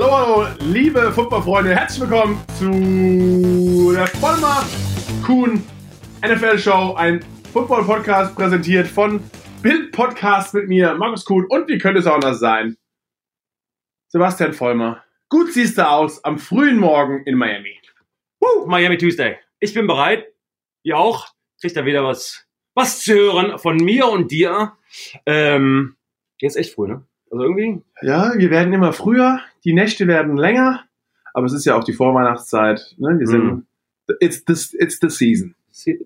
Hallo, 0.00 0.12
hallo, 0.12 0.46
liebe 0.60 1.10
Footballfreunde, 1.10 1.74
herzlich 1.74 2.08
willkommen 2.08 2.40
zu 2.56 3.90
der 3.92 4.06
Vollmer 4.06 4.64
Kuhn 5.26 5.60
NFL 6.24 6.56
Show, 6.56 6.94
ein 6.94 7.18
Football-Podcast 7.52 8.36
präsentiert 8.36 8.86
von 8.86 9.20
Bild 9.60 9.90
Podcast 9.90 10.54
mit 10.54 10.68
mir, 10.68 10.94
Markus 10.94 11.24
Kuhn 11.24 11.44
und 11.48 11.66
wie 11.66 11.78
könnte 11.78 11.98
es 11.98 12.06
auch 12.06 12.14
anders 12.14 12.38
sein? 12.38 12.76
Sebastian 14.06 14.52
Vollmer. 14.52 15.02
Gut 15.30 15.52
siehst 15.52 15.78
du 15.78 15.88
aus 15.88 16.22
am 16.22 16.38
frühen 16.38 16.78
Morgen 16.78 17.24
in 17.24 17.34
Miami. 17.36 17.76
Woo, 18.38 18.66
Miami 18.66 18.98
Tuesday. 18.98 19.38
Ich 19.58 19.74
bin 19.74 19.88
bereit. 19.88 20.28
Ihr 20.84 20.96
auch. 20.96 21.26
Kriegt 21.60 21.76
da 21.76 21.84
wieder 21.84 22.04
was, 22.04 22.46
was 22.72 23.00
zu 23.00 23.14
hören 23.14 23.58
von 23.58 23.78
mir 23.78 24.06
und 24.06 24.30
dir. 24.30 24.74
Ähm, 25.26 25.96
jetzt 26.40 26.56
echt 26.56 26.74
früh, 26.74 26.86
ne? 26.86 27.04
Also 27.30 27.42
irgendwie. 27.44 27.82
Ja, 28.02 28.32
wir 28.36 28.50
werden 28.50 28.72
immer 28.72 28.92
früher, 28.92 29.40
die 29.68 29.74
Nächte 29.74 30.06
werden 30.06 30.38
länger, 30.38 30.84
aber 31.34 31.44
es 31.44 31.52
ist 31.52 31.66
ja 31.66 31.76
auch 31.76 31.84
die 31.84 31.92
Vorweihnachtszeit. 31.92 32.94
Ne? 32.96 33.18
Wir 33.18 33.26
sind, 33.26 33.44
Mhm. 33.44 33.66
it's, 34.20 34.42
the, 34.46 34.78
it's 34.78 34.98
the 34.98 35.10
season. 35.10 35.54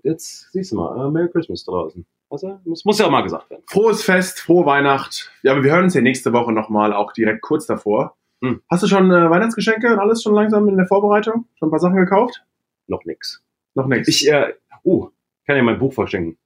Jetzt 0.03 0.51
siehst 0.53 0.73
du 0.73 0.77
mal, 0.77 1.07
äh, 1.07 1.11
Merry 1.13 1.31
Christmas 1.31 1.65
draußen. 1.65 2.05
Also, 2.29 2.59
muss, 2.65 2.85
muss 2.85 2.99
ja 2.99 3.07
auch 3.07 3.11
mal 3.11 3.23
gesagt 3.23 3.49
werden. 3.51 3.63
Frohes 3.69 4.03
Fest, 4.03 4.41
frohe 4.41 4.67
Weihnacht. 4.67 5.31
Ja, 5.45 5.53
aber 5.53 5.63
wir 5.63 5.71
hören 5.73 5.85
uns 5.85 5.95
ja 5.95 6.01
nächste 6.01 6.33
Woche 6.33 6.53
nochmal, 6.53 6.93
auch 6.93 7.13
direkt 7.13 7.41
kurz 7.43 7.67
davor. 7.67 8.17
Hm. 8.43 8.61
Hast 8.69 8.83
du 8.83 8.89
schon 8.89 9.13
äh, 9.13 9.31
Weihnachtsgeschenke 9.31 9.93
und 9.93 10.01
alles 10.01 10.25
schon 10.25 10.35
langsam 10.35 10.69
in 10.69 10.77
der 10.77 10.87
Vorbereitung? 10.89 11.47
Schon 11.55 11.69
ein 11.69 11.71
paar 11.71 11.79
Sachen 11.79 11.97
gekauft? 11.97 12.43
Noch 12.89 13.05
nix. 13.05 13.45
Noch 13.75 13.87
nichts. 13.87 14.09
Ich, 14.09 14.29
äh, 14.29 14.55
uh, 14.85 15.09
kann 15.47 15.57
ja 15.57 15.63
mein 15.63 15.79
Buch 15.79 15.93
verschenken. 15.93 16.37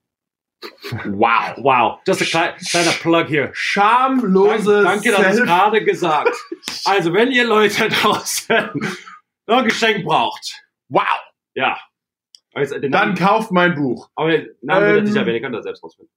Wow. 1.07 1.55
Wow, 1.59 1.99
just 2.07 2.23
a 2.23 2.25
klein, 2.25 2.55
kleiner 2.71 2.91
Plug 2.93 3.27
hier. 3.27 3.51
Schamlose 3.53 4.83
Danke, 4.83 5.11
dass 5.11 5.21
du 5.21 5.27
es 5.29 5.37
Self- 5.37 5.47
gerade 5.47 5.85
gesagt. 5.85 6.31
Also, 6.85 7.13
wenn 7.13 7.33
ihr 7.33 7.45
Leute 7.45 7.89
draußen 8.03 8.71
noch 9.47 9.59
ein 9.59 9.65
Geschenk 9.65 10.05
braucht, 10.05 10.63
Wow. 10.89 11.03
ja. 11.55 11.77
Also, 12.55 12.79
den 12.79 12.93
Dann 12.93 13.09
Namen, 13.15 13.19
kauft 13.19 13.51
mein 13.53 13.75
Buch. 13.75 14.09
aber 14.15 14.31
den 14.31 14.49
Namen 14.63 14.87
wird 14.87 14.99
Ähm, 14.99 15.05
er 15.05 15.07
sicher, 15.13 15.27
wenn 15.27 15.35
ihr 15.35 15.41
könnt 15.43 15.55
das 15.55 15.65
selbst 15.65 15.83
rausfinden. 15.83 16.13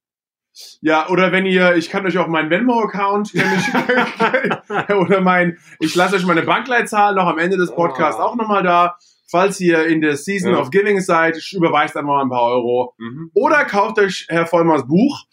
Ja, 0.81 1.07
oder 1.09 1.31
wenn 1.31 1.45
ihr, 1.45 1.75
ich 1.75 1.89
kann 1.89 2.05
euch 2.05 2.17
auch 2.17 2.27
meinen 2.27 2.49
Venmo-Account 2.49 3.33
oder 4.99 5.21
mein, 5.21 5.57
ich 5.79 5.95
lasse 5.95 6.15
euch 6.15 6.25
meine 6.25 6.41
Bankleitzahl 6.43 7.15
noch 7.15 7.27
am 7.27 7.39
Ende 7.39 7.57
des 7.57 7.73
Podcasts 7.73 8.19
Ah. 8.19 8.25
auch 8.25 8.35
nochmal 8.35 8.63
da. 8.63 8.97
Falls 9.29 9.59
ihr 9.59 9.85
in 9.85 10.01
der 10.01 10.15
Season 10.17 10.53
Ja. 10.53 10.59
of 10.59 10.71
Giving 10.71 10.99
seid, 11.01 11.37
überweist 11.53 11.95
einfach 11.95 12.07
mal 12.07 12.23
ein 12.23 12.29
paar 12.29 12.43
Euro. 12.45 12.95
Mhm. 12.97 13.31
Oder 13.35 13.63
kauft 13.65 13.99
euch 13.99 14.25
Herr 14.29 14.47
Vollmers 14.47 14.87
Buch. 14.87 15.25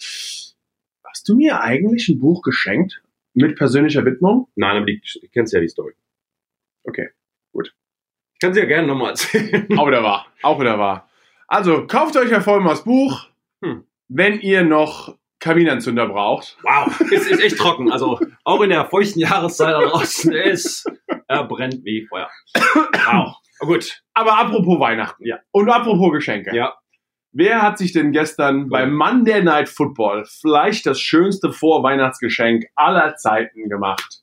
Hast 1.05 1.29
du 1.29 1.37
mir 1.37 1.61
eigentlich 1.61 2.09
ein 2.09 2.19
Buch 2.19 2.43
geschenkt 2.43 3.03
mit 3.35 3.57
persönlicher 3.57 4.05
Widmung? 4.05 4.49
Nein, 4.55 4.77
aber 4.77 4.87
die, 4.87 5.01
du 5.21 5.29
kennst 5.29 5.53
ja 5.55 5.61
die 5.61 5.69
Story. 5.69 5.95
Okay, 6.85 7.09
gut. 7.53 7.75
Ich 8.35 8.41
kann 8.41 8.53
sie 8.53 8.61
ja 8.61 8.67
gerne 8.67 8.87
nochmal 8.87 9.11
erzählen. 9.11 9.67
Auch 9.79 9.87
wieder 9.87 10.03
wahr. 10.03 10.27
Auch 10.43 10.61
wieder 10.61 10.79
wahr. 10.79 11.09
Also, 11.49 11.87
kauft 11.87 12.17
euch 12.17 12.31
Herr 12.31 12.43
Vollmers 12.43 12.85
Buch, 12.85 13.29
Hm. 13.65 13.85
wenn 14.09 14.41
ihr 14.41 14.63
noch 14.63 15.17
Kaminanzünder 15.39 16.07
braucht. 16.09 16.59
Wow, 16.63 17.01
es 17.13 17.27
ist 17.31 17.41
echt 17.43 17.57
trocken. 17.57 17.91
Also 17.91 18.21
auch 18.45 18.61
in 18.63 18.71
der 18.71 18.85
feuchten 18.87 19.21
Jahreszeit 19.21 19.73
da 19.75 19.81
draußen 19.81 20.33
ist, 20.33 20.87
er 21.29 21.45
brennt 21.45 21.85
wie 21.85 22.07
Feuer. 22.07 22.29
Wow. 22.55 23.37
Aber 23.61 23.73
gut. 23.73 24.03
Aber 24.15 24.39
apropos 24.39 24.81
Weihnachten. 24.81 25.25
Ja. 25.27 25.39
Und 25.53 25.71
apropos 25.71 26.13
Geschenke. 26.13 26.55
Ja. 26.55 26.75
Wer 27.33 27.61
hat 27.61 27.77
sich 27.77 27.93
denn 27.93 28.13
gestern 28.13 28.71
beim 28.71 28.95
Monday 28.95 29.43
Night 29.43 29.69
Football 29.69 30.25
vielleicht 30.25 30.87
das 30.87 31.01
schönste 31.01 31.53
Vorweihnachtsgeschenk 31.53 32.65
aller 32.75 33.17
Zeiten 33.17 33.69
gemacht? 33.69 34.23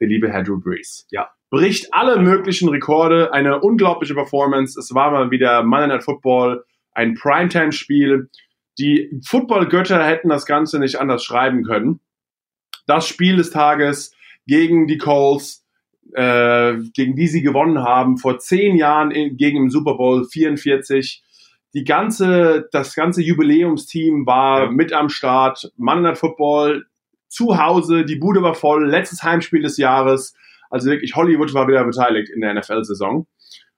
Der 0.00 0.08
liebe 0.08 0.30
Herr 0.30 0.44
Drew 0.44 0.60
Brees. 0.60 1.06
Ja. 1.10 1.30
Bricht 1.50 1.92
alle 1.92 2.18
möglichen 2.18 2.68
Rekorde, 2.68 3.32
eine 3.32 3.60
unglaubliche 3.60 4.14
Performance. 4.14 4.78
Es 4.78 4.94
war 4.94 5.10
mal 5.10 5.30
wieder 5.30 5.64
Monday 5.64 5.88
Night 5.88 6.04
Football, 6.04 6.64
ein 6.92 7.14
Primetime-Spiel. 7.14 8.30
Die 8.78 9.20
Football-Götter 9.26 10.04
hätten 10.04 10.28
das 10.28 10.46
Ganze 10.46 10.78
nicht 10.78 11.00
anders 11.00 11.24
schreiben 11.24 11.64
können. 11.64 12.00
Das 12.86 13.06
Spiel 13.08 13.36
des 13.36 13.50
Tages 13.50 14.14
gegen 14.46 14.86
die 14.86 14.98
Colts, 14.98 15.61
äh, 16.14 16.74
gegen 16.94 17.16
die 17.16 17.28
sie 17.28 17.42
gewonnen 17.42 17.78
haben, 17.82 18.18
vor 18.18 18.38
zehn 18.38 18.76
Jahren 18.76 19.10
in, 19.10 19.36
gegen 19.36 19.56
im 19.58 19.70
Super 19.70 19.94
Bowl 19.96 20.24
44. 20.24 21.22
Die 21.74 21.84
ganze, 21.84 22.68
das 22.72 22.94
ganze 22.94 23.22
Jubiläumsteam 23.22 24.26
war 24.26 24.64
Ja. 24.64 24.70
mit 24.70 24.92
am 24.92 25.08
Start. 25.08 25.72
Monday 25.76 26.02
Night 26.10 26.18
Football 26.18 26.84
zu 27.28 27.56
Hause, 27.58 28.04
die 28.04 28.16
Bude 28.16 28.42
war 28.42 28.54
voll, 28.54 28.86
letztes 28.90 29.22
Heimspiel 29.22 29.62
des 29.62 29.78
Jahres. 29.78 30.34
Also 30.68 30.90
wirklich, 30.90 31.16
Hollywood 31.16 31.54
war 31.54 31.66
wieder 31.68 31.84
beteiligt 31.84 32.30
in 32.34 32.42
der 32.42 32.52
NFL-Saison. 32.54 33.26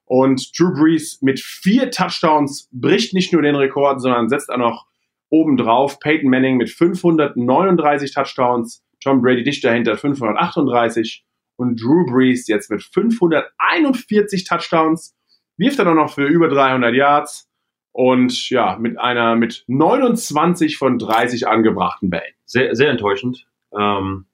Und 0.06 0.58
Drew 0.58 0.72
Brees 0.74 1.22
mit 1.22 1.40
vier 1.40 1.90
Touchdowns 1.90 2.68
bricht 2.72 3.14
nicht 3.14 3.32
nur 3.32 3.42
den 3.42 3.54
Rekord, 3.56 4.00
sondern 4.00 4.28
setzt 4.28 4.50
auch 4.50 4.58
noch 4.58 4.86
obendrauf. 5.30 5.98
Peyton 6.00 6.28
Manning 6.30 6.56
mit 6.56 6.70
539 6.70 8.12
Touchdowns, 8.12 8.84
Tom 9.00 9.22
Brady 9.22 9.44
dicht 9.44 9.64
dahinter 9.64 9.96
538 9.96 11.24
und 11.56 11.80
Drew 11.82 12.04
Brees 12.06 12.46
jetzt 12.48 12.70
mit 12.70 12.82
541 12.82 14.44
Touchdowns, 14.44 15.14
wirft 15.56 15.78
dann 15.78 15.88
auch 15.88 15.94
noch 15.94 16.14
für 16.14 16.26
über 16.26 16.48
300 16.48 16.94
Yards 16.94 17.48
und 17.92 18.50
ja, 18.50 18.76
mit 18.78 18.98
einer 18.98 19.36
mit 19.36 19.64
29 19.68 20.78
von 20.78 20.98
30 20.98 21.46
angebrachten 21.46 22.10
Bällen. 22.10 22.34
Sehr, 22.44 22.74
sehr 22.74 22.90
enttäuschend. 22.90 23.46
Ähm, 23.78 24.26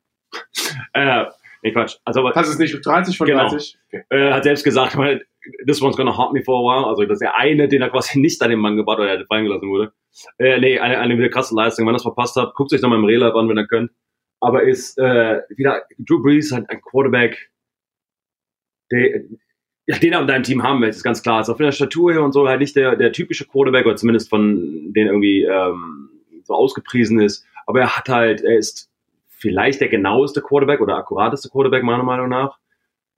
äh, 0.95 1.25
nee, 1.63 1.73
Quatsch. 1.73 1.97
Also, 2.05 2.21
aber, 2.21 2.33
Das 2.33 2.49
ist 2.49 2.59
nicht 2.59 2.75
30 2.85 3.17
von 3.19 3.27
Genau. 3.27 3.49
30? 3.49 3.79
Okay. 3.93 4.05
äh, 4.11 4.33
hat 4.33 4.45
selbst 4.45 4.65
gesagt, 4.65 4.97
this 5.67 5.83
one's 5.83 5.97
gonna 5.97 6.17
haunt 6.17 6.33
me 6.33 6.43
for 6.43 6.59
a 6.59 6.63
while. 6.63 6.87
Also, 6.89 7.03
das 7.03 7.15
ist 7.17 7.23
der 7.23 7.37
eine, 7.37 7.69
den 7.69 7.83
er 7.83 7.91
quasi 7.91 8.19
nicht 8.19 8.41
an 8.43 8.51
den 8.51 8.61
Mann 8.61 8.77
gebracht 8.77 8.99
oder 8.99 9.17
der 9.17 9.27
fallen 9.27 9.45
gelassen 9.45 9.69
wurde. 9.69 9.93
Äh, 10.39 10.59
nee, 10.59 10.79
eine, 10.79 10.99
eine 10.99 11.19
wieder 11.19 11.29
krasse 11.29 11.55
Leistung. 11.55 11.85
Wenn 11.87 11.93
ihr 11.93 11.97
das 11.97 12.03
verpasst 12.03 12.37
habt, 12.37 12.55
guckt 12.55 12.73
euch 12.73 12.81
nochmal 12.81 12.99
im 12.99 13.05
Real 13.05 13.23
an, 13.25 13.49
wenn 13.49 13.59
ihr 13.59 13.67
könnt. 13.67 13.91
Aber 14.41 14.63
ist, 14.63 14.99
äh, 14.99 15.41
wieder, 15.51 15.83
Drew 15.99 16.23
Brees 16.23 16.51
hat 16.53 16.69
ein 16.71 16.81
Quarterback, 16.81 17.51
der, 18.91 19.23
ja, 19.87 19.99
den 19.99 20.13
er 20.13 20.21
in 20.21 20.27
deinem 20.27 20.43
Team 20.43 20.63
haben 20.63 20.81
willst, 20.81 20.99
ist 20.99 21.05
ganz 21.05 21.23
klar. 21.23 21.41
Ist 21.41 21.51
auch 21.51 21.57
von 21.57 21.67
der 21.67 21.73
Statur 21.73 22.13
her 22.13 22.23
und 22.23 22.33
so 22.33 22.49
halt 22.49 22.61
nicht 22.61 22.77
der, 22.77 22.97
der 22.97 23.13
typische 23.13 23.47
Quarterback, 23.47 23.87
oder 23.87 23.97
zumindest 23.97 24.31
von 24.31 24.93
den 24.93 25.07
irgendwie 25.07 25.43
ähm, 25.43 26.11
so 26.45 26.55
ausgepriesen 26.55 27.21
ist. 27.21 27.45
Aber 27.67 27.81
er 27.81 27.97
hat 27.97 28.09
halt, 28.09 28.43
er 28.43 28.57
ist 28.57 28.91
vielleicht 29.29 29.81
der 29.81 29.89
genaueste 29.89 30.43
Quarterback 30.43 30.81
oder 30.81 30.97
akkurateste 30.97 31.49
Quarterback 31.51 31.83
meiner 31.83 32.03
Meinung 32.03 32.29
nach. 32.29 32.59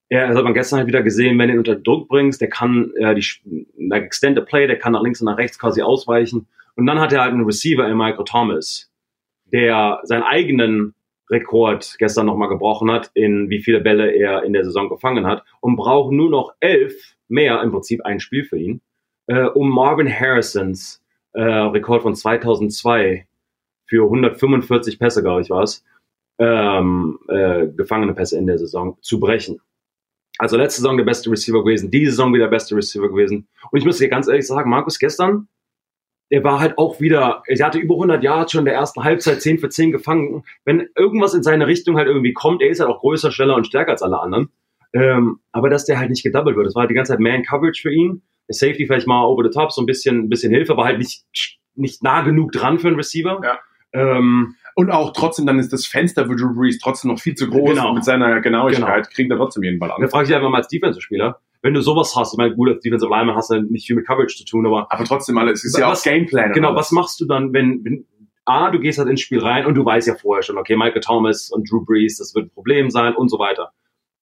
Er, 0.09 0.28
das 0.28 0.37
hat 0.37 0.44
man 0.44 0.54
gestern 0.54 0.78
halt 0.78 0.89
wieder 0.89 1.03
gesehen, 1.03 1.39
wenn 1.39 1.49
du 1.49 1.54
ihn 1.54 1.59
unter 1.59 1.77
Druck 1.77 2.09
bringst, 2.09 2.41
der 2.41 2.49
kann 2.49 2.93
äh, 2.97 3.15
die 3.15 3.25
der 3.44 4.03
Extended 4.03 4.47
Play, 4.47 4.66
der 4.66 4.78
kann 4.78 4.93
nach 4.93 5.03
links 5.03 5.21
und 5.21 5.27
nach 5.27 5.39
rechts 5.39 5.59
quasi 5.59 5.83
ausweichen. 5.83 6.47
Und 6.77 6.87
dann 6.87 7.00
hat 7.00 7.12
er 7.12 7.22
halt 7.22 7.33
einen 7.33 7.44
Receiver 7.44 7.89
in 7.89 7.97
Michael 7.97 8.25
Thomas, 8.25 8.91
der 9.47 10.00
seinen 10.04 10.22
eigenen 10.22 10.94
Rekord 11.32 11.97
gestern 11.98 12.26
nochmal 12.26 12.48
gebrochen 12.48 12.93
hat, 12.93 13.10
in 13.15 13.48
wie 13.50 13.62
viele 13.62 13.81
Bälle 13.81 14.12
er 14.12 14.44
in 14.44 14.53
der 14.53 14.65
Saison 14.65 14.88
gefangen 14.88 15.26
hat 15.26 15.43
und 15.60 15.76
braucht 15.76 16.12
nur 16.12 16.31
noch 16.31 16.54
elf 16.60 17.16
mehr, 17.28 17.62
im 17.62 17.72
Prinzip 17.72 18.04
ein 18.04 18.20
Spiel 18.20 18.44
für 18.44 18.59
ihn, 18.59 18.82
äh, 19.26 19.47
um 19.47 19.71
Marvin 19.71 20.09
Harrisons 20.09 21.03
äh, 21.32 21.42
Rekord 21.42 22.03
von 22.03 22.15
2002 22.15 23.26
für 23.87 24.04
145 24.04 24.98
Pässe, 24.98 25.22
glaube 25.22 25.41
ich, 25.42 25.50
war 25.50 25.62
es, 25.62 25.84
ähm, 26.38 27.19
äh, 27.28 27.66
gefangene 27.69 28.15
Pässe 28.15 28.38
in 28.38 28.47
der 28.47 28.59
Saison 28.59 28.97
zu 29.00 29.19
brechen. 29.19 29.60
Also 30.38 30.56
letzte 30.56 30.82
Saison 30.82 30.97
der 30.97 31.04
beste 31.04 31.31
Receiver 31.31 31.62
gewesen, 31.62 31.91
diese 31.91 32.12
Saison 32.12 32.32
wieder 32.32 32.44
der 32.44 32.50
beste 32.50 32.75
Receiver 32.75 33.09
gewesen. 33.09 33.48
Und 33.71 33.78
ich 33.78 33.84
muss 33.84 33.98
dir 33.98 34.09
ganz 34.09 34.28
ehrlich 34.28 34.47
sagen, 34.47 34.71
Markus 34.71 34.98
gestern, 34.98 35.48
der 36.32 36.43
war 36.43 36.60
halt 36.60 36.78
auch 36.78 36.98
wieder, 36.98 37.43
er 37.47 37.66
hatte 37.66 37.78
über 37.78 37.94
100 37.94 38.25
Yards 38.25 38.53
schon 38.53 38.60
in 38.60 38.65
der 38.65 38.75
ersten 38.75 39.04
Halbzeit 39.04 39.43
10 39.43 39.59
für 39.59 39.69
10 39.69 39.93
gefangen. 39.93 40.44
Wenn 40.65 40.88
irgendwas 40.97 41.34
in 41.34 41.43
seine 41.43 41.66
Richtung 41.66 41.98
halt 41.98 42.09
irgendwie 42.09 42.32
kommt, 42.32 42.62
er 42.62 42.70
ist 42.70 42.81
halt 42.81 42.88
auch 42.88 43.00
größer, 43.00 43.30
schneller 43.30 43.54
und 43.54 43.66
stärker 43.66 43.92
als 43.92 44.03
alle 44.03 44.18
anderen. 44.18 44.48
Ähm, 44.95 45.41
aber 45.53 45.68
dass 45.68 45.84
der 45.84 45.98
halt 45.98 46.09
nicht 46.09 46.22
gedoubled 46.22 46.57
wird, 46.57 46.66
das 46.66 46.74
war 46.74 46.80
halt 46.80 46.91
die 46.91 46.95
ganze 46.95 47.12
Zeit 47.12 47.21
Man-Coverage 47.21 47.83
für 47.83 47.92
ihn. 47.92 48.22
Der 48.48 48.54
Safety 48.54 48.86
vielleicht 48.86 49.07
mal 49.07 49.27
over 49.27 49.42
the 49.45 49.51
top, 49.51 49.72
so 49.72 49.83
ein 49.83 49.86
bisschen, 49.86 50.21
ein 50.21 50.28
bisschen 50.30 50.53
Hilfe, 50.53 50.72
aber 50.72 50.84
halt 50.84 50.98
nicht, 50.98 51.24
nicht 51.74 52.03
nah 52.03 52.22
genug 52.22 52.53
dran 52.53 52.78
für 52.78 52.89
einen 52.89 52.97
Receiver. 52.97 53.39
Ja. 53.45 53.59
Ähm, 53.92 54.54
Und 54.74 54.91
auch 54.91 55.12
trotzdem, 55.12 55.45
dann 55.47 55.59
ist 55.59 55.71
das 55.71 55.86
Fenster 55.86 56.27
für 56.27 56.34
Drew 56.34 56.54
Brees 56.54 56.78
trotzdem 56.78 57.10
noch 57.10 57.21
viel 57.21 57.34
zu 57.34 57.51
groß. 57.51 57.71
Genau. 57.71 57.91
Und 57.91 57.97
mit 57.97 58.04
seiner 58.04 58.41
Genauigkeit 58.41 59.10
kriegt 59.10 59.30
er 59.30 59.36
trotzdem 59.36 59.65
jeden 59.65 59.78
Ball 59.78 59.91
da 59.91 59.97
an. 59.97 60.09
frage 60.09 60.24
ich 60.24 60.28
dich 60.28 60.36
einfach 60.36 60.48
mal 60.48 60.59
als 60.59 60.68
Defensive-Spieler, 60.68 61.39
wenn 61.62 61.74
du 61.74 61.80
sowas 61.80 62.14
hast, 62.16 62.34
ich 62.34 62.38
meine, 62.38 62.54
gut, 62.54 62.68
als 62.68 62.80
Defensive 62.80 63.10
Lineman 63.10 63.36
hast 63.36 63.50
du 63.50 63.60
nicht 63.62 63.86
viel 63.86 63.97
mit 63.97 64.06
Coverage 64.06 64.36
zu 64.36 64.44
tun, 64.44 64.66
aber 64.66 64.86
Aber 64.91 65.04
trotzdem, 65.04 65.38
alles, 65.38 65.60
es 65.60 65.72
ist 65.72 65.78
ja 65.78 65.86
auch 65.86 65.92
Was- 65.92 66.03
Gameplan. 66.03 66.53
Genau, 66.53 66.74
was 66.74 66.91
machst 66.92 67.20
du 67.20 67.24
dann, 67.24 67.53
wenn, 67.53 67.84
wenn 67.84 68.04
A, 68.44 68.70
du 68.70 68.80
gehst 68.80 68.98
halt 68.98 69.09
ins 69.09 69.20
Spiel 69.20 69.38
rein 69.41 69.66
und 69.66 69.74
du 69.76 69.84
weißt 69.84 70.09
ja 70.09 70.16
vorher 70.16 70.42
schon, 70.42 70.59
okay, 70.59 70.76
Michael 70.76 71.00
Thomas 71.00 71.50
und 71.50 71.70
Drew 71.70 71.84
Brees, 71.84 72.18
das 72.18 72.34
wird 72.34 72.47
ein 72.47 72.50
Problem 72.50 72.91
sein 72.91 73.14
und 73.14 73.28
so 73.28 73.38
weiter. 73.38 73.70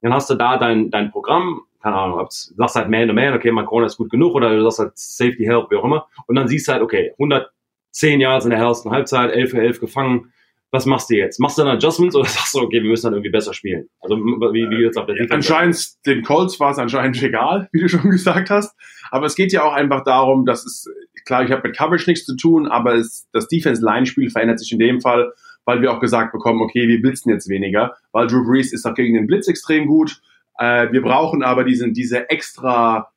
Dann 0.02 0.12
hast 0.12 0.28
du 0.28 0.34
da 0.34 0.58
dein, 0.58 0.90
dein 0.90 1.10
Programm, 1.10 1.62
keine 1.82 1.96
Ahnung, 1.96 2.18
du 2.18 2.26
sagst 2.30 2.76
halt 2.76 2.90
Man 2.90 3.08
to 3.08 3.14
Man, 3.14 3.32
okay, 3.34 3.50
mein 3.50 3.64
Corner 3.64 3.86
ist 3.86 3.96
gut 3.96 4.10
genug 4.10 4.34
oder 4.34 4.54
du 4.54 4.62
sagst 4.64 4.78
halt 4.78 4.92
Safety 4.98 5.44
Help, 5.44 5.70
wie 5.70 5.76
auch 5.76 5.84
immer. 5.84 6.06
Und 6.26 6.34
dann 6.36 6.48
siehst 6.48 6.68
du 6.68 6.72
halt, 6.72 6.82
okay, 6.82 7.12
110 7.18 8.20
Yards 8.20 8.44
in 8.44 8.50
der 8.50 8.60
ersten 8.60 8.90
Halbzeit, 8.90 9.30
11 9.32 9.50
für 9.50 9.60
11 9.62 9.80
gefangen. 9.80 10.32
Was 10.72 10.86
machst 10.86 11.10
du 11.10 11.16
jetzt? 11.16 11.40
Machst 11.40 11.58
du 11.58 11.62
dann 11.62 11.76
Adjustments 11.76 12.14
oder 12.14 12.24
sagst 12.28 12.54
du, 12.54 12.60
okay, 12.60 12.82
wir 12.82 12.90
müssen 12.90 13.06
dann 13.06 13.14
irgendwie 13.14 13.30
besser 13.30 13.54
spielen? 13.54 13.88
Also 14.00 14.16
wie, 14.16 14.70
wie 14.70 14.82
jetzt 14.82 14.96
auf 14.96 15.06
der 15.06 15.16
Defense? 15.16 15.34
Anscheinend, 15.34 16.06
den 16.06 16.22
Colts 16.22 16.60
war 16.60 16.70
es 16.70 16.78
anscheinend 16.78 17.22
egal, 17.22 17.68
wie 17.72 17.80
du 17.80 17.88
schon 17.88 18.10
gesagt 18.10 18.50
hast. 18.50 18.76
Aber 19.10 19.26
es 19.26 19.34
geht 19.34 19.52
ja 19.52 19.62
auch 19.62 19.72
einfach 19.72 20.04
darum, 20.04 20.46
dass 20.46 20.64
es, 20.64 20.86
klar, 21.26 21.44
ich 21.44 21.50
habe 21.50 21.66
mit 21.66 21.76
Coverage 21.76 22.08
nichts 22.08 22.26
zu 22.26 22.36
tun, 22.36 22.68
aber 22.68 22.94
es, 22.94 23.28
das 23.32 23.48
Defense-Line-Spiel 23.48 24.30
verändert 24.30 24.60
sich 24.60 24.72
in 24.72 24.78
dem 24.78 25.00
Fall, 25.00 25.32
weil 25.64 25.82
wir 25.82 25.92
auch 25.92 26.00
gesagt 26.00 26.32
bekommen, 26.32 26.62
okay, 26.62 26.88
wir 26.88 27.00
blitzen 27.00 27.30
jetzt 27.30 27.48
weniger, 27.48 27.96
weil 28.12 28.26
Drew 28.26 28.44
Brees 28.44 28.72
ist 28.72 28.86
auch 28.86 28.94
gegen 28.94 29.14
den 29.14 29.26
Blitz 29.26 29.48
extrem 29.48 29.86
gut. 29.86 30.20
Äh, 30.58 30.92
wir 30.92 31.02
brauchen 31.02 31.42
aber 31.42 31.64
diesen, 31.64 31.92
diese 31.92 32.30
extra 32.30 33.10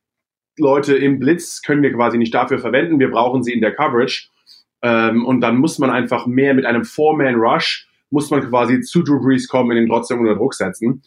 Leute 0.58 0.96
im 0.96 1.20
Blitz 1.20 1.62
können 1.62 1.82
wir 1.82 1.94
quasi 1.94 2.18
nicht 2.18 2.34
dafür 2.34 2.60
verwenden. 2.60 3.00
Wir 3.00 3.10
brauchen 3.10 3.44
sie 3.44 3.54
in 3.54 3.62
der 3.62 3.74
Coverage. 3.74 4.30
Ähm, 4.84 5.26
und 5.26 5.42
dann 5.42 5.58
muss 5.58 5.80
man 5.80 5.90
einfach 5.90 6.28
mehr 6.28 6.54
mit 6.54 6.66
einem 6.66 6.84
Four-Man-Rush, 6.84 7.88
muss 8.10 8.30
man 8.30 8.48
quasi 8.48 8.82
zu 8.82 9.02
Drew 9.02 9.20
Brees 9.20 9.48
kommen, 9.48 9.72
in 9.72 9.78
den 9.78 9.88
trotzdem 9.88 10.20
unter 10.20 10.36
Druck 10.36 10.54
setzen. 10.54 11.02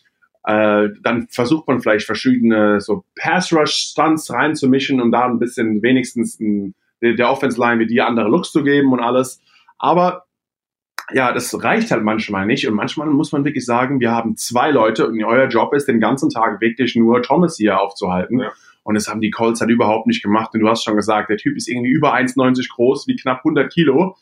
Äh, 0.44 0.88
dann 1.02 1.28
versucht 1.28 1.68
man 1.68 1.80
vielleicht 1.80 2.06
verschiedene 2.06 2.80
so 2.80 3.04
Pass-Rush-Stunts 3.20 4.32
reinzumischen, 4.32 5.00
um 5.00 5.12
da 5.12 5.26
ein 5.26 5.38
bisschen 5.38 5.82
wenigstens 5.82 6.40
ein, 6.40 6.74
der 7.02 7.30
Offense-Line 7.30 7.80
wie 7.80 7.86
die 7.86 8.00
andere 8.00 8.28
Looks 8.28 8.50
zu 8.50 8.64
geben 8.64 8.92
und 8.92 9.00
alles. 9.00 9.40
Aber 9.78 10.24
ja, 11.12 11.32
das 11.32 11.62
reicht 11.62 11.90
halt 11.90 12.02
manchmal 12.02 12.46
nicht. 12.46 12.66
Und 12.66 12.74
manchmal 12.74 13.08
muss 13.08 13.30
man 13.30 13.44
wirklich 13.44 13.66
sagen, 13.66 14.00
wir 14.00 14.10
haben 14.10 14.36
zwei 14.36 14.70
Leute 14.70 15.06
und 15.06 15.22
euer 15.22 15.48
Job 15.48 15.74
ist, 15.74 15.86
den 15.86 16.00
ganzen 16.00 16.30
Tag 16.30 16.60
wirklich 16.60 16.96
nur 16.96 17.22
Thomas 17.22 17.56
hier 17.56 17.78
aufzuhalten. 17.78 18.40
Ja. 18.40 18.52
Und 18.86 18.94
das 18.94 19.08
haben 19.08 19.20
die 19.20 19.32
Colts 19.32 19.60
halt 19.60 19.70
überhaupt 19.72 20.06
nicht 20.06 20.22
gemacht. 20.22 20.54
Und 20.54 20.60
du 20.60 20.68
hast 20.68 20.84
schon 20.84 20.94
gesagt, 20.94 21.28
der 21.28 21.38
Typ 21.38 21.56
ist 21.56 21.68
irgendwie 21.68 21.90
über 21.90 22.14
1,90 22.14 22.68
groß, 22.72 23.08
wie 23.08 23.16
knapp 23.16 23.38
100 23.38 23.72
Kilo. 23.72 24.16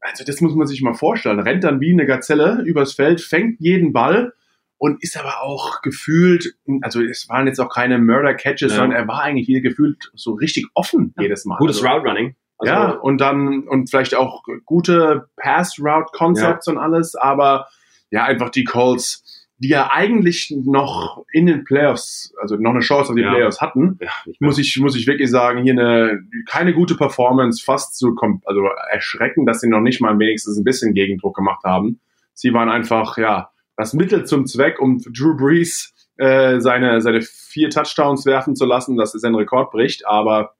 Also 0.00 0.24
das 0.24 0.42
muss 0.42 0.54
man 0.54 0.66
sich 0.66 0.82
mal 0.82 0.92
vorstellen. 0.92 1.40
Rennt 1.40 1.64
dann 1.64 1.80
wie 1.80 1.90
eine 1.90 2.04
Gazelle 2.04 2.60
übers 2.66 2.92
Feld, 2.92 3.22
fängt 3.22 3.60
jeden 3.60 3.94
Ball 3.94 4.34
und 4.76 5.02
ist 5.02 5.16
aber 5.16 5.42
auch 5.42 5.80
gefühlt, 5.80 6.54
also 6.82 7.00
es 7.00 7.30
waren 7.30 7.46
jetzt 7.46 7.58
auch 7.60 7.70
keine 7.70 7.98
Murder-Catches, 7.98 8.72
ja. 8.72 8.76
sondern 8.76 8.92
er 8.92 9.08
war 9.08 9.22
eigentlich 9.22 9.46
hier 9.46 9.62
gefühlt 9.62 10.10
so 10.12 10.34
richtig 10.34 10.66
offen 10.74 11.14
jedes 11.18 11.46
Mal. 11.46 11.56
Gutes 11.56 11.82
also, 11.82 11.88
Route-Running. 11.88 12.36
Also, 12.58 12.72
ja, 12.74 12.90
und 12.90 13.22
dann, 13.22 13.66
und 13.66 13.88
vielleicht 13.88 14.14
auch 14.14 14.42
gute 14.66 15.30
Pass-Route-Concepts 15.36 16.66
ja. 16.66 16.72
und 16.74 16.78
alles, 16.78 17.14
aber 17.14 17.68
ja, 18.10 18.24
einfach 18.24 18.50
die 18.50 18.64
Colts 18.64 19.23
die 19.58 19.68
ja 19.68 19.90
eigentlich 19.92 20.52
noch 20.64 21.24
in 21.32 21.46
den 21.46 21.64
Playoffs, 21.64 22.34
also 22.40 22.56
noch 22.56 22.72
eine 22.72 22.80
Chance 22.80 23.10
auf 23.10 23.16
die 23.16 23.22
ja. 23.22 23.32
Playoffs 23.32 23.60
hatten, 23.60 23.98
ja, 24.00 24.10
muss 24.40 24.58
ich 24.58 24.78
muss 24.80 24.96
ich 24.96 25.06
wirklich 25.06 25.30
sagen, 25.30 25.62
hier 25.62 25.72
eine 25.72 26.20
keine 26.46 26.74
gute 26.74 26.96
Performance, 26.96 27.62
fast 27.64 27.96
so 27.96 28.14
also 28.44 28.68
erschreckend, 28.90 29.48
dass 29.48 29.60
sie 29.60 29.68
noch 29.68 29.80
nicht 29.80 30.00
mal 30.00 30.18
wenigstens 30.18 30.58
ein 30.58 30.64
bisschen 30.64 30.94
Gegendruck 30.94 31.36
gemacht 31.36 31.64
haben. 31.64 32.00
Sie 32.32 32.52
waren 32.52 32.68
einfach 32.68 33.16
ja 33.16 33.50
das 33.76 33.94
Mittel 33.94 34.24
zum 34.24 34.46
Zweck, 34.46 34.80
um 34.80 34.98
Drew 34.98 35.36
Brees 35.36 35.94
äh, 36.16 36.60
seine 36.60 37.00
seine 37.00 37.22
vier 37.22 37.70
Touchdowns 37.70 38.26
werfen 38.26 38.56
zu 38.56 38.64
lassen, 38.64 38.96
dass 38.96 39.14
er 39.14 39.20
seinen 39.20 39.36
Rekord 39.36 39.70
bricht, 39.70 40.06
aber 40.06 40.54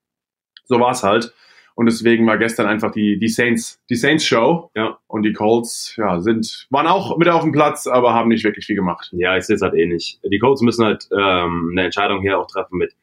so 0.67 0.79
war 0.79 0.93
es 0.93 1.03
halt. 1.03 1.35
Und 1.77 1.87
deswegen 1.87 2.27
war 2.27 2.39
gestern 2.39 2.67
einfach 2.67 2.93
die, 2.93 3.19
die 3.19 3.29
Saints, 3.29 3.83
die 3.91 3.97
Saints 3.97 4.25
Show. 4.25 4.71
Ja. 4.77 4.99
Und 5.09 5.23
die 5.25 5.33
Colts, 5.33 5.95
ja, 5.97 6.21
sind, 6.21 6.67
waren 6.71 6.87
auch 6.87 7.17
mit 7.17 7.29
auf 7.29 7.43
dem 7.43 7.53
Platz, 7.53 7.87
aber 7.87 8.15
haben 8.15 8.29
nicht 8.29 8.45
wirklich 8.45 8.67
viel 8.67 8.77
gemacht. 8.77 9.11
Ja, 9.13 9.37
ich 9.37 9.45
sehe 9.45 9.57
es 9.57 9.63
halt 9.63 9.75
eh 9.75 9.87
nicht. 9.87 10.21
Die 10.25 10.39
Colts 10.39 10.63
müssen 10.63 10.85
halt 10.85 11.09
ähm, 11.13 11.71
eine 11.73 11.85
Entscheidung 11.85 12.21
hier 12.21 12.39
auch 12.39 12.47
treffen 12.47 12.79
mit 12.79 12.95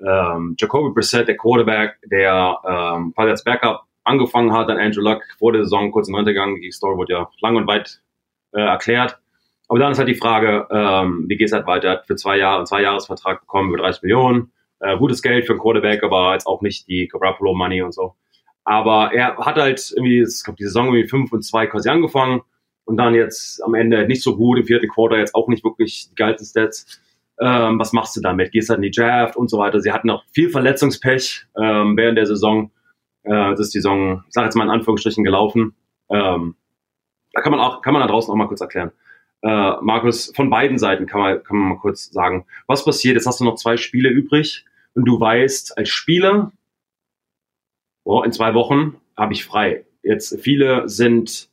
ähm, 0.00 0.56
Jacoby 0.58 0.94
Brissett, 0.94 1.28
der 1.28 1.36
Quarterback, 1.36 1.98
der 2.04 2.58
ähm, 2.66 3.12
als 3.16 3.44
Backup 3.44 3.84
angefangen 4.04 4.52
hat, 4.52 4.68
dann 4.68 4.78
Andrew 4.78 5.02
Luck 5.02 5.22
vor 5.38 5.52
der 5.52 5.64
Saison 5.64 5.90
kurz 5.92 6.08
in 6.08 6.14
Untergang. 6.14 6.60
Die 6.60 6.72
Story 6.72 6.96
wurde 6.96 7.12
ja 7.12 7.30
lang 7.40 7.56
und 7.56 7.66
weit 7.66 8.00
äh, 8.52 8.60
erklärt. 8.60 9.18
Aber 9.68 9.78
dann 9.78 9.92
ist 9.92 9.98
halt 9.98 10.08
die 10.08 10.14
Frage, 10.14 10.66
ähm, 10.70 11.26
wie 11.28 11.36
geht 11.36 11.48
es 11.48 11.52
halt 11.52 11.66
weiter? 11.66 11.88
Er 11.88 11.94
hat 11.98 12.06
für 12.06 12.16
zwei 12.16 12.38
Jahre, 12.38 12.58
einen 12.58 12.66
Zwei-Jahres-Vertrag 12.66 13.40
bekommen 13.40 13.68
über 13.68 13.82
30 13.82 14.02
Millionen. 14.02 14.50
Äh, 14.80 14.96
gutes 14.96 15.22
Geld 15.22 15.46
für 15.46 15.52
einen 15.52 15.60
Quarterback, 15.60 16.02
aber 16.02 16.32
jetzt 16.32 16.46
auch 16.46 16.62
nicht 16.62 16.86
die 16.88 17.08
Garoppolo 17.08 17.54
Money 17.54 17.82
und 17.82 17.92
so. 17.92 18.14
Aber 18.64 19.12
er 19.12 19.36
hat 19.38 19.56
halt 19.56 19.92
irgendwie, 19.96 20.22
ich 20.22 20.44
glaube, 20.44 20.56
die 20.56 20.64
Saison 20.64 20.86
irgendwie 20.86 21.08
5 21.08 21.32
und 21.32 21.42
2 21.42 21.66
quasi 21.68 21.88
angefangen 21.88 22.42
und 22.84 22.96
dann 22.96 23.14
jetzt 23.14 23.62
am 23.64 23.74
Ende 23.74 24.06
nicht 24.06 24.22
so 24.22 24.36
gut, 24.36 24.58
im 24.58 24.66
vierten 24.66 24.88
Quarter 24.88 25.18
jetzt 25.18 25.34
auch 25.34 25.48
nicht 25.48 25.64
wirklich 25.64 26.08
die 26.10 26.14
geilsten 26.14 26.46
Stats. 26.46 27.00
Ähm, 27.40 27.78
was 27.78 27.92
machst 27.92 28.16
du 28.16 28.20
damit? 28.20 28.52
Gehst 28.52 28.68
halt 28.68 28.78
in 28.78 28.82
die 28.82 28.90
Draft 28.90 29.36
und 29.36 29.48
so 29.48 29.58
weiter. 29.58 29.80
Sie 29.80 29.92
hatten 29.92 30.10
auch 30.10 30.24
viel 30.32 30.50
Verletzungspech 30.50 31.46
ähm, 31.56 31.96
während 31.96 32.18
der 32.18 32.26
Saison. 32.26 32.70
Äh, 33.22 33.30
das 33.30 33.60
ist 33.60 33.74
die 33.74 33.78
Saison, 33.78 34.24
ich 34.26 34.32
sage 34.32 34.46
jetzt 34.46 34.54
mal 34.54 34.64
in 34.64 34.70
Anführungsstrichen, 34.70 35.24
gelaufen. 35.24 35.74
Ähm, 36.10 36.54
da 37.32 37.40
kann 37.40 37.52
man 37.52 37.60
auch, 37.60 37.82
kann 37.82 37.92
man 37.94 38.02
da 38.02 38.08
draußen 38.08 38.32
auch 38.32 38.36
mal 38.36 38.48
kurz 38.48 38.60
erklären. 38.60 38.92
Äh, 39.42 39.76
Markus, 39.80 40.32
von 40.34 40.50
beiden 40.50 40.78
Seiten 40.78 41.06
kann 41.06 41.20
man, 41.20 41.42
kann 41.42 41.56
man 41.56 41.68
mal 41.70 41.78
kurz 41.78 42.10
sagen, 42.10 42.44
was 42.66 42.84
passiert? 42.84 43.14
Jetzt 43.14 43.26
hast 43.26 43.40
du 43.40 43.44
noch 43.44 43.54
zwei 43.54 43.76
Spiele 43.76 44.08
übrig 44.08 44.64
und 44.98 45.04
du 45.04 45.20
weißt 45.20 45.78
als 45.78 45.90
Spieler, 45.90 46.50
oh, 48.02 48.22
in 48.22 48.32
zwei 48.32 48.52
Wochen 48.54 48.96
habe 49.16 49.32
ich 49.32 49.44
frei. 49.44 49.86
Jetzt 50.02 50.40
viele 50.40 50.88
sind 50.88 51.48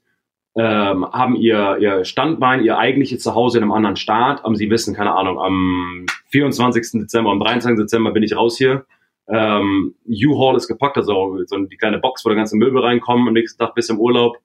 ähm, 0.57 1.05
haben 1.11 1.35
ihr, 1.35 1.77
ihr 1.79 2.05
Standbein, 2.05 2.63
ihr 2.63 2.79
eigentliches 2.79 3.21
Zuhause 3.21 3.59
in 3.59 3.63
einem 3.63 3.73
anderen 3.73 3.97
Staat, 3.97 4.43
aber 4.43 4.55
sie 4.55 4.71
wissen, 4.71 4.95
keine 4.95 5.13
Ahnung, 5.13 5.37
am 5.37 6.07
24. 6.29 7.01
Dezember, 7.01 7.29
am 7.29 7.39
23. 7.39 7.83
Dezember 7.83 8.11
bin 8.11 8.23
ich 8.23 8.35
raus 8.35 8.57
hier. 8.57 8.87
Ähm, 9.27 9.93
U-Haul 10.07 10.55
ist 10.55 10.67
gepackt, 10.67 10.97
also 10.97 11.37
so 11.45 11.57
die 11.59 11.77
kleine 11.77 11.99
Box, 11.99 12.25
wo 12.25 12.29
der 12.29 12.37
ganze 12.37 12.57
Möbel 12.57 12.81
reinkommen, 12.81 13.27
am 13.27 13.33
nächsten 13.35 13.59
Tag 13.59 13.75
bis 13.75 13.89
im 13.89 13.99
Urlaub. 13.99 14.37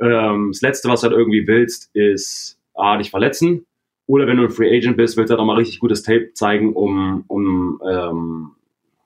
Ähm, 0.00 0.52
das 0.52 0.62
Letzte, 0.62 0.88
was 0.88 1.02
du 1.02 1.08
halt 1.08 1.18
irgendwie 1.18 1.46
willst, 1.46 1.94
ist 1.94 2.58
A, 2.72 2.96
dich 2.96 3.10
verletzen 3.10 3.66
oder 4.08 4.26
wenn 4.26 4.38
du 4.38 4.44
ein 4.44 4.50
Free 4.50 4.74
Agent 4.74 4.96
bist, 4.96 5.16
willst 5.16 5.30
du 5.30 5.34
halt 5.34 5.40
auch 5.40 5.44
mal 5.46 5.56
richtig 5.56 5.80
gutes 5.80 6.02
Tape 6.02 6.32
zeigen, 6.32 6.72
um, 6.72 7.24
um 7.28 7.80
ähm, 7.88 8.50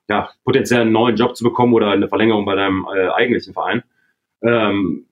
ja, 0.09 0.29
potenziell 0.45 0.81
einen 0.81 0.93
neuen 0.93 1.17
Job 1.17 1.35
zu 1.35 1.43
bekommen 1.43 1.73
oder 1.73 1.91
eine 1.91 2.07
Verlängerung 2.07 2.45
bei 2.45 2.55
deinem 2.55 2.87
äh, 2.95 3.09
eigentlichen 3.09 3.53
Verein. 3.53 3.83
Ähm, 4.41 5.05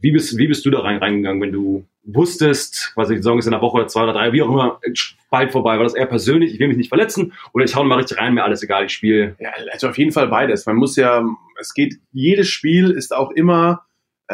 wie, 0.00 0.10
bist, 0.10 0.38
wie 0.38 0.48
bist 0.48 0.64
du 0.64 0.70
da 0.70 0.80
rein, 0.80 0.96
reingegangen, 0.96 1.42
wenn 1.42 1.52
du 1.52 1.86
wusstest, 2.02 2.92
quasi 2.94 3.14
die 3.14 3.18
Saison 3.18 3.38
ist 3.38 3.46
in 3.46 3.52
einer 3.52 3.62
Woche 3.62 3.76
oder 3.76 3.88
zwei 3.88 4.04
oder 4.04 4.14
drei, 4.14 4.32
wie 4.32 4.40
auch 4.40 4.48
immer, 4.48 4.80
bald 5.30 5.52
vorbei? 5.52 5.76
War 5.76 5.84
das 5.84 5.94
eher 5.94 6.06
persönlich, 6.06 6.54
ich 6.54 6.60
will 6.60 6.68
mich 6.68 6.78
nicht 6.78 6.88
verletzen 6.88 7.34
oder 7.52 7.66
ich 7.66 7.76
hau 7.76 7.84
mal 7.84 7.96
richtig 7.96 8.18
rein, 8.18 8.32
mir 8.32 8.42
alles 8.42 8.62
egal, 8.62 8.86
ich 8.86 8.92
spiele? 8.92 9.36
Ja, 9.38 9.50
also 9.70 9.88
auf 9.88 9.98
jeden 9.98 10.12
Fall 10.12 10.28
beides. 10.28 10.64
Man 10.64 10.76
muss 10.76 10.96
ja, 10.96 11.22
es 11.58 11.74
geht, 11.74 12.00
jedes 12.10 12.48
Spiel 12.48 12.90
ist 12.90 13.14
auch 13.14 13.32
immer 13.32 13.84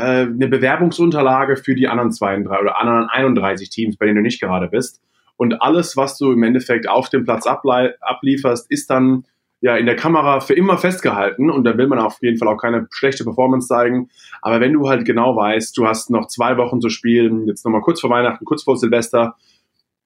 eine 0.01 0.49
Bewerbungsunterlage 0.49 1.57
für 1.57 1.75
die 1.75 1.89
anderen 1.89 2.13
32 2.13 2.61
oder 2.61 2.81
anderen 2.81 3.09
31 3.09 3.71
Teams, 3.71 3.97
bei 3.97 4.07
denen 4.07 4.17
du 4.17 4.23
nicht 4.23 4.41
gerade 4.41 4.69
bist. 4.69 5.01
Und 5.37 5.63
alles, 5.63 5.97
was 5.97 6.19
du 6.19 6.33
im 6.33 6.43
Endeffekt 6.43 6.89
auf 6.89 7.09
dem 7.09 7.25
Platz 7.25 7.47
ablieferst, 7.47 8.71
ist 8.71 8.91
dann 8.91 9.25
ja 9.61 9.77
in 9.77 9.87
der 9.87 9.97
Kamera 9.97 10.41
für 10.41 10.55
immer 10.55 10.77
festgehalten 10.77 11.51
und 11.51 11.65
da 11.65 11.79
will 11.79 11.87
man 11.87 11.99
auf 11.99 12.19
jeden 12.21 12.37
Fall 12.37 12.49
auch 12.49 12.59
keine 12.59 12.87
schlechte 12.91 13.25
Performance 13.25 13.69
zeigen. 13.69 14.11
Aber 14.43 14.61
wenn 14.61 14.75
du 14.75 14.89
halt 14.89 15.07
genau 15.07 15.35
weißt, 15.35 15.77
du 15.77 15.87
hast 15.87 16.11
noch 16.11 16.27
zwei 16.29 16.57
Wochen 16.59 16.81
zu 16.81 16.91
spielen, 16.91 17.47
jetzt 17.47 17.65
nochmal 17.65 17.81
kurz 17.81 18.01
vor 18.01 18.11
Weihnachten, 18.11 18.45
kurz 18.45 18.65
vor 18.65 18.77
Silvester, 18.77 19.37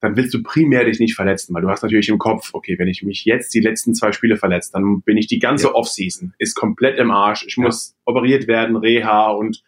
dann 0.01 0.17
willst 0.17 0.33
du 0.33 0.43
primär 0.43 0.85
dich 0.85 0.99
nicht 0.99 1.15
verletzen, 1.15 1.55
weil 1.55 1.63
du 1.63 1.69
hast 1.69 1.83
natürlich 1.83 2.09
im 2.09 2.19
Kopf, 2.19 2.51
okay, 2.53 2.79
wenn 2.79 2.89
ich 2.89 3.03
mich 3.03 3.25
jetzt 3.25 3.53
die 3.53 3.61
letzten 3.61 3.95
zwei 3.95 4.13
Spiele 4.13 4.37
verletze, 4.37 4.71
dann 4.73 5.03
bin 5.03 5.17
ich 5.17 5.27
die 5.27 5.41
ganze 5.41 5.69
ja. 5.69 5.75
Offseason, 5.75 6.33
ist 6.39 6.55
komplett 6.55 6.99
im 6.99 7.11
Arsch. 7.11 7.45
Ich 7.47 7.57
ja. 7.57 7.65
muss 7.65 7.95
operiert 8.05 8.47
werden, 8.47 8.77
Reha 8.77 9.31
und 9.31 9.63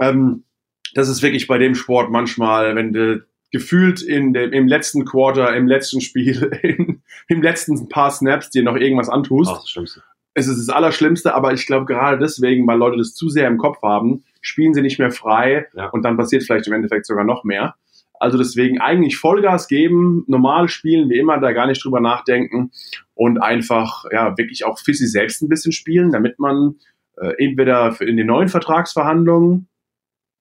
ähm, 0.00 0.44
das 0.94 1.08
ist 1.08 1.22
wirklich 1.22 1.46
bei 1.46 1.58
dem 1.58 1.74
Sport 1.74 2.10
manchmal, 2.10 2.74
wenn 2.74 2.92
du 2.92 3.24
gefühlt 3.52 4.02
in 4.02 4.32
dem, 4.32 4.52
im 4.52 4.68
letzten 4.68 5.04
Quarter, 5.04 5.54
im 5.56 5.66
letzten 5.66 6.00
Spiel, 6.00 6.50
in, 6.62 7.02
im 7.28 7.42
letzten 7.42 7.88
paar 7.88 8.10
Snaps 8.10 8.50
dir 8.50 8.62
noch 8.62 8.76
irgendwas 8.76 9.08
antust. 9.08 9.50
Ach, 9.52 9.62
das 9.74 10.00
Es 10.34 10.46
ist 10.46 10.68
das 10.68 10.74
Allerschlimmste, 10.74 11.34
aber 11.34 11.52
ich 11.52 11.66
glaube 11.66 11.86
gerade 11.86 12.18
deswegen, 12.18 12.66
weil 12.66 12.78
Leute 12.78 12.98
das 12.98 13.14
zu 13.14 13.28
sehr 13.28 13.48
im 13.48 13.58
Kopf 13.58 13.82
haben, 13.82 14.24
spielen 14.40 14.74
sie 14.74 14.82
nicht 14.82 14.98
mehr 14.98 15.10
frei 15.10 15.66
ja. 15.74 15.88
und 15.90 16.02
dann 16.04 16.16
passiert 16.16 16.44
vielleicht 16.44 16.66
im 16.66 16.72
Endeffekt 16.72 17.06
sogar 17.06 17.24
noch 17.24 17.44
mehr. 17.44 17.74
Also 18.20 18.36
deswegen 18.36 18.80
eigentlich 18.80 19.16
Vollgas 19.16 19.66
geben, 19.66 20.24
normal 20.26 20.68
spielen, 20.68 21.08
wie 21.08 21.18
immer, 21.18 21.38
da 21.38 21.52
gar 21.52 21.66
nicht 21.66 21.82
drüber 21.82 22.00
nachdenken 22.00 22.70
und 23.14 23.42
einfach 23.42 24.04
ja 24.12 24.36
wirklich 24.36 24.66
auch 24.66 24.78
für 24.78 24.92
sich 24.92 25.10
selbst 25.10 25.42
ein 25.42 25.48
bisschen 25.48 25.72
spielen, 25.72 26.12
damit 26.12 26.38
man 26.38 26.76
äh, 27.16 27.32
entweder 27.38 27.98
in 28.00 28.18
den 28.18 28.26
neuen 28.26 28.48
Vertragsverhandlungen 28.48 29.69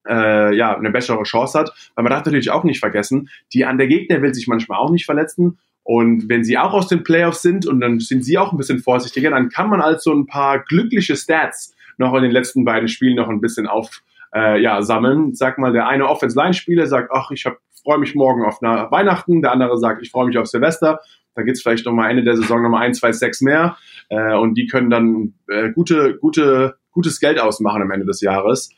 äh, 0.08 0.56
ja, 0.56 0.76
eine 0.76 0.92
bessere 0.92 1.24
Chance 1.24 1.60
hat. 1.60 1.92
Weil 1.96 2.04
man 2.04 2.12
darf 2.12 2.26
natürlich 2.26 2.52
auch 2.52 2.64
nicht 2.64 2.80
vergessen, 2.80 3.30
die 3.54 3.66
an 3.66 3.78
der 3.78 3.88
Gegner 3.88 4.22
will 4.22 4.34
sich 4.34 4.48
manchmal 4.48 4.80
auch 4.80 4.92
nicht 4.92 5.06
verletzen. 5.06 5.60
Und 5.84 6.30
wenn 6.30 6.44
sie 6.44 6.58
auch 6.58 6.74
aus 6.74 6.88
den 6.88 7.04
Playoffs 7.04 7.42
sind 7.42 7.66
und 7.66 7.80
dann 7.82 8.00
sind 8.00 8.24
sie 8.24 8.38
auch 8.38 8.52
ein 8.52 8.58
bisschen 8.58 8.80
vorsichtiger, 8.80 9.32
dann 9.32 9.50
kann 9.50 9.70
man 9.70 9.82
also 9.82 10.14
ein 10.14 10.28
paar 10.28 10.60
glückliche 10.60 11.16
Stats 11.16 11.74
noch 11.98 12.14
in 12.14 12.24
den 12.24 12.32
letzten 12.32 12.64
beiden 12.64 12.88
Spielen 12.88 13.16
noch 13.16 13.30
ein 13.30 13.42
bisschen 13.42 13.68
auf, 13.68 14.02
äh, 14.34 14.62
ja, 14.62 14.82
sammeln. 14.82 15.34
Sag 15.34 15.58
mal, 15.58 15.74
der 15.74 15.88
eine 15.88 16.08
Offense-Line-Spieler 16.08 16.86
sagt, 16.88 17.10
ach, 17.12 17.32
ich 17.32 17.46
freue 17.84 17.98
mich 17.98 18.16
morgen 18.16 18.44
auf 18.46 18.62
Weihnachten, 18.62 19.42
der 19.42 19.52
andere 19.52 19.78
sagt, 19.78 20.02
ich 20.02 20.12
freue 20.12 20.28
mich 20.28 20.38
auf 20.38 20.48
Silvester. 20.48 21.00
Da 21.36 21.44
gibt's 21.44 21.62
vielleicht 21.62 21.86
noch 21.86 21.94
mal 21.94 22.10
Ende 22.10 22.24
der 22.24 22.36
Saison 22.36 22.62
noch 22.62 22.70
mal 22.70 22.82
ein, 22.82 22.94
zwei, 22.94 23.12
sechs 23.12 23.42
mehr. 23.42 23.78
Äh, 24.10 24.36
und 24.36 24.56
die 24.56 24.68
können 24.68 24.90
dann 24.90 25.34
äh, 25.48 25.72
gute, 25.72 26.18
gute, 26.18 26.76
gutes 26.92 27.20
Geld 27.20 27.40
ausmachen 27.40 27.82
am 27.82 27.92
Ende 27.92 28.06
des 28.06 28.22
Jahres. 28.22 28.70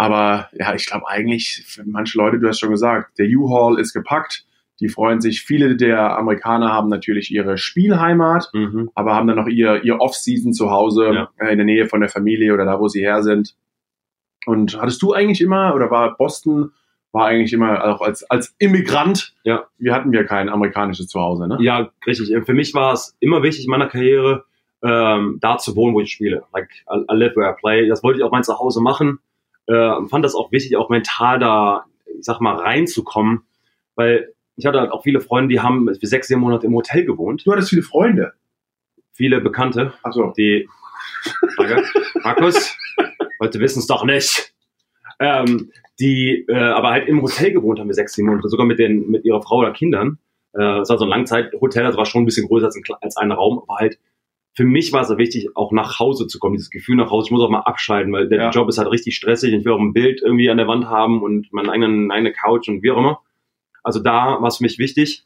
Aber 0.00 0.48
ja, 0.52 0.74
ich 0.74 0.86
glaube 0.86 1.06
eigentlich, 1.08 1.62
für 1.66 1.84
manche 1.84 2.16
Leute, 2.16 2.38
du 2.38 2.48
hast 2.48 2.58
schon 2.60 2.70
gesagt, 2.70 3.18
der 3.18 3.26
U-Haul 3.28 3.78
ist 3.78 3.92
gepackt. 3.92 4.46
Die 4.80 4.88
freuen 4.88 5.20
sich. 5.20 5.42
Viele 5.42 5.76
der 5.76 6.16
Amerikaner 6.16 6.72
haben 6.72 6.88
natürlich 6.88 7.30
ihre 7.30 7.58
Spielheimat, 7.58 8.48
Mhm. 8.54 8.90
aber 8.94 9.14
haben 9.14 9.26
dann 9.28 9.36
noch 9.36 9.46
ihr, 9.46 9.84
ihr 9.84 10.00
Off-Season 10.00 10.54
zu 10.54 10.70
Hause 10.70 11.12
Ja. 11.12 11.28
äh, 11.38 11.52
in 11.52 11.58
der 11.58 11.66
Nähe 11.66 11.86
von 11.86 12.00
der 12.00 12.08
Familie 12.08 12.54
oder 12.54 12.64
da, 12.64 12.80
wo 12.80 12.88
sie 12.88 13.00
her 13.02 13.22
sind. 13.22 13.54
Und 14.46 14.80
hattest 14.80 15.02
du 15.02 15.12
eigentlich 15.12 15.42
immer, 15.42 15.74
oder 15.74 15.90
war 15.90 16.16
Boston, 16.16 16.72
war 17.12 17.26
eigentlich 17.26 17.52
immer 17.52 17.84
auch 17.84 18.00
als, 18.00 18.22
als 18.30 18.54
Immigrant, 18.58 19.34
Ja. 19.44 19.64
wir 19.76 19.92
hatten 19.92 20.12
wir 20.12 20.24
kein 20.24 20.48
amerikanisches 20.48 21.08
Zuhause, 21.08 21.46
ne? 21.46 21.58
Ja, 21.60 21.90
richtig. 22.06 22.32
Für 22.46 22.54
mich 22.54 22.72
war 22.72 22.94
es 22.94 23.14
immer 23.20 23.42
wichtig 23.42 23.66
in 23.66 23.70
meiner 23.70 23.88
Karriere, 23.88 24.44
ähm, 24.82 25.36
da 25.42 25.58
zu 25.58 25.76
wohnen, 25.76 25.92
wo 25.94 26.00
ich 26.00 26.10
spiele. 26.10 26.44
Like, 26.54 26.70
I, 26.90 27.00
I 27.12 27.16
live 27.16 27.36
where 27.36 27.50
I 27.50 27.54
play. 27.60 27.86
Das 27.86 28.02
wollte 28.02 28.18
ich 28.20 28.24
auch 28.24 28.32
mein 28.32 28.44
Zuhause 28.44 28.80
machen. 28.80 29.18
Äh, 29.70 30.06
fand 30.08 30.24
das 30.24 30.34
auch 30.34 30.50
wichtig, 30.50 30.76
auch 30.76 30.88
mental 30.88 31.38
da, 31.38 31.84
ich 32.06 32.24
sag 32.24 32.40
mal, 32.40 32.56
reinzukommen. 32.56 33.42
Weil 33.94 34.32
ich 34.56 34.66
hatte 34.66 34.80
halt 34.80 34.90
auch 34.90 35.04
viele 35.04 35.20
Freunde, 35.20 35.48
die 35.48 35.60
haben 35.60 35.88
für 35.94 36.06
sechs, 36.06 36.28
sieben 36.28 36.40
Monate 36.40 36.66
im 36.66 36.74
Hotel 36.74 37.04
gewohnt. 37.04 37.46
Du 37.46 37.52
hattest 37.52 37.70
viele 37.70 37.82
Freunde. 37.82 38.32
Viele 39.12 39.40
Bekannte, 39.40 39.92
Achso. 40.02 40.32
die, 40.36 40.68
danke, 41.56 41.84
Markus, 42.22 42.76
Leute 43.38 43.60
wissen 43.60 43.80
es 43.80 43.86
doch 43.86 44.04
nicht. 44.04 44.54
Ähm, 45.18 45.70
die 45.98 46.46
äh, 46.48 46.54
aber 46.54 46.90
halt 46.90 47.06
im 47.06 47.20
Hotel 47.20 47.52
gewohnt 47.52 47.78
haben 47.78 47.88
wir 47.88 47.94
sechs, 47.94 48.14
sieben 48.14 48.28
Monate, 48.28 48.48
sogar 48.48 48.66
mit, 48.66 48.78
den, 48.78 49.10
mit 49.10 49.24
ihrer 49.24 49.42
Frau 49.42 49.58
oder 49.58 49.72
Kindern. 49.72 50.18
Äh, 50.54 50.80
es 50.80 50.88
war 50.88 50.98
so 50.98 51.04
ein 51.04 51.10
Langzeithotel, 51.10 51.84
das 51.84 51.96
war 51.96 52.06
schon 52.06 52.22
ein 52.22 52.24
bisschen 52.24 52.48
größer 52.48 52.66
als 52.66 52.76
ein, 52.76 52.82
als 53.02 53.16
ein 53.18 53.30
Raum, 53.30 53.60
aber 53.62 53.76
halt 53.76 53.98
für 54.54 54.64
mich 54.64 54.92
war 54.92 55.02
es 55.02 55.16
wichtig, 55.16 55.48
auch 55.56 55.72
nach 55.72 55.98
Hause 55.98 56.26
zu 56.26 56.38
kommen, 56.38 56.54
dieses 56.54 56.70
Gefühl 56.70 56.96
nach 56.96 57.10
Hause. 57.10 57.28
Ich 57.28 57.30
muss 57.30 57.42
auch 57.42 57.50
mal 57.50 57.60
abschalten, 57.60 58.12
weil 58.12 58.28
der 58.28 58.38
Ja. 58.38 58.50
Job 58.50 58.68
ist 58.68 58.78
halt 58.78 58.90
richtig 58.90 59.16
stressig. 59.16 59.52
Ich 59.54 59.64
will 59.64 59.72
auch 59.72 59.78
ein 59.80 59.92
Bild 59.92 60.20
irgendwie 60.22 60.50
an 60.50 60.56
der 60.56 60.66
Wand 60.66 60.86
haben 60.86 61.22
und 61.22 61.52
meinen 61.52 61.70
eigenen, 61.70 62.10
eigene 62.10 62.32
Couch 62.32 62.68
und 62.68 62.82
wie 62.82 62.90
auch 62.90 62.98
immer. 62.98 63.20
Also 63.82 64.00
da 64.00 64.40
war 64.40 64.48
es 64.48 64.58
für 64.58 64.64
mich 64.64 64.78
wichtig. 64.78 65.24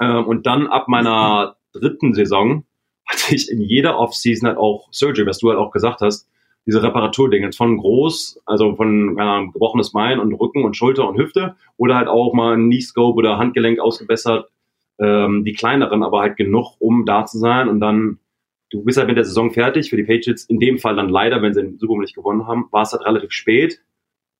Ähm, 0.00 0.24
und 0.26 0.46
dann 0.46 0.66
ab 0.66 0.88
meiner 0.88 1.56
dritten 1.72 2.14
Saison 2.14 2.64
hatte 3.06 3.34
ich 3.34 3.50
in 3.50 3.60
jeder 3.60 3.98
Offseason 3.98 4.48
halt 4.48 4.58
auch 4.58 4.88
Surgery, 4.90 5.26
was 5.26 5.38
du 5.38 5.50
halt 5.50 5.58
auch 5.58 5.70
gesagt 5.70 6.00
hast, 6.00 6.26
diese 6.66 6.82
Reparaturdinge 6.82 7.52
von 7.52 7.78
groß, 7.78 8.42
also 8.46 8.74
von 8.76 9.16
keine 9.16 9.30
Ahnung, 9.30 9.52
gebrochenes 9.52 9.92
Bein 9.92 10.20
und 10.20 10.32
Rücken 10.34 10.64
und 10.64 10.76
Schulter 10.76 11.08
und 11.08 11.18
Hüfte 11.18 11.56
oder 11.76 11.96
halt 11.96 12.08
auch 12.08 12.32
mal 12.34 12.54
ein 12.56 12.66
Knee-Scope 12.68 13.16
oder 13.16 13.38
Handgelenk 13.38 13.80
ausgebessert. 13.80 14.48
Ähm, 14.98 15.44
die 15.44 15.54
kleineren, 15.54 16.02
aber 16.02 16.20
halt 16.20 16.36
genug, 16.36 16.76
um 16.78 17.06
da 17.06 17.24
zu 17.24 17.38
sein 17.38 17.68
und 17.68 17.80
dann 17.80 18.18
du 18.70 18.84
bist 18.84 18.98
halt 18.98 19.08
mit 19.08 19.16
der 19.16 19.24
Saison 19.24 19.50
fertig 19.50 19.90
für 19.90 19.96
die 19.96 20.04
Patriots. 20.04 20.44
In 20.44 20.58
dem 20.58 20.78
Fall 20.78 20.96
dann 20.96 21.08
leider, 21.08 21.42
wenn 21.42 21.52
sie 21.52 21.62
den 21.62 21.78
Super 21.78 21.94
Bowl 21.94 22.00
nicht 22.00 22.14
gewonnen 22.14 22.46
haben, 22.46 22.68
war 22.70 22.82
es 22.82 22.92
halt 22.92 23.04
relativ 23.04 23.32
spät. 23.32 23.80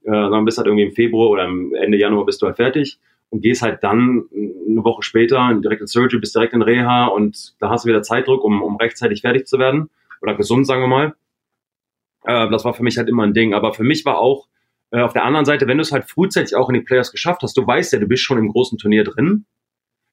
Äh, 0.05 0.11
dann 0.11 0.45
bist 0.45 0.59
halt 0.59 0.67
irgendwie 0.67 0.85
im 0.85 0.93
Februar 0.93 1.31
oder 1.31 1.45
Ende 1.45 1.99
Januar 1.99 2.25
bist 2.25 2.41
du 2.41 2.47
halt 2.47 2.57
fertig 2.57 2.99
und 3.29 3.43
gehst 3.43 3.63
halt 3.63 3.83
dann 3.83 4.25
eine 4.33 4.85
Woche 4.85 5.03
später 5.03 5.53
direkt 5.63 5.83
in 5.83 5.87
Surgery, 5.87 6.21
bist 6.21 6.35
direkt 6.35 6.53
in 6.53 6.63
Reha 6.63 7.07
und 7.07 7.55
da 7.61 7.71
hast 7.71 7.85
du 7.85 7.89
wieder 7.89 8.03
Zeitdruck, 8.03 8.43
um, 8.45 8.63
um 8.63 8.77
rechtzeitig 8.77 9.21
fertig 9.21 9.47
zu 9.47 9.59
werden 9.59 9.91
oder 10.23 10.35
gesund, 10.35 10.67
sagen 10.67 10.83
wir 10.83 10.89
mal. 10.89 11.15
Äh, 12.25 12.51
das 12.51 12.65
war 12.65 12.75
für 12.75 12.83
mich 12.83 12.99
halt 12.99 13.09
immer 13.09 13.25
ein 13.25 13.35
Ding. 13.35 13.55
Aber 13.55 13.75
für 13.75 13.85
mich 13.85 14.05
war 14.05 14.19
auch 14.19 14.49
äh, 14.91 15.01
auf 15.01 15.13
der 15.13 15.25
anderen 15.25 15.45
Seite, 15.45 15.67
wenn 15.67 15.79
du 15.79 15.83
es 15.83 15.93
halt 15.93 16.09
frühzeitig 16.09 16.57
auch 16.57 16.69
in 16.69 16.75
die 16.75 16.81
Playoffs 16.81 17.13
geschafft 17.13 17.43
hast, 17.43 17.57
du 17.57 17.67
weißt 17.67 17.93
ja, 17.93 17.99
du 17.99 18.07
bist 18.07 18.23
schon 18.23 18.39
im 18.39 18.49
großen 18.49 18.79
Turnier 18.79 19.05
drin, 19.05 19.45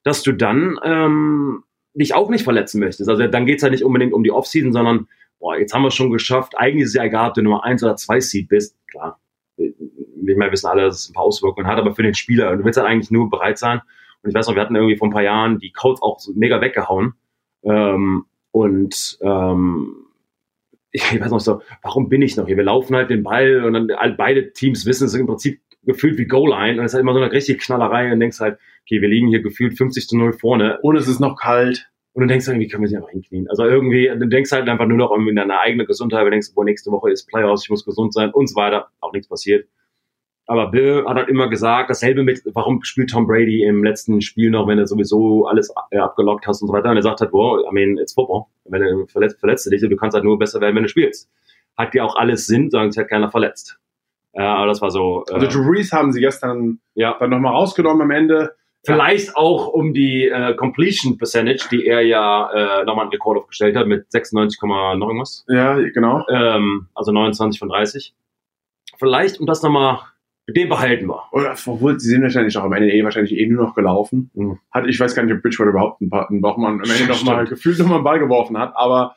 dass 0.04 0.22
du 0.22 0.32
dann 0.32 0.78
ähm, 0.84 1.64
dich 1.98 2.14
auch 2.14 2.30
nicht 2.30 2.44
verletzen 2.44 2.80
möchtest. 2.80 3.08
Also 3.08 3.26
dann 3.26 3.46
geht's 3.46 3.62
ja 3.62 3.70
nicht 3.70 3.84
unbedingt 3.84 4.12
um 4.12 4.22
die 4.22 4.30
Offseason, 4.30 4.72
sondern 4.72 5.08
boah, 5.38 5.56
jetzt 5.56 5.74
haben 5.74 5.82
wir 5.82 5.88
es 5.88 5.94
schon 5.94 6.10
geschafft. 6.10 6.56
Eigentlich 6.56 6.84
ist 6.84 6.90
es 6.90 6.94
ja 6.94 7.04
egal, 7.04 7.28
ob 7.28 7.34
du 7.34 7.42
Nummer 7.42 7.64
eins 7.64 7.82
oder 7.82 7.96
zwei 7.96 8.20
Seed 8.20 8.48
bist. 8.48 8.76
Klar, 8.90 9.20
wir 9.56 10.36
mehr 10.36 10.52
wissen 10.52 10.66
alle, 10.66 10.82
dass 10.82 11.00
es 11.00 11.10
ein 11.10 11.14
paar 11.14 11.24
Auswirkungen 11.24 11.66
hat, 11.66 11.78
aber 11.78 11.94
für 11.94 12.02
den 12.02 12.14
Spieler, 12.14 12.56
du 12.56 12.64
willst 12.64 12.78
halt 12.78 12.88
eigentlich 12.88 13.10
nur 13.10 13.30
bereit 13.30 13.58
sein. 13.58 13.80
Und 14.22 14.30
ich 14.30 14.34
weiß 14.34 14.48
noch, 14.48 14.54
wir 14.54 14.62
hatten 14.62 14.74
irgendwie 14.74 14.96
vor 14.96 15.08
ein 15.08 15.12
paar 15.12 15.22
Jahren 15.22 15.58
die 15.58 15.72
Codes 15.72 16.02
auch 16.02 16.18
so 16.18 16.32
mega 16.34 16.60
weggehauen. 16.60 17.14
Ähm, 17.62 18.24
und 18.50 19.18
ähm, 19.20 20.06
ich 20.90 21.20
weiß 21.20 21.30
noch 21.30 21.40
so, 21.40 21.62
warum 21.82 22.08
bin 22.08 22.22
ich 22.22 22.36
noch 22.36 22.46
hier? 22.46 22.56
Wir 22.56 22.64
laufen 22.64 22.96
halt 22.96 23.10
den 23.10 23.22
Ball 23.22 23.64
und 23.64 23.74
dann 23.74 24.16
beide 24.16 24.52
Teams 24.52 24.86
wissen 24.86 25.06
es 25.06 25.14
im 25.14 25.26
Prinzip 25.26 25.60
gefühlt 25.84 26.18
wie 26.18 26.26
Goal-Line 26.26 26.78
und 26.78 26.84
es 26.84 26.92
ist 26.92 26.94
halt 26.94 27.02
immer 27.02 27.14
so 27.14 27.20
eine 27.20 27.32
richtige 27.32 27.58
Knallerei 27.58 28.12
und 28.12 28.20
denkst 28.20 28.40
halt, 28.40 28.58
okay, 28.82 29.00
wir 29.00 29.08
liegen 29.08 29.28
hier 29.28 29.42
gefühlt 29.42 29.76
50 29.76 30.08
zu 30.08 30.16
0 30.16 30.32
vorne 30.32 30.78
Und 30.82 30.96
es 30.96 31.08
ist 31.08 31.20
noch 31.20 31.36
kalt. 31.36 31.90
und 32.12 32.22
du 32.22 32.26
denkst 32.28 32.48
irgendwie, 32.48 32.68
können 32.68 32.82
wir 32.82 32.88
sie 32.88 32.96
einfach 32.96 33.10
hinknien. 33.10 33.48
Also 33.48 33.64
irgendwie, 33.64 34.08
du 34.08 34.26
denkst 34.26 34.50
halt 34.52 34.68
einfach 34.68 34.86
nur 34.86 34.98
noch 34.98 35.10
irgendwie 35.10 35.30
in 35.30 35.36
deine 35.36 35.60
eigene 35.60 35.86
Gesundheit, 35.86 36.26
du 36.26 36.30
denkst, 36.30 36.48
boah, 36.54 36.64
nächste 36.64 36.90
Woche 36.90 37.10
ist 37.10 37.26
Playoffs, 37.26 37.64
ich 37.64 37.70
muss 37.70 37.84
gesund 37.84 38.12
sein 38.12 38.30
und 38.30 38.48
so 38.48 38.56
weiter. 38.56 38.88
Auch 39.00 39.12
nichts 39.12 39.28
passiert. 39.28 39.68
Aber 40.48 40.70
Bill 40.70 41.04
hat 41.06 41.16
halt 41.16 41.28
immer 41.28 41.50
gesagt, 41.50 41.90
dasselbe 41.90 42.22
mit, 42.22 42.40
warum 42.54 42.82
spielt 42.82 43.10
Tom 43.10 43.26
Brady 43.26 43.64
im 43.64 43.84
letzten 43.84 44.22
Spiel 44.22 44.50
noch, 44.50 44.66
wenn 44.66 44.78
du 44.78 44.86
sowieso 44.86 45.46
alles 45.46 45.70
äh, 45.90 45.98
abgelockt 45.98 46.46
hast 46.46 46.62
und 46.62 46.68
so 46.68 46.74
weiter. 46.74 46.90
Und 46.90 46.96
er 46.96 47.02
sagt 47.02 47.20
halt, 47.20 47.32
boah, 47.32 47.60
I 47.70 47.72
mean, 47.72 47.98
it's 47.98 48.14
football. 48.14 48.46
Wenn 48.64 48.80
du 48.80 49.06
verletzt, 49.06 49.38
verletzt 49.40 49.70
dich, 49.70 49.82
du 49.82 49.96
kannst 49.96 50.14
halt 50.14 50.24
nur 50.24 50.38
besser 50.38 50.62
werden, 50.62 50.74
wenn 50.74 50.84
du 50.84 50.88
spielst. 50.88 51.30
Hat 51.76 51.94
ja 51.94 52.02
auch 52.02 52.16
alles 52.16 52.46
Sinn, 52.46 52.70
sagen 52.70 52.88
es 52.88 52.96
hat 52.96 53.08
keiner 53.08 53.30
verletzt. 53.30 53.78
Ja, 54.34 54.56
aber 54.56 54.66
das 54.66 54.80
war 54.82 54.90
so. 54.90 55.24
Äh, 55.30 55.34
Also 55.34 55.46
Drew 55.48 55.68
Brees 55.70 55.92
haben 55.92 56.12
sie 56.12 56.20
gestern 56.20 56.80
ja. 56.94 57.16
dann 57.18 57.30
nochmal 57.30 57.52
rausgenommen 57.54 58.02
am 58.02 58.10
Ende. 58.10 58.54
Vielleicht 58.86 59.36
auch 59.36 59.66
um 59.68 59.92
die 59.92 60.28
äh, 60.28 60.54
Completion 60.54 61.18
Percentage, 61.18 61.66
die 61.70 61.84
er 61.86 62.00
ja 62.02 62.80
äh, 62.80 62.84
nochmal 62.84 63.04
einen 63.04 63.12
Rekord 63.12 63.38
aufgestellt 63.38 63.76
hat 63.76 63.86
mit 63.88 64.10
96, 64.12 64.60
noch 64.62 64.94
irgendwas. 65.08 65.44
Ja, 65.48 65.74
genau. 65.74 66.24
Ähm, 66.30 66.86
also 66.94 67.10
29 67.12 67.58
von 67.58 67.68
30. 67.68 68.14
Vielleicht, 68.96 69.40
um 69.40 69.46
das 69.46 69.62
nochmal, 69.62 69.98
den 70.48 70.68
behalten 70.68 71.06
wir. 71.08 71.24
Oder 71.32 71.54
obwohl, 71.66 71.98
sie 72.00 72.08
sind 72.08 72.22
wahrscheinlich 72.22 72.56
auch 72.56 72.64
am 72.64 72.72
Ende 72.72 72.90
eh 72.92 73.04
wahrscheinlich 73.04 73.36
eh 73.36 73.46
nur 73.46 73.64
noch 73.66 73.74
gelaufen. 73.74 74.30
Mhm. 74.34 74.58
Hat, 74.70 74.86
ich 74.86 74.98
weiß 74.98 75.14
gar 75.14 75.22
nicht, 75.24 75.34
ob 75.34 75.42
Bridgewater 75.42 75.70
überhaupt 75.70 76.00
einen, 76.00 76.10
Pa- 76.10 76.26
einen 76.26 76.40
Bachmann 76.40 76.74
am 76.82 76.90
Ende 76.90 77.06
nochmal 77.08 77.46
gefühlt 77.46 77.78
nochmal 77.78 77.96
einen 77.96 78.04
Ball 78.04 78.18
geworfen 78.18 78.56
hat, 78.58 78.72
aber 78.74 79.16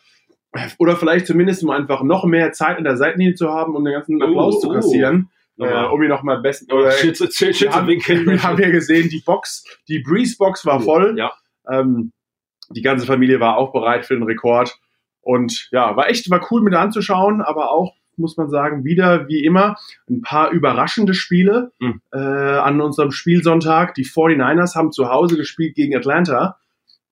oder 0.80 0.96
vielleicht 0.98 1.28
zumindest 1.28 1.64
um 1.64 1.70
einfach 1.70 2.04
noch 2.04 2.26
mehr 2.26 2.52
Zeit 2.52 2.78
in 2.78 2.84
der 2.84 2.98
Seitenlinie 2.98 3.36
zu 3.36 3.50
haben, 3.50 3.76
um 3.76 3.84
den 3.86 3.94
ganzen 3.94 4.22
Applaus 4.22 4.56
Oh, 4.58 4.60
zu 4.60 4.70
oh. 4.70 4.74
kassieren, 4.74 5.30
äh, 5.58 5.64
Nochmal. 5.66 5.86
um 5.92 6.04
ihn 6.04 6.10
nochmal 6.10 6.42
besten 6.42 6.72
oder 6.72 6.92
Shit, 6.92 7.18
shit, 7.18 7.34
shit, 7.56 7.62
wir, 7.62 7.72
haben, 7.74 7.88
wir 8.28 8.44
haben 8.44 8.60
ja 8.62 8.70
gesehen, 8.70 9.10
die 9.10 9.22
Box, 9.26 9.64
die 9.88 10.00
Breeze-Box 10.00 10.66
war 10.66 10.82
voll. 10.82 11.16
Ja. 11.18 11.32
Ähm, 11.70 12.12
die 12.70 12.82
ganze 12.82 13.06
Familie 13.06 13.40
war 13.40 13.58
auch 13.58 13.72
bereit 13.74 14.06
für 14.06 14.14
den 14.16 14.24
Rekord. 14.24 14.78
Und 15.22 15.68
ja, 15.72 15.96
war 15.96 16.10
echt, 16.10 16.30
war 16.32 16.46
cool 16.52 16.62
mit 16.64 16.74
anzuschauen, 16.74 17.42
aber 17.42 17.70
auch, 17.72 17.94
muss 18.18 18.38
man 18.38 18.50
sagen, 18.50 18.84
wieder 18.84 19.28
wie 19.28 19.44
immer 19.44 19.76
ein 20.10 20.22
paar 20.22 20.50
überraschende 20.52 21.14
Spiele 21.14 21.72
Mhm. 21.80 22.02
äh, 22.14 22.18
an 22.18 22.82
unserem 22.82 23.12
Spielsonntag. 23.12 23.94
Die 23.96 24.06
49ers 24.06 24.76
haben 24.76 24.92
zu 24.92 25.10
Hause 25.10 25.38
gespielt 25.38 25.76
gegen 25.76 25.96
Atlanta. 25.96 26.58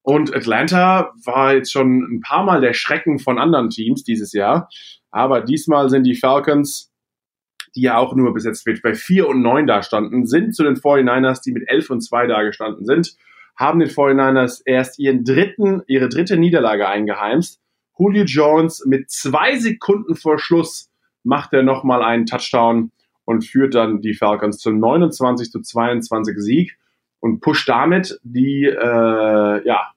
Und 0.01 0.34
Atlanta 0.36 1.13
war 1.24 1.53
jetzt 1.53 1.72
schon 1.72 2.01
ein 2.03 2.22
paar 2.22 2.44
Mal 2.44 2.62
der 2.62 2.74
Schrecken 2.74 3.20
von 3.20 3.38
anderen 3.38 3.70
Teams 3.70 4.03
dieses 4.03 4.34
Jahr. 4.34 4.70
Aber 5.12 5.41
diesmal 5.41 5.89
sind 5.89 6.03
die 6.03 6.15
Falcons, 6.15 6.91
die 7.75 7.82
ja 7.82 7.98
auch 7.98 8.15
nur 8.15 8.34
bis 8.34 8.46
jetzt 8.46 8.65
bei 8.82 8.94
4 8.94 9.27
und 9.27 9.41
9 9.41 9.68
da 9.68 9.84
standen, 9.84 10.25
sind 10.25 10.56
zu 10.56 10.63
den 10.63 10.75
49ers, 10.75 11.44
die 11.44 11.51
mit 11.51 11.68
11 11.68 11.89
und 11.89 12.01
2 12.01 12.27
da 12.27 12.44
gestanden 12.44 12.86
sind, 12.86 13.15
haben 13.56 13.79
den 13.79 13.89
49ers 13.89 14.62
erst 14.65 15.00
ihren 15.00 15.24
dritten, 15.24 15.82
ihre 15.88 16.10
dritte 16.10 16.38
Niederlage 16.38 16.88
eingeheimst. 16.88 17.60
Julio 17.98 18.24
Jones 18.24 18.86
mit 18.86 19.12
zwei 19.12 19.58
Sekunden 19.58 20.15
vor 20.15 20.39
Schluss 20.39 20.89
macht 21.24 21.53
er 21.53 21.63
nochmal 21.63 22.01
einen 22.01 22.25
Touchdown 22.25 22.91
und 23.25 23.46
führt 23.46 23.75
dann 23.75 24.00
die 24.01 24.13
Falcons 24.13 24.60
zum 24.60 24.79
29 24.79 25.51
zu 25.51 25.62
22 25.62 26.38
Sieg 26.38 26.77
und 27.20 27.42
pusht 27.42 27.68
damit 27.68 28.20
die, 28.24 28.66
äh, 28.66 29.68
ja, 29.68 29.92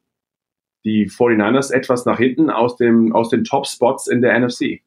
die 0.84 1.08
49ers 1.08 1.72
etwas 1.72 2.06
nach 2.06 2.18
hinten 2.18 2.50
aus, 2.50 2.76
dem, 2.76 3.14
aus 3.14 3.28
den 3.28 3.44
Top-Spots 3.44 4.08
in 4.08 4.20
der 4.20 4.38
NFC. 4.38 4.82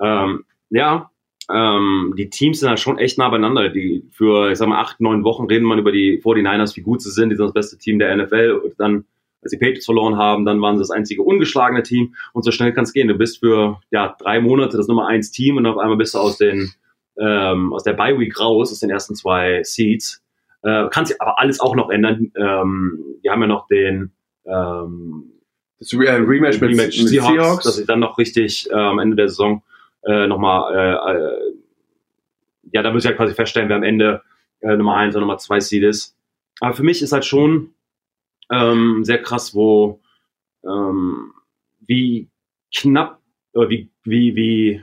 Ähm, 0.00 0.44
ja, 0.70 1.10
ähm, 1.50 2.14
die 2.16 2.28
Teams 2.28 2.60
sind 2.60 2.68
ja 2.68 2.76
schon 2.76 2.98
echt 2.98 3.18
nah 3.18 3.28
beieinander. 3.28 3.68
Die 3.68 4.04
für, 4.10 4.50
ich 4.50 4.58
sag 4.58 4.68
mal, 4.68 4.80
acht, 4.80 5.00
neun 5.00 5.24
Wochen 5.24 5.46
reden 5.46 5.64
man 5.64 5.78
über 5.78 5.92
die 5.92 6.20
49ers, 6.20 6.76
wie 6.76 6.82
gut 6.82 7.02
sie 7.02 7.10
sind, 7.10 7.30
die 7.30 7.36
sind 7.36 7.46
das 7.46 7.54
beste 7.54 7.78
Team 7.78 7.98
der 7.98 8.16
NFL. 8.16 8.60
Und 8.64 8.74
dann, 8.78 9.04
als 9.42 9.52
die 9.52 9.58
Patriots 9.58 9.86
verloren 9.86 10.16
haben, 10.16 10.44
dann 10.44 10.60
waren 10.60 10.76
sie 10.76 10.82
das 10.82 10.90
einzige 10.90 11.22
ungeschlagene 11.22 11.82
Team. 11.82 12.14
Und 12.32 12.42
so 12.42 12.50
schnell 12.50 12.72
kann 12.72 12.84
es 12.84 12.92
gehen. 12.92 13.08
Du 13.08 13.14
bist 13.14 13.38
für 13.38 13.80
ja, 13.90 14.16
drei 14.18 14.40
Monate 14.40 14.76
das 14.76 14.88
Nummer 14.88 15.06
eins 15.06 15.30
Team 15.30 15.56
und 15.56 15.66
auf 15.66 15.78
einmal 15.78 15.96
bist 15.96 16.14
du 16.14 16.18
aus 16.18 16.36
den 16.36 16.72
ähm, 17.20 17.72
aus 17.72 17.82
der 17.82 17.94
Bye 17.94 18.18
Week 18.18 18.38
raus, 18.38 18.70
aus 18.70 18.80
den 18.80 18.90
ersten 18.90 19.14
zwei 19.14 19.62
Seeds. 19.64 20.22
Äh, 20.62 20.88
kann 20.90 21.06
sich 21.06 21.20
aber 21.20 21.38
alles 21.38 21.60
auch 21.60 21.76
noch 21.76 21.90
ändern. 21.90 22.32
Ähm, 22.36 23.04
die 23.22 23.30
haben 23.30 23.40
ja 23.40 23.46
noch 23.46 23.66
den 23.68 24.12
ähm, 24.44 25.32
Das 25.78 25.92
Re 25.94 26.06
äh, 26.06 26.14
Rematch 26.16 26.60
mit, 26.60 26.70
Rematch 26.70 26.98
mit 26.98 27.08
Seahawks, 27.08 27.32
Seahawks. 27.32 27.64
dass 27.64 27.76
sie 27.76 27.86
dann 27.86 28.00
noch 28.00 28.18
richtig 28.18 28.68
äh, 28.70 28.74
am 28.74 28.98
Ende 28.98 29.16
der 29.16 29.28
Saison 29.28 29.62
äh, 30.04 30.26
nochmal, 30.26 30.74
äh, 30.74 31.12
äh, 31.12 31.52
ja, 32.72 32.82
da 32.82 32.90
würde 32.90 32.98
ich 32.98 33.04
ja 33.04 33.12
quasi 33.12 33.34
feststellen, 33.34 33.68
wer 33.68 33.76
am 33.76 33.82
Ende 33.82 34.22
äh, 34.60 34.76
Nummer 34.76 34.96
1 34.96 35.14
oder 35.14 35.20
Nummer 35.22 35.38
2 35.38 35.60
Seed 35.60 35.82
ist. 35.84 36.16
Aber 36.60 36.74
für 36.74 36.82
mich 36.82 37.02
ist 37.02 37.12
halt 37.12 37.24
schon 37.24 37.74
ähm, 38.50 39.04
sehr 39.04 39.22
krass, 39.22 39.54
wo 39.54 40.00
ähm, 40.64 41.32
wie 41.86 42.28
knapp 42.74 43.20
oder 43.52 43.70
wie, 43.70 43.90
wie, 44.04 44.34
wie 44.34 44.82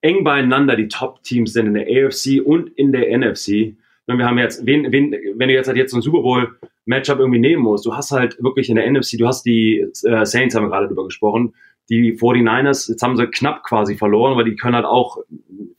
eng 0.00 0.24
beieinander 0.24 0.76
die 0.76 0.88
Top-Teams 0.88 1.52
sind 1.52 1.66
in 1.66 1.74
der 1.74 1.86
AFC 1.86 2.40
und 2.44 2.68
in 2.76 2.92
der 2.92 3.16
NFC. 3.16 3.76
Wir 4.06 4.26
haben 4.26 4.38
jetzt, 4.38 4.66
wen, 4.66 4.92
wen, 4.92 5.12
wenn 5.36 5.48
du 5.48 5.54
jetzt 5.54 5.66
halt 5.66 5.76
jetzt 5.78 5.92
so 5.92 5.98
ein 5.98 6.02
Super 6.02 6.20
Bowl 6.22 6.56
Matchup 6.84 7.18
irgendwie 7.18 7.38
nehmen 7.38 7.62
musst, 7.62 7.86
du 7.86 7.94
hast 7.94 8.10
halt 8.10 8.36
wirklich 8.42 8.68
in 8.68 8.76
der 8.76 8.90
NFC, 8.90 9.16
du 9.18 9.26
hast 9.26 9.44
die 9.44 9.80
äh, 10.04 10.26
Saints, 10.26 10.54
haben 10.54 10.64
wir 10.64 10.70
gerade 10.70 10.88
drüber 10.88 11.04
gesprochen, 11.04 11.54
die 11.88 12.16
49ers, 12.18 12.90
jetzt 12.90 13.02
haben 13.02 13.16
sie 13.16 13.26
knapp 13.26 13.62
quasi 13.64 13.96
verloren, 13.96 14.36
weil 14.36 14.44
die 14.44 14.56
können 14.56 14.74
halt 14.74 14.86
auch 14.86 15.18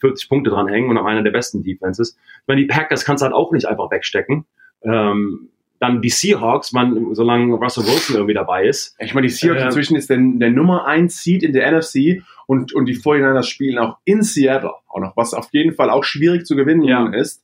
40 0.02 0.30
Punkte 0.30 0.50
dran 0.50 0.68
hängen 0.68 0.90
und 0.90 0.98
haben 0.98 1.08
einer 1.08 1.24
der 1.24 1.32
besten 1.32 1.64
Defenses. 1.64 2.18
Ich 2.42 2.48
meine, 2.48 2.62
die 2.62 2.68
Packers 2.68 3.06
kannst 3.06 3.22
du 3.22 3.26
halt 3.26 3.36
auch 3.36 3.52
nicht 3.52 3.68
einfach 3.68 3.90
wegstecken. 3.92 4.46
Ähm, 4.84 5.50
dann 5.80 6.02
die 6.02 6.10
Seahawks, 6.10 6.72
man, 6.72 7.14
solange 7.14 7.54
Russell 7.56 7.84
Wilson 7.84 8.16
irgendwie 8.16 8.34
dabei 8.34 8.66
ist. 8.66 8.96
Ich 9.00 9.14
meine, 9.14 9.28
die 9.28 9.34
Seahawks 9.34 9.62
Ähm, 9.62 9.68
inzwischen 9.68 9.96
ist 9.98 10.10
der, 10.10 10.18
der 10.18 10.50
Nummer 10.50 10.86
1 10.86 11.22
Seed 11.22 11.44
in 11.44 11.54
der 11.54 11.72
NFC 11.72 12.24
und, 12.48 12.74
und 12.74 12.86
die 12.86 12.96
49ers 12.96 13.44
spielen 13.44 13.78
auch 13.78 13.98
in 14.06 14.24
Seattle 14.24 14.72
auch 14.88 15.00
noch, 15.00 15.18
was 15.18 15.34
auf 15.34 15.50
jeden 15.52 15.74
Fall 15.74 15.90
auch 15.90 16.04
schwierig 16.04 16.46
zu 16.46 16.56
gewinnen 16.56 16.84
Ja. 16.84 17.08
ist. 17.10 17.44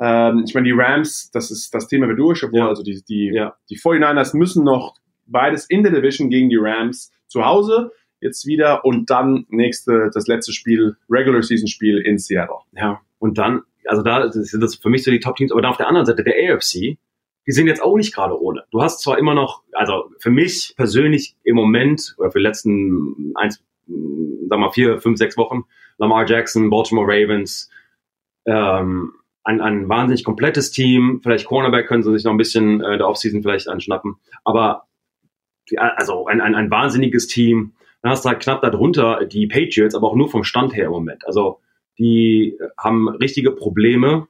Ähm, 0.00 0.44
ich 0.46 0.54
meine, 0.54 0.66
die 0.66 0.72
Rams, 0.76 1.30
das 1.32 1.50
ist 1.50 1.74
das 1.74 1.88
Thema 1.88 2.06
wir 2.08 2.14
durch, 2.16 2.42
obwohl 2.44 2.58
Ja. 2.60 2.68
also 2.68 2.82
die, 2.82 3.02
die, 3.08 3.30
Ja. 3.34 3.56
die 3.70 3.76
49ers 3.78 4.36
müssen 4.36 4.64
noch 4.64 4.94
beides 5.26 5.66
in 5.66 5.82
der 5.82 5.92
Division 5.92 6.30
gegen 6.30 6.48
die 6.48 6.56
Rams 6.58 7.12
zu 7.26 7.44
Hause 7.44 7.92
jetzt 8.20 8.46
wieder 8.46 8.84
und 8.84 9.10
dann 9.10 9.44
nächste, 9.48 10.10
das 10.12 10.26
letzte 10.26 10.52
Spiel, 10.52 10.96
Regular 11.10 11.42
Season 11.42 11.68
Spiel 11.68 11.98
in 11.98 12.18
Seattle. 12.18 12.56
Ja, 12.72 13.00
und 13.18 13.38
dann, 13.38 13.62
also 13.86 14.02
da 14.02 14.30
sind 14.32 14.60
das 14.62 14.74
für 14.76 14.88
mich 14.90 15.04
so 15.04 15.10
die 15.10 15.20
Top-Teams, 15.20 15.52
aber 15.52 15.62
dann 15.62 15.70
auf 15.70 15.76
der 15.76 15.88
anderen 15.88 16.06
Seite 16.06 16.24
der 16.24 16.34
AFC, 16.54 16.98
die 17.46 17.52
sind 17.52 17.66
jetzt 17.66 17.82
auch 17.82 17.96
nicht 17.96 18.14
gerade 18.14 18.40
ohne. 18.40 18.64
Du 18.70 18.82
hast 18.82 19.00
zwar 19.02 19.18
immer 19.18 19.34
noch, 19.34 19.62
also 19.72 20.10
für 20.18 20.30
mich 20.30 20.74
persönlich 20.76 21.36
im 21.44 21.54
Moment 21.56 22.14
oder 22.18 22.30
für 22.30 22.38
die 22.38 22.44
letzten 22.44 23.32
eins, 23.36 23.62
sag 24.48 24.58
mal 24.58 24.70
vier, 24.72 25.00
fünf, 25.00 25.16
sechs 25.18 25.36
Wochen, 25.36 25.64
Lamar 25.98 26.26
Jackson, 26.28 26.70
Baltimore 26.70 27.06
Ravens, 27.06 27.70
ähm, 28.46 29.12
ein, 29.48 29.62
ein 29.62 29.88
wahnsinnig 29.88 30.24
komplettes 30.24 30.70
Team. 30.70 31.20
Vielleicht 31.22 31.46
Cornerback 31.46 31.88
können 31.88 32.02
sie 32.02 32.12
sich 32.12 32.24
noch 32.24 32.32
ein 32.32 32.38
bisschen 32.38 32.82
äh, 32.82 32.98
der 32.98 33.08
Offseason 33.08 33.42
vielleicht 33.42 33.68
anschnappen, 33.68 34.16
aber 34.44 34.84
also 35.76 36.26
ein, 36.26 36.40
ein, 36.40 36.54
ein 36.54 36.70
wahnsinniges 36.70 37.26
Team. 37.26 37.72
Dann 38.02 38.12
hast 38.12 38.24
du 38.24 38.28
halt 38.28 38.40
knapp 38.40 38.62
darunter 38.62 39.24
die 39.24 39.46
Patriots, 39.46 39.94
aber 39.94 40.08
auch 40.08 40.14
nur 40.14 40.30
vom 40.30 40.44
Stand 40.44 40.76
her 40.76 40.86
im 40.86 40.92
Moment. 40.92 41.26
Also 41.26 41.60
die 41.98 42.58
haben 42.78 43.08
richtige 43.08 43.50
Probleme 43.50 44.28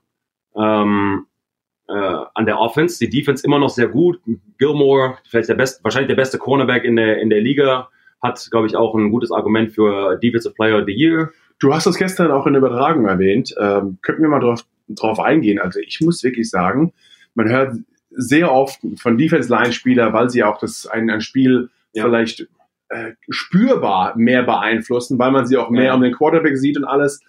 ähm, 0.57 1.27
äh, 1.89 1.93
an 1.93 2.47
der 2.47 2.59
Offense. 2.59 2.99
Die 2.99 3.11
Defense 3.11 3.45
immer 3.45 3.59
noch 3.59 3.69
sehr 3.69 3.89
gut. 3.89 4.21
Gilmore, 4.59 5.19
vielleicht 5.29 5.49
der 5.49 5.55
beste, 5.55 5.85
wahrscheinlich 5.85 6.09
der 6.09 6.17
beste 6.17 6.39
Cornerback 6.39 6.85
in 6.85 6.97
der, 6.97 7.21
in 7.21 7.29
der 7.29 7.41
Liga, 7.41 7.89
hat, 8.23 8.49
glaube 8.51 8.67
ich, 8.67 8.75
auch 8.75 8.95
ein 8.95 9.11
gutes 9.11 9.31
Argument 9.31 9.71
für 9.71 10.17
Defensive 10.17 10.55
Player 10.55 10.79
of 10.79 10.87
the 10.87 10.93
Year. 10.93 11.31
Du 11.61 11.73
hast 11.75 11.87
das 11.87 11.99
gestern 11.99 12.31
auch 12.31 12.47
in 12.47 12.55
der 12.55 12.63
Übertragung 12.63 13.07
erwähnt. 13.07 13.55
Ähm, 13.61 13.99
könnten 14.03 14.23
wir 14.23 14.29
mal 14.29 14.41
drauf, 14.41 14.65
drauf 14.89 15.21
eingehen. 15.21 15.59
Also 15.61 15.81
ich 15.81 16.01
muss 16.01 16.23
wirklich 16.23 16.51
sagen, 16.51 16.93
man 17.35 17.49
hört 17.49 17.77
sehr 18.11 18.51
oft 18.53 18.81
von 18.97 19.19
Defense-Line-Spieler, 19.19 20.13
weil 20.13 20.31
sie 20.31 20.43
auch 20.43 20.59
das 20.59 20.87
ein, 20.87 21.11
ein 21.11 21.21
Spiel 21.21 21.71
Ja. 21.93 22.05
vielleicht 22.05 22.49
äh, 22.91 23.13
spürbar 23.29 24.17
mehr 24.17 24.43
beeinflussen, 24.45 25.19
weil 25.19 25.31
man 25.31 25.47
sie 25.47 25.57
auch 25.59 25.69
mehr 25.71 25.85
Ja. 25.87 25.95
um 25.95 26.01
den 26.03 26.15
Quarterback 26.15 26.57
sieht 26.57 26.77
und 26.79 26.85
alles. 26.85 27.21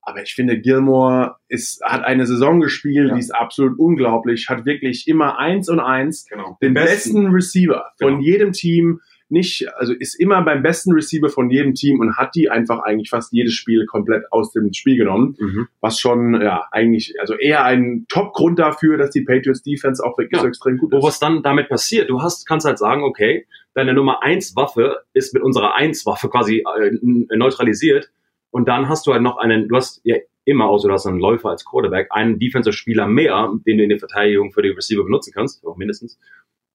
Aber 0.00 0.22
ich 0.22 0.34
finde, 0.34 0.58
Gilmore 0.58 1.36
ist, 1.48 1.82
hat 1.84 2.04
eine 2.04 2.26
Saison 2.26 2.60
gespielt, 2.60 3.08
Ja. 3.08 3.14
die 3.14 3.20
ist 3.20 3.34
absolut 3.34 3.78
unglaublich, 3.78 4.48
hat 4.48 4.64
wirklich 4.66 5.06
immer 5.08 5.38
eins 5.38 5.68
und 5.68 5.80
eins 5.80 6.26
Genau. 6.28 6.56
den 6.62 6.74
besten, 6.74 7.26
Receiver 7.28 7.84
von 7.98 8.14
Genau. 8.14 8.20
jedem 8.22 8.52
Team 8.52 9.00
nicht, 9.34 9.68
also 9.76 9.92
ist 9.92 10.14
immer 10.18 10.40
beim 10.42 10.62
besten 10.62 10.92
Receiver 10.92 11.28
von 11.28 11.50
jedem 11.50 11.74
Team 11.74 12.00
und 12.00 12.16
hat 12.16 12.34
die 12.34 12.48
einfach 12.48 12.78
eigentlich 12.84 13.10
fast 13.10 13.32
jedes 13.34 13.52
Spiel 13.52 13.84
komplett 13.84 14.24
aus 14.32 14.52
dem 14.52 14.72
Spiel 14.72 14.96
genommen, 14.96 15.36
Mhm. 15.38 15.68
was 15.82 16.00
schon 16.00 16.40
ja 16.40 16.64
eigentlich 16.72 17.14
also 17.20 17.34
eher 17.34 17.64
ein 17.64 18.06
Top-Grund 18.08 18.58
dafür, 18.58 18.96
dass 18.96 19.10
die 19.10 19.20
Patriots 19.22 19.62
Defense 19.62 20.02
auch 20.02 20.16
wirklich 20.16 20.38
Ja. 20.38 20.42
so 20.42 20.48
extrem 20.48 20.78
gut 20.78 20.90
Wo 20.92 20.98
ist. 20.98 21.04
was 21.04 21.18
dann 21.20 21.42
damit 21.42 21.68
passiert, 21.68 22.08
du 22.08 22.22
hast, 22.22 22.46
kannst 22.48 22.64
halt 22.64 22.78
sagen, 22.78 23.02
okay, 23.02 23.46
deine 23.74 23.92
Nummer 23.92 24.22
eins 24.22 24.56
Waffe 24.56 25.00
ist 25.12 25.34
mit 25.34 25.42
unserer 25.42 25.74
eins 25.74 26.06
Waffe 26.06 26.30
quasi 26.30 26.64
äh, 26.78 27.36
neutralisiert 27.36 28.10
und 28.50 28.68
dann 28.68 28.88
hast 28.88 29.06
du 29.06 29.12
halt 29.12 29.22
noch 29.22 29.36
einen, 29.36 29.68
du 29.68 29.76
hast 29.76 30.00
ja 30.04 30.16
immer, 30.46 30.66
außer 30.66 30.88
du 30.88 30.94
hast 30.94 31.06
einen 31.06 31.18
Läufer 31.18 31.48
als 31.48 31.64
Quarterback, 31.64 32.08
einen 32.10 32.38
Defensive-Spieler 32.38 33.08
mehr, 33.08 33.50
den 33.66 33.78
du 33.78 33.82
in 33.82 33.88
der 33.88 33.98
Verteidigung 33.98 34.52
für 34.52 34.60
die 34.62 34.68
Receiver 34.68 35.02
benutzen 35.02 35.32
kannst, 35.34 35.64
auch 35.66 35.76
mindestens. 35.76 36.18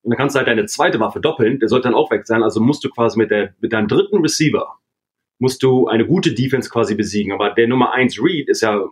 Und 0.02 0.12
dann 0.12 0.18
kannst 0.18 0.36
du 0.36 0.38
halt 0.38 0.48
deine 0.48 0.66
zweite 0.66 1.00
Waffe 1.00 1.20
doppeln, 1.20 1.60
der 1.60 1.70
sollte 1.70 1.88
dann 1.88 1.96
auch 1.96 2.10
weg 2.12 2.26
sein, 2.26 2.44
also 2.44 2.62
musst 2.62 2.84
du 2.84 2.90
quasi 2.90 3.18
mit, 3.18 3.32
der, 3.32 3.54
mit 3.60 3.74
deinem 3.74 3.88
dritten 3.88 4.22
Receiver, 4.22 4.78
musst 5.40 5.62
du 5.62 5.88
eine 5.88 6.06
gute 6.06 6.34
Defense 6.34 6.70
quasi 6.70 6.96
besiegen, 6.96 7.34
aber 7.34 7.52
der 7.52 7.68
Nummer 7.68 7.94
eins 7.94 8.22
Read 8.22 8.48
ist 8.48 8.62
ja, 8.62 8.86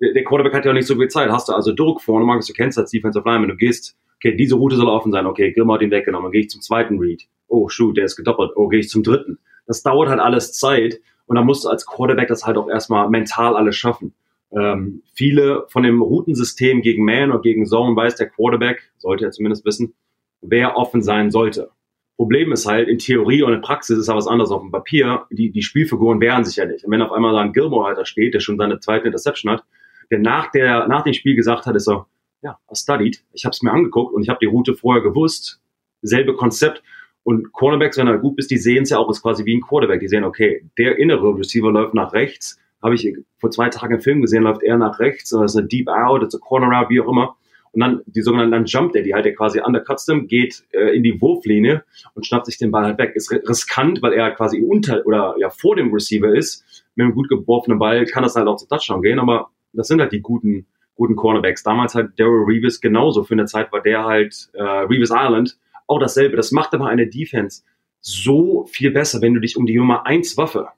der 0.00 0.24
Quarterback 0.24 0.54
hat 0.54 0.64
ja 0.64 0.72
auch 0.72 0.74
nicht 0.74 0.86
so 0.86 0.96
viel 0.96 1.08
Zeit, 1.08 1.30
hast 1.30 1.48
du 1.48 1.52
also 1.52 1.74
Druck 1.74 2.02
vorne, 2.02 2.26
Markus, 2.26 2.46
du 2.46 2.52
kennst 2.52 2.78
als 2.78 2.90
Defensive 2.90 3.24
Lineman, 3.26 3.48
du 3.48 3.56
gehst 3.56 3.96
okay, 4.22 4.36
diese 4.36 4.54
Route 4.54 4.76
soll 4.76 4.88
offen 4.88 5.10
sein, 5.10 5.26
okay, 5.26 5.52
Gilmore 5.52 5.78
hat 5.78 5.82
ihn 5.82 5.90
weggenommen, 5.90 6.26
dann 6.26 6.32
gehe 6.32 6.42
ich 6.42 6.50
zum 6.50 6.60
zweiten 6.60 6.98
Read. 6.98 7.24
Oh, 7.48 7.68
shoot, 7.68 7.96
der 7.96 8.04
ist 8.04 8.16
gedoppelt. 8.16 8.52
Oh, 8.54 8.68
gehe 8.68 8.80
ich 8.80 8.88
zum 8.88 9.02
dritten. 9.02 9.38
Das 9.66 9.82
dauert 9.82 10.08
halt 10.08 10.20
alles 10.20 10.52
Zeit 10.52 11.00
und 11.26 11.36
dann 11.36 11.44
musst 11.44 11.64
du 11.64 11.68
als 11.68 11.86
Quarterback 11.86 12.28
das 12.28 12.46
halt 12.46 12.56
auch 12.56 12.68
erstmal 12.68 13.10
mental 13.10 13.56
alles 13.56 13.76
schaffen. 13.76 14.14
Ähm, 14.52 15.02
viele 15.14 15.64
von 15.68 15.82
dem 15.82 16.00
Routensystem 16.02 16.82
gegen 16.82 17.04
Man 17.04 17.30
oder 17.30 17.40
gegen 17.40 17.66
Zone 17.66 17.96
weiß 17.96 18.16
der 18.16 18.28
Quarterback, 18.28 18.92
sollte 18.98 19.24
er 19.24 19.32
zumindest 19.32 19.64
wissen, 19.64 19.94
wer 20.42 20.76
offen 20.76 21.02
sein 21.02 21.30
sollte. 21.30 21.70
Problem 22.16 22.52
ist 22.52 22.66
halt, 22.66 22.88
in 22.88 22.98
Theorie 22.98 23.42
und 23.42 23.52
in 23.52 23.62
Praxis 23.62 23.98
ist 23.98 24.08
ja 24.08 24.14
was 24.14 24.26
anderes 24.26 24.50
auf 24.50 24.60
dem 24.60 24.70
Papier. 24.70 25.24
Die, 25.30 25.50
die 25.50 25.62
Spielfiguren 25.62 26.20
wehren 26.20 26.44
sich 26.44 26.56
ja 26.56 26.66
nicht. 26.66 26.84
Und 26.84 26.90
wenn 26.92 27.02
auf 27.02 27.10
einmal 27.10 27.32
da 27.32 27.40
ein 27.40 27.52
Gilmore 27.52 27.86
halt 27.86 27.98
da 27.98 28.04
steht, 28.04 28.34
der 28.34 28.40
schon 28.40 28.58
seine 28.58 28.78
zweite 28.80 29.06
Interception 29.06 29.50
hat, 29.50 29.64
der 30.10 30.18
nach, 30.18 30.50
der 30.50 30.86
nach 30.88 31.02
dem 31.02 31.14
Spiel 31.14 31.34
gesagt 31.34 31.66
hat, 31.66 31.74
ist 31.74 31.86
so, 31.86 32.04
ja, 32.42 32.58
I 32.70 32.76
studied, 32.76 33.24
ich 33.32 33.44
habe 33.44 33.52
es 33.52 33.62
mir 33.62 33.72
angeguckt 33.72 34.14
und 34.14 34.22
ich 34.22 34.28
habe 34.28 34.38
die 34.40 34.46
Route 34.46 34.74
vorher 34.74 35.02
gewusst, 35.02 35.60
selbe 36.02 36.34
Konzept. 36.34 36.82
Und 37.24 37.52
Cornerbacks, 37.52 37.96
wenn 37.96 38.08
er 38.08 38.18
gut 38.18 38.38
ist, 38.38 38.50
die 38.50 38.58
sehen 38.58 38.82
es 38.82 38.90
ja 38.90 38.98
auch, 38.98 39.08
ist 39.08 39.22
quasi 39.22 39.44
wie 39.44 39.56
ein 39.56 39.60
Quarterback. 39.60 40.00
Die 40.00 40.08
sehen, 40.08 40.24
okay, 40.24 40.68
der 40.76 40.98
innere 40.98 41.36
Receiver 41.38 41.70
läuft 41.70 41.94
nach 41.94 42.12
rechts. 42.12 42.58
Habe 42.82 42.96
ich 42.96 43.16
vor 43.38 43.50
zwei 43.52 43.68
Tagen 43.68 43.94
im 43.94 44.00
Film 44.00 44.20
gesehen, 44.20 44.42
läuft 44.42 44.64
er 44.64 44.76
nach 44.76 44.98
rechts. 44.98 45.32
Oder 45.32 45.44
ist 45.44 45.56
eine 45.56 45.68
Deep 45.68 45.88
Out, 45.88 46.24
ist 46.24 46.34
eine 46.34 46.40
Corner 46.40 46.80
Out, 46.80 46.90
wie 46.90 47.00
auch 47.00 47.08
immer. 47.08 47.36
Und 47.74 47.80
dann 47.80 48.02
die 48.06 48.20
sogenannten, 48.20 48.52
dann 48.52 48.66
jumpt 48.66 48.94
er 48.96 49.02
die 49.02 49.14
halt, 49.14 49.24
der 49.24 49.34
quasi 49.34 49.60
undercuts 49.60 50.04
dem, 50.04 50.26
geht 50.28 50.62
äh, 50.72 50.94
in 50.94 51.02
die 51.02 51.18
Wurflinie 51.20 51.84
und 52.14 52.26
schnappt 52.26 52.44
sich 52.46 52.58
den 52.58 52.70
Ball 52.70 52.84
halt 52.84 52.98
weg. 52.98 53.12
Ist 53.14 53.32
ri- 53.32 53.48
riskant, 53.48 54.02
weil 54.02 54.12
er 54.12 54.30
quasi 54.32 54.60
unter 54.60 55.06
oder 55.06 55.36
ja 55.38 55.48
vor 55.48 55.74
dem 55.76 55.92
Receiver 55.92 56.34
ist. 56.34 56.64
Mit 56.94 57.04
einem 57.04 57.14
gut 57.14 57.30
geworfenen 57.30 57.78
Ball 57.78 58.04
kann 58.04 58.22
das 58.22 58.36
halt 58.36 58.46
auch 58.46 58.56
zum 58.56 58.68
Touchdown 58.68 59.00
gehen, 59.00 59.18
aber 59.18 59.48
das 59.72 59.88
sind 59.88 60.00
halt 60.02 60.12
die 60.12 60.20
guten, 60.20 60.66
guten 60.96 61.16
Cornerbacks. 61.16 61.62
Damals 61.62 61.94
halt 61.94 62.20
Daryl 62.20 62.44
Reeves 62.44 62.82
genauso. 62.82 63.24
Für 63.24 63.32
eine 63.32 63.46
Zeit 63.46 63.72
war 63.72 63.80
der 63.80 64.04
halt 64.04 64.50
äh, 64.52 64.62
Reeves 64.62 65.10
Island 65.10 65.56
auch 65.86 65.98
dasselbe. 65.98 66.36
Das 66.36 66.52
macht 66.52 66.74
aber 66.74 66.88
eine 66.88 67.06
Defense 67.06 67.62
so 68.00 68.66
viel 68.66 68.90
besser, 68.90 69.22
wenn 69.22 69.32
du 69.32 69.40
dich 69.40 69.56
um 69.56 69.64
die 69.64 69.78
Nummer 69.78 70.04
eins 70.04 70.36
Waffe 70.36 70.68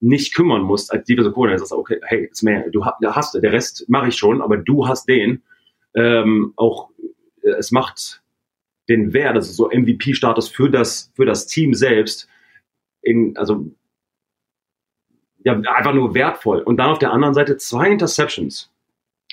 nicht 0.00 0.34
kümmern 0.34 0.62
musst 0.62 0.92
als 0.92 1.04
Defensive 1.04 1.32
Coordinator. 1.32 1.66
Sagst, 1.66 1.78
okay, 1.78 2.00
hey, 2.02 2.24
it's 2.24 2.42
mehr, 2.42 2.68
du 2.70 2.84
hast, 2.84 3.34
der 3.34 3.52
Rest 3.52 3.84
mache 3.88 4.08
ich 4.08 4.16
schon, 4.16 4.42
aber 4.42 4.56
du 4.56 4.88
hast 4.88 5.06
den. 5.06 5.42
Ähm, 5.94 6.52
auch 6.56 6.90
äh, 7.42 7.50
es 7.58 7.70
macht 7.70 8.22
den 8.88 9.12
Wert, 9.12 9.36
also 9.36 9.52
so 9.52 9.68
MVP-Status 9.70 10.48
für 10.48 10.70
das 10.70 11.12
für 11.14 11.24
das 11.24 11.46
Team 11.46 11.74
selbst 11.74 12.28
in 13.02 13.36
also 13.36 13.66
ja 15.44 15.54
einfach 15.54 15.94
nur 15.94 16.14
wertvoll. 16.14 16.60
Und 16.62 16.76
dann 16.76 16.90
auf 16.90 16.98
der 16.98 17.12
anderen 17.12 17.34
Seite 17.34 17.56
zwei 17.56 17.90
Interceptions. 17.90 18.70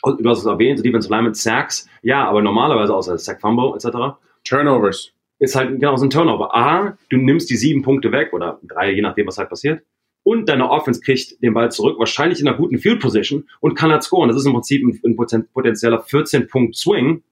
Und 0.01 0.23
Du 0.23 0.29
hast 0.29 0.39
es 0.39 0.45
erwähnt, 0.45 0.83
Defensive 0.83 1.13
Line 1.13 1.27
mit 1.27 1.35
Sacks, 1.35 1.87
ja, 2.01 2.25
aber 2.25 2.41
normalerweise 2.41 2.93
außer 2.95 3.17
Sack 3.17 3.41
Fumble 3.41 3.75
etc 3.75 4.17
Turnovers. 4.43 5.11
ist 5.39 5.55
halt 5.55 5.79
genau 5.79 5.95
so 5.95 6.05
ein 6.05 6.09
Turnover. 6.09 6.55
A, 6.55 6.97
du 7.09 7.17
nimmst 7.17 7.49
die 7.49 7.57
sieben 7.57 7.81
Punkte 7.81 8.11
weg 8.11 8.33
oder 8.33 8.59
drei, 8.63 8.91
je 8.91 9.01
nachdem, 9.01 9.27
was 9.27 9.37
halt 9.37 9.49
passiert. 9.49 9.83
Und 10.29 10.47
deine 10.47 10.69
Offense 10.69 11.01
kriegt 11.01 11.41
den 11.41 11.53
Ball 11.55 11.71
zurück, 11.71 11.97
wahrscheinlich 11.97 12.39
in 12.39 12.47
einer 12.47 12.55
guten 12.57 12.77
Field 12.77 12.99
Position 12.99 13.45
und 13.61 13.73
kann 13.75 13.91
halt 13.91 14.03
scoren. 14.03 14.27
Das 14.29 14.37
ist 14.37 14.45
im 14.45 14.53
Prinzip 14.53 14.83
ein, 14.85 14.99
ein 15.03 15.15
poten- 15.15 15.47
potenzieller 15.51 16.03
14-Punkt-Swing. 16.03 17.23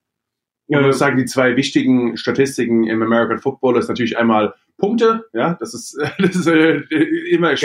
Ich 0.69 0.75
Äh, 0.75 0.81
muss 0.81 0.97
sagen, 0.97 1.17
die 1.17 1.25
zwei 1.25 1.55
wichtigen 1.55 2.17
Statistiken 2.17 2.85
im 2.85 3.01
American 3.03 3.37
Football 3.39 3.77
ist 3.77 3.87
natürlich 3.87 4.17
einmal 4.17 4.53
Punkte, 4.77 5.25
ja, 5.33 5.55
das 5.59 5.73
ist, 5.73 5.97
das 6.19 6.35
ist 6.35 6.47
äh, 6.47 6.81
immer 7.29 7.55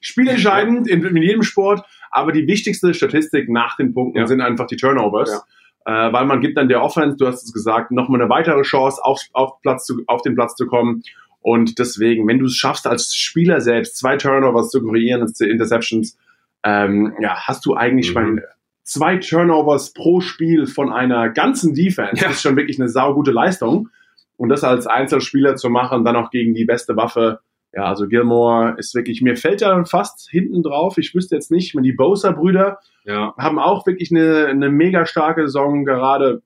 spielentscheidend 0.00 0.88
in, 0.88 1.04
in 1.04 1.16
jedem 1.22 1.42
Sport, 1.42 1.84
aber 2.10 2.32
die 2.32 2.46
wichtigste 2.46 2.94
Statistik 2.94 3.48
nach 3.48 3.76
den 3.76 3.92
Punkten 3.94 4.18
Ja. 4.18 4.26
sind 4.26 4.40
einfach 4.40 4.66
die 4.66 4.76
Turnovers, 4.76 5.44
äh, 5.84 5.90
weil 6.12 6.26
man 6.26 6.40
gibt 6.40 6.56
dann 6.56 6.68
der 6.68 6.82
Offense, 6.82 7.16
du 7.16 7.26
hast 7.26 7.42
es 7.44 7.52
gesagt, 7.52 7.90
nochmal 7.90 8.20
eine 8.20 8.30
weitere 8.30 8.62
Chance, 8.62 9.02
auf, 9.04 9.20
auf, 9.32 9.60
Platz 9.62 9.86
zu, 9.86 10.02
auf 10.06 10.22
den 10.22 10.34
Platz 10.34 10.54
zu 10.56 10.66
kommen 10.66 11.02
und 11.46 11.78
deswegen, 11.78 12.26
wenn 12.26 12.38
du 12.38 12.46
es 12.46 12.56
schaffst, 12.56 12.86
als 12.86 13.14
Spieler 13.14 13.60
selbst 13.60 13.98
zwei 13.98 14.16
Turnovers 14.16 14.70
zu 14.70 14.82
kreieren, 14.82 15.30
Interceptions, 15.40 16.16
ähm, 16.64 17.12
ja, 17.20 17.36
hast 17.46 17.66
du 17.66 17.74
eigentlich 17.74 18.08
Mhm. 18.08 18.14
mein, 18.14 18.40
zwei 18.82 19.18
Turnovers 19.18 19.92
pro 19.92 20.22
Spiel 20.22 20.66
von 20.66 20.90
einer 20.90 21.28
ganzen 21.28 21.74
Defense. 21.74 22.16
Ja. 22.22 22.28
Das 22.28 22.36
ist 22.36 22.42
schon 22.42 22.56
wirklich 22.56 22.80
eine 22.80 22.88
saugute 22.88 23.30
Leistung. 23.30 23.90
Und 24.38 24.48
das 24.48 24.64
als 24.64 24.86
Einzelspieler 24.86 25.54
zu 25.56 25.68
machen, 25.68 26.02
dann 26.06 26.16
auch 26.16 26.30
gegen 26.30 26.54
die 26.54 26.64
beste 26.64 26.96
Waffe, 26.96 27.40
ja, 27.74 27.84
also 27.84 28.06
Gilmore 28.08 28.76
ist 28.78 28.94
wirklich, 28.94 29.20
mir 29.20 29.36
fällt 29.36 29.60
dann 29.60 29.84
fast 29.84 30.28
hinten 30.30 30.62
drauf. 30.62 30.96
Ich 30.96 31.14
wüsste 31.14 31.34
jetzt 31.34 31.50
nicht, 31.50 31.74
die 31.78 31.92
Bosa-Brüder 31.92 32.78
Ja. 33.04 33.34
haben 33.36 33.58
auch 33.58 33.86
wirklich 33.86 34.10
eine, 34.10 34.46
eine 34.46 34.70
mega 34.70 35.04
starke 35.04 35.42
Saison. 35.42 35.84
Gerade 35.84 36.40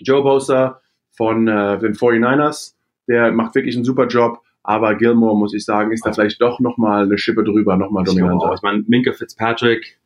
Joe 0.00 0.22
Bosa 0.22 0.80
von 1.16 1.48
äh, 1.48 1.78
den 1.78 1.94
49ers, 1.94 2.74
der 3.08 3.32
macht 3.32 3.54
wirklich 3.54 3.76
einen 3.76 3.84
super 3.84 4.06
Job. 4.06 4.40
Aber 4.62 4.96
Gilmore, 4.96 5.36
muss 5.36 5.54
ich 5.54 5.64
sagen, 5.64 5.92
ist 5.92 6.04
da 6.04 6.12
vielleicht 6.12 6.42
doch 6.42 6.58
nochmal 6.58 7.04
eine 7.04 7.18
Schippe 7.18 7.44
drüber, 7.44 7.76
nochmal 7.76 8.02
Ich, 8.02 8.08
dominanter. 8.08 8.52
ich 8.54 8.62
meine, 8.62 8.82
Minka 8.88 9.12
Fitzpatrick, 9.12 9.98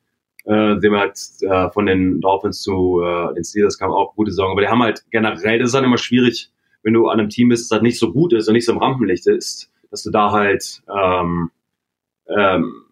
äh, 0.44 0.52
wir 0.52 0.98
halt 0.98 1.18
äh, 1.40 1.70
von 1.70 1.86
den 1.86 2.20
Dolphins 2.20 2.60
zu 2.60 3.00
äh, 3.02 3.34
den 3.34 3.44
Steelers 3.44 3.78
kam 3.78 3.90
auch 3.90 4.14
gute 4.14 4.30
Saison, 4.30 4.52
aber 4.52 4.60
die 4.60 4.68
haben 4.68 4.82
halt 4.82 5.02
generell, 5.10 5.58
das 5.58 5.68
ist 5.68 5.74
dann 5.74 5.84
immer 5.84 5.96
schwierig, 5.96 6.50
wenn 6.82 6.92
du 6.92 7.08
an 7.08 7.20
einem 7.20 7.30
Team 7.30 7.48
bist, 7.48 7.70
das 7.70 7.76
halt 7.76 7.82
nicht 7.82 7.98
so 7.98 8.12
gut 8.12 8.34
ist 8.34 8.48
und 8.48 8.54
nicht 8.54 8.66
so 8.66 8.72
im 8.72 8.78
Rampenlicht 8.78 9.26
ist, 9.26 9.70
dass 9.90 10.02
du 10.02 10.10
da 10.10 10.30
halt 10.30 10.82
ähm, 10.94 11.50
ähm, 12.28 12.84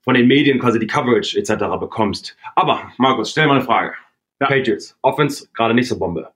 von 0.00 0.14
den 0.14 0.26
Medien 0.26 0.58
quasi 0.58 0.78
die 0.78 0.86
Coverage 0.86 1.38
etc. 1.38 1.78
bekommst. 1.78 2.36
Aber, 2.56 2.90
Markus, 2.98 3.30
stell 3.30 3.46
mal 3.46 3.56
eine 3.56 3.64
Frage. 3.64 3.92
Ja. 4.40 4.46
Patriots, 4.48 4.96
Offense 5.02 5.48
gerade 5.54 5.74
nicht 5.74 5.88
so 5.88 5.98
Bombe. 5.98 6.30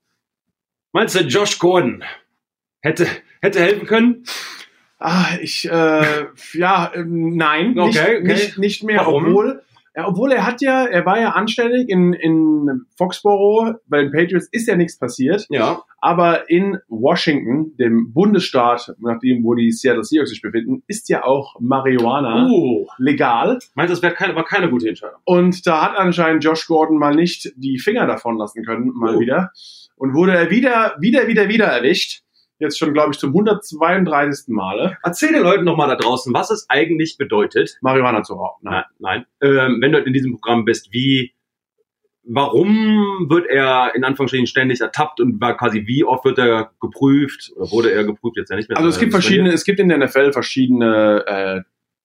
Meinst 0.93 1.15
du, 1.15 1.21
Josh 1.25 1.59
Gordon 1.59 2.05
hätte, 2.85 3.07
hätte 3.41 3.61
helfen 3.61 3.87
können? 3.87 4.25
Ah, 4.99 5.27
ich, 5.43 5.69
äh, 5.71 6.25
ja, 6.55 6.93
ähm, 6.95 7.37
nein, 7.37 7.79
Okay, 7.79 7.89
nicht, 7.89 7.99
okay. 7.99 8.23
nicht, 8.23 8.59
nicht 8.59 8.85
mehr, 8.85 9.01
Warum? 9.01 9.25
obwohl, 9.27 9.63
ja, 9.97 10.09
obwohl 10.09 10.33
er 10.33 10.47
hat 10.47 10.61
ja, 10.63 10.87
er 10.87 11.05
war 11.05 11.21
ja 11.21 11.31
anständig 11.31 11.89
in, 11.89 12.13
in 12.15 12.87
Foxborough, 12.97 13.75
bei 13.87 14.01
den 14.03 14.11
Patriots 14.13 14.49
ist 14.51 14.67
ja 14.67 14.77
nichts 14.77 14.99
passiert, 14.99 15.47
Ja. 15.51 15.83
aber 16.01 16.49
in 16.49 16.79
Washington, 16.89 17.77
dem 17.77 18.13
Bundesstaat, 18.15 18.95
nachdem, 18.99 19.45
wo 19.45 19.55
die 19.55 19.71
Seattle 19.73 20.05
Seahawks 20.05 20.31
sich 20.31 20.41
befinden, 20.43 20.83
ist 20.87 21.09
ja 21.11 21.23
auch 21.25 21.57
Marihuana 21.61 22.47
Uh, 22.49 22.87
legal. 22.99 23.59
meinst 23.75 23.91
du, 23.91 23.95
das 23.97 24.03
wäre 24.03 24.15
keine, 24.15 24.35
war 24.35 24.45
keine 24.45 24.71
gute 24.71 24.89
Entscheidung? 24.89 25.21
Und 25.25 25.67
da 25.67 25.83
hat 25.83 25.99
anscheinend 25.99 26.43
Josh 26.45 26.67
Gordon 26.67 26.99
mal 26.99 27.15
nicht 27.15 27.53
die 27.57 27.79
Finger 27.79 28.07
davon 28.07 28.37
lassen 28.39 28.65
können, 28.65 28.91
mal 28.95 29.17
Oh. 29.17 29.21
wieder. 29.21 29.53
Und 29.97 30.13
wurde 30.15 30.33
er 30.35 30.51
wieder, 30.51 30.97
wieder, 30.99 31.29
wieder, 31.29 31.49
wieder 31.49 31.67
erwischt. 31.67 32.23
Jetzt 32.59 32.79
schon, 32.79 32.93
glaube 32.93 33.13
ich, 33.13 33.19
zum 33.19 33.31
132. 33.31 34.47
Male, 34.49 34.97
Erzähl 35.03 35.33
den 35.33 35.43
Leuten 35.43 35.65
noch 35.65 35.77
mal 35.77 35.89
da 35.89 35.97
draußen, 35.97 36.33
was 36.33 36.51
es 36.51 36.67
eigentlich 36.69 37.17
bedeutet, 37.19 37.79
Marihuana 37.81 38.23
zu 38.23 38.35
rauchen. 38.35 38.61
Nein. 38.63 38.85
nein, 38.99 39.27
ähm, 39.43 39.79
wenn 39.81 39.93
du 39.93 39.99
in 39.99 40.13
diesem 40.13 40.33
Programm 40.33 40.65
bist, 40.65 40.93
wie, 40.93 41.35
warum 42.23 43.27
wird 43.29 43.47
er 43.49 43.95
in 43.95 44.05
Anführungsstrichen 44.05 44.47
ständig 44.47 44.81
ertappt 44.81 45.21
und 45.21 45.41
war 45.41 45.57
quasi, 45.57 45.87
wie 45.87 46.05
oft 46.05 46.25
wird 46.25 46.39
er 46.39 46.71
geprüft 46.81 47.53
oder 47.57 47.71
wurde 47.73 47.93
er 47.93 48.05
geprüft 48.05 48.37
jetzt 48.37 48.51
ja 48.51 48.57
nicht 48.57 48.69
mehr? 48.69 48.79
Also 48.79 48.89
es 48.89 48.99
gibt 48.99 49.13
verschiedene, 49.13 49.53
es 49.53 49.65
gibt 49.65 49.81
in 49.81 49.89
der 49.89 49.99
NFL 49.99 50.33
verschiedene 50.33 51.25
äh, 51.27 51.61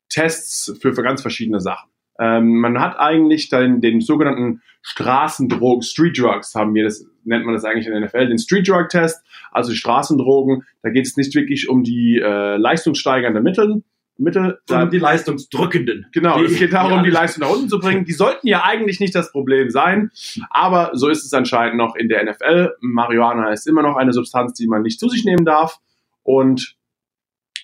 Tests 0.10 0.78
für, 0.82 0.94
für 0.94 1.04
ganz 1.04 1.22
verschiedene 1.22 1.60
Sachen. 1.60 1.89
Ähm, 2.20 2.60
man 2.60 2.80
hat 2.80 3.00
eigentlich 3.00 3.50
den, 3.50 3.82
den 3.82 4.02
sogenannten 4.02 4.62
Straßendrogen, 4.82 5.82
Street 5.82 6.18
Drugs 6.18 6.56
haben 6.56 6.74
wir, 6.74 6.84
das 6.84 7.06
nennt 7.24 7.46
man 7.46 7.54
das 7.54 7.66
eigentlich 7.66 7.88
in 7.88 7.94
der 7.94 8.02
NFL, 8.02 8.28
den 8.28 8.38
Street 8.38 8.68
Drug 8.68 8.90
Test, 8.90 9.24
also 9.52 9.72
die 9.72 9.78
Straßendrogen. 9.78 10.64
Da 10.84 10.90
geht 10.90 11.06
es 11.06 11.18
nicht 11.18 11.36
wirklich 11.36 11.70
um 11.70 11.84
die 11.84 12.20
äh, 12.20 12.58
leistungssteigernde 12.58 13.42
Mittel, 13.42 13.84
Mittel. 14.18 14.60
Sondern 14.68 14.90
die 14.90 15.00
leistungsdrückenden. 15.00 16.08
Genau, 16.12 16.42
es 16.44 16.60
geht 16.60 16.74
darum, 16.74 17.00
die 17.00 17.10
die 17.10 17.16
Leistung 17.16 17.44
nach 17.44 17.56
unten 17.56 17.70
zu 17.70 17.80
bringen. 17.80 18.04
Die 18.04 18.14
sollten 18.14 18.48
ja 18.48 18.64
eigentlich 18.64 19.00
nicht 19.00 19.16
das 19.16 19.32
Problem 19.32 19.70
sein, 19.70 20.12
aber 20.50 20.92
so 20.94 21.08
ist 21.08 21.26
es 21.26 21.34
anscheinend 21.34 21.78
noch 21.78 21.96
in 21.96 22.10
der 22.10 22.24
NFL. 22.26 22.74
Marihuana 22.82 23.52
ist 23.52 23.66
immer 23.66 23.82
noch 23.82 23.96
eine 23.96 24.12
Substanz, 24.12 24.54
die 24.54 24.68
man 24.68 24.82
nicht 24.82 25.00
zu 25.00 25.08
sich 25.08 25.24
nehmen 25.24 25.46
darf. 25.46 25.80
Und 26.24 26.76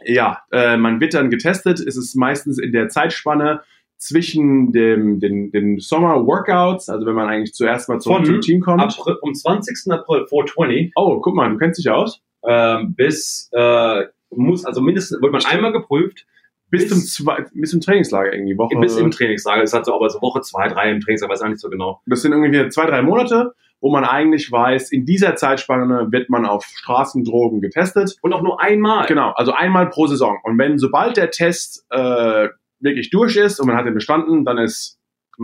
ja, 0.05 0.43
äh, 0.51 0.77
man 0.77 0.99
wird 0.99 1.13
dann 1.13 1.29
getestet. 1.29 1.79
Es 1.79 1.97
ist 1.97 2.15
meistens 2.15 2.57
in 2.57 2.71
der 2.71 2.89
Zeitspanne 2.89 3.61
zwischen 3.97 4.71
dem, 4.71 5.19
den, 5.19 5.51
den 5.51 5.79
Sommer-Workouts, 5.79 6.89
also 6.89 7.05
wenn 7.05 7.15
man 7.15 7.27
eigentlich 7.29 7.53
zuerst 7.53 7.89
mal 7.89 7.99
Von 8.01 8.25
zum 8.25 8.41
Team 8.41 8.61
kommt. 8.61 8.81
April, 8.81 9.17
am 9.23 9.33
20. 9.33 9.91
April 9.91 10.25
420 10.27 10.91
Oh, 10.95 11.19
guck 11.21 11.35
mal, 11.35 11.49
du 11.49 11.57
kennst 11.57 11.79
dich 11.79 11.89
aus. 11.89 12.21
ähm, 12.47 12.93
bis 12.95 13.49
äh, 13.53 14.03
muss 14.31 14.65
also 14.65 14.81
mindestens 14.81 15.21
wird 15.21 15.31
man 15.31 15.43
einmal 15.45 15.71
geprüft 15.71 16.25
Bis, 16.69 16.89
Bis- 16.89 16.89
zum, 16.89 17.25
zwei, 17.25 17.45
bis 17.53 17.71
zum 17.71 17.79
Trainingslager 17.81 18.33
irgendwie. 18.33 18.57
Woche, 18.57 18.77
bis 18.79 18.97
im 18.97 19.11
Trainingslager. 19.11 19.61
Das 19.61 19.71
halt 19.73 19.85
so, 19.85 19.93
aber 19.95 20.09
so 20.09 20.21
Woche 20.21 20.41
zwei, 20.41 20.67
drei 20.67 20.91
im 20.91 20.99
Trainingslager, 20.99 21.31
weiß 21.31 21.41
auch 21.43 21.47
nicht 21.47 21.61
so 21.61 21.69
genau. 21.69 22.01
Das 22.05 22.21
sind 22.21 22.33
irgendwie 22.33 22.67
zwei, 22.69 22.85
drei 22.87 23.01
Monate, 23.01 23.53
wo 23.81 23.91
man 23.91 24.03
eigentlich 24.03 24.51
weiß, 24.51 24.91
in 24.91 25.05
dieser 25.05 25.35
Zeitspanne 25.35 26.07
wird 26.11 26.29
man 26.29 26.45
auf 26.45 26.65
Straßendrogen 26.65 27.61
getestet. 27.61 28.17
Und 28.21 28.33
auch 28.33 28.41
nur 28.41 28.59
einmal. 28.61 29.05
Genau, 29.05 29.31
also 29.31 29.53
einmal 29.53 29.89
pro 29.89 30.07
Saison. 30.07 30.37
Und 30.43 30.57
wenn 30.57 30.77
sobald 30.79 31.17
der 31.17 31.29
Test 31.31 31.85
äh, 31.91 32.49
wirklich 32.79 33.09
durch 33.09 33.35
ist 33.35 33.59
und 33.59 33.67
man 33.67 33.75
hat 33.75 33.85
den 33.85 33.93
bestanden, 33.93 34.45
dann 34.45 34.57
ist, 34.57 34.99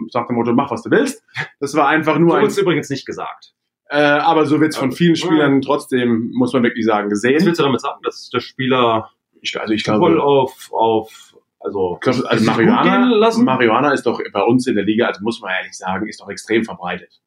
sagt 0.10 0.30
der 0.30 0.36
Motto, 0.36 0.54
mach 0.54 0.72
was 0.72 0.84
du 0.84 0.92
willst. 0.92 1.24
Das 1.60 1.76
war 1.76 1.88
einfach 1.88 2.14
So 2.16 2.20
nur 2.20 2.40
wurde 2.40 2.54
ein, 2.54 2.60
übrigens 2.60 2.90
nicht 2.90 3.06
gesagt. 3.06 3.54
äh, 3.90 3.98
aber 3.98 4.46
so 4.46 4.60
wird's 4.62 4.78
von 4.78 4.90
Also, 4.90 4.98
vielen 4.98 5.16
Spielern 5.16 5.62
trotzdem, 5.62 6.32
muss 6.34 6.54
man 6.54 6.64
wirklich 6.64 6.86
sagen, 6.86 7.06
Was 7.08 7.22
gesehen. 7.22 7.46
willst 7.46 7.60
du 7.60 7.64
damit 7.64 7.82
sagen, 7.82 8.00
dass 8.04 8.30
der 8.30 8.40
Spieler 8.40 9.10
Ich, 9.42 9.60
also 9.60 9.74
ich 9.74 9.84
voll 9.84 9.98
glaube, 10.00 10.24
auf, 10.24 10.70
auf 10.72 11.36
also, 11.60 11.96
ich 11.96 12.02
glaube, 12.02 12.30
also 12.30 12.44
Marihuana? 12.46 13.32
Marihuana 13.38 13.92
ist 13.94 14.04
doch 14.06 14.20
bei 14.34 14.42
uns 14.42 14.66
in 14.66 14.76
der 14.76 14.84
Liga, 14.84 15.08
also 15.08 15.24
muss 15.24 15.42
man 15.42 15.52
ehrlich 15.52 15.78
sagen, 15.78 16.08
ist 16.08 16.20
doch 16.20 16.30
extrem 16.30 16.64
verbreitet. 16.64 17.22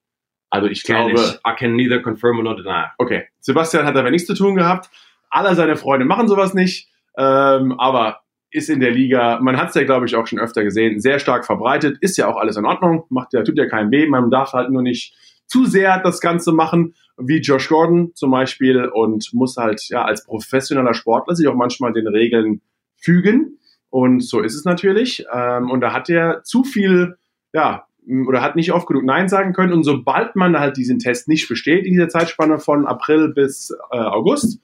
Also 0.50 0.68
ich 0.68 0.82
glaube, 0.84 1.12
ich. 1.12 1.34
I 1.46 1.54
can 1.56 1.76
neither 1.76 2.00
confirm 2.00 2.42
nor 2.42 2.56
deny. 2.56 2.86
Okay, 2.98 3.28
Sebastian 3.40 3.86
hat 3.86 3.94
damit 3.96 4.12
nichts 4.12 4.26
zu 4.26 4.34
tun 4.34 4.54
gehabt. 4.56 4.88
Alle 5.30 5.54
seine 5.54 5.76
Freunde 5.76 6.04
machen 6.04 6.28
sowas 6.28 6.54
nicht, 6.54 6.88
ähm, 7.16 7.78
aber 7.78 8.23
ist 8.54 8.70
in 8.70 8.80
der 8.80 8.92
Liga, 8.92 9.40
man 9.42 9.56
hat 9.56 9.70
es 9.70 9.74
ja, 9.74 9.82
glaube 9.82 10.06
ich, 10.06 10.14
auch 10.14 10.26
schon 10.26 10.38
öfter 10.38 10.62
gesehen, 10.62 11.00
sehr 11.00 11.18
stark 11.18 11.44
verbreitet, 11.44 11.98
ist 12.00 12.16
ja 12.16 12.28
auch 12.28 12.36
alles 12.36 12.56
in 12.56 12.64
Ordnung, 12.64 13.04
macht 13.08 13.32
ja, 13.32 13.42
tut 13.42 13.58
ja 13.58 13.66
keinem 13.66 13.90
weh, 13.90 14.06
man 14.06 14.30
darf 14.30 14.52
halt 14.52 14.70
nur 14.70 14.82
nicht 14.82 15.14
zu 15.46 15.64
sehr 15.64 16.00
das 16.00 16.20
Ganze 16.20 16.52
machen, 16.52 16.94
wie 17.18 17.38
Josh 17.38 17.68
Gordon 17.68 18.12
zum 18.14 18.30
Beispiel, 18.30 18.84
und 18.86 19.28
muss 19.32 19.56
halt 19.56 19.82
ja 19.88 20.04
als 20.04 20.24
professioneller 20.24 20.94
Sportler 20.94 21.34
sich 21.34 21.48
auch 21.48 21.56
manchmal 21.56 21.92
den 21.92 22.06
Regeln 22.06 22.60
fügen. 22.96 23.58
Und 23.90 24.24
so 24.24 24.40
ist 24.40 24.54
es 24.54 24.64
natürlich. 24.64 25.24
Ähm, 25.32 25.70
und 25.70 25.80
da 25.80 25.92
hat 25.92 26.08
er 26.08 26.42
zu 26.42 26.64
viel, 26.64 27.16
ja, 27.52 27.86
oder 28.26 28.42
hat 28.42 28.56
nicht 28.56 28.72
oft 28.72 28.86
genug 28.86 29.04
Nein 29.04 29.28
sagen 29.28 29.52
können. 29.52 29.72
Und 29.72 29.84
sobald 29.84 30.36
man 30.36 30.58
halt 30.58 30.76
diesen 30.76 30.98
Test 30.98 31.28
nicht 31.28 31.48
besteht, 31.48 31.86
in 31.86 31.92
dieser 31.92 32.08
Zeitspanne 32.08 32.58
von 32.58 32.86
April 32.86 33.32
bis 33.34 33.70
äh, 33.90 33.98
August, 33.98 34.60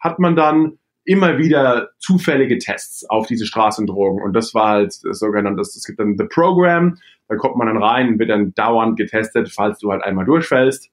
hat 0.00 0.18
man 0.18 0.34
dann 0.34 0.78
immer 1.04 1.38
wieder 1.38 1.90
zufällige 1.98 2.58
Tests 2.58 3.08
auf 3.08 3.26
diese 3.26 3.46
Straßendrogen. 3.46 4.22
Und 4.22 4.34
das 4.34 4.54
war 4.54 4.68
halt 4.68 4.92
sogenannte, 4.92 5.60
es 5.60 5.84
gibt 5.84 5.98
dann 5.98 6.16
The 6.16 6.24
Program, 6.24 6.98
da 7.28 7.36
kommt 7.36 7.56
man 7.56 7.66
dann 7.66 7.82
rein 7.82 8.08
und 8.08 8.18
wird 8.18 8.30
dann 8.30 8.54
dauernd 8.54 8.96
getestet, 8.96 9.50
falls 9.50 9.78
du 9.78 9.90
halt 9.90 10.02
einmal 10.02 10.24
durchfällst. 10.24 10.90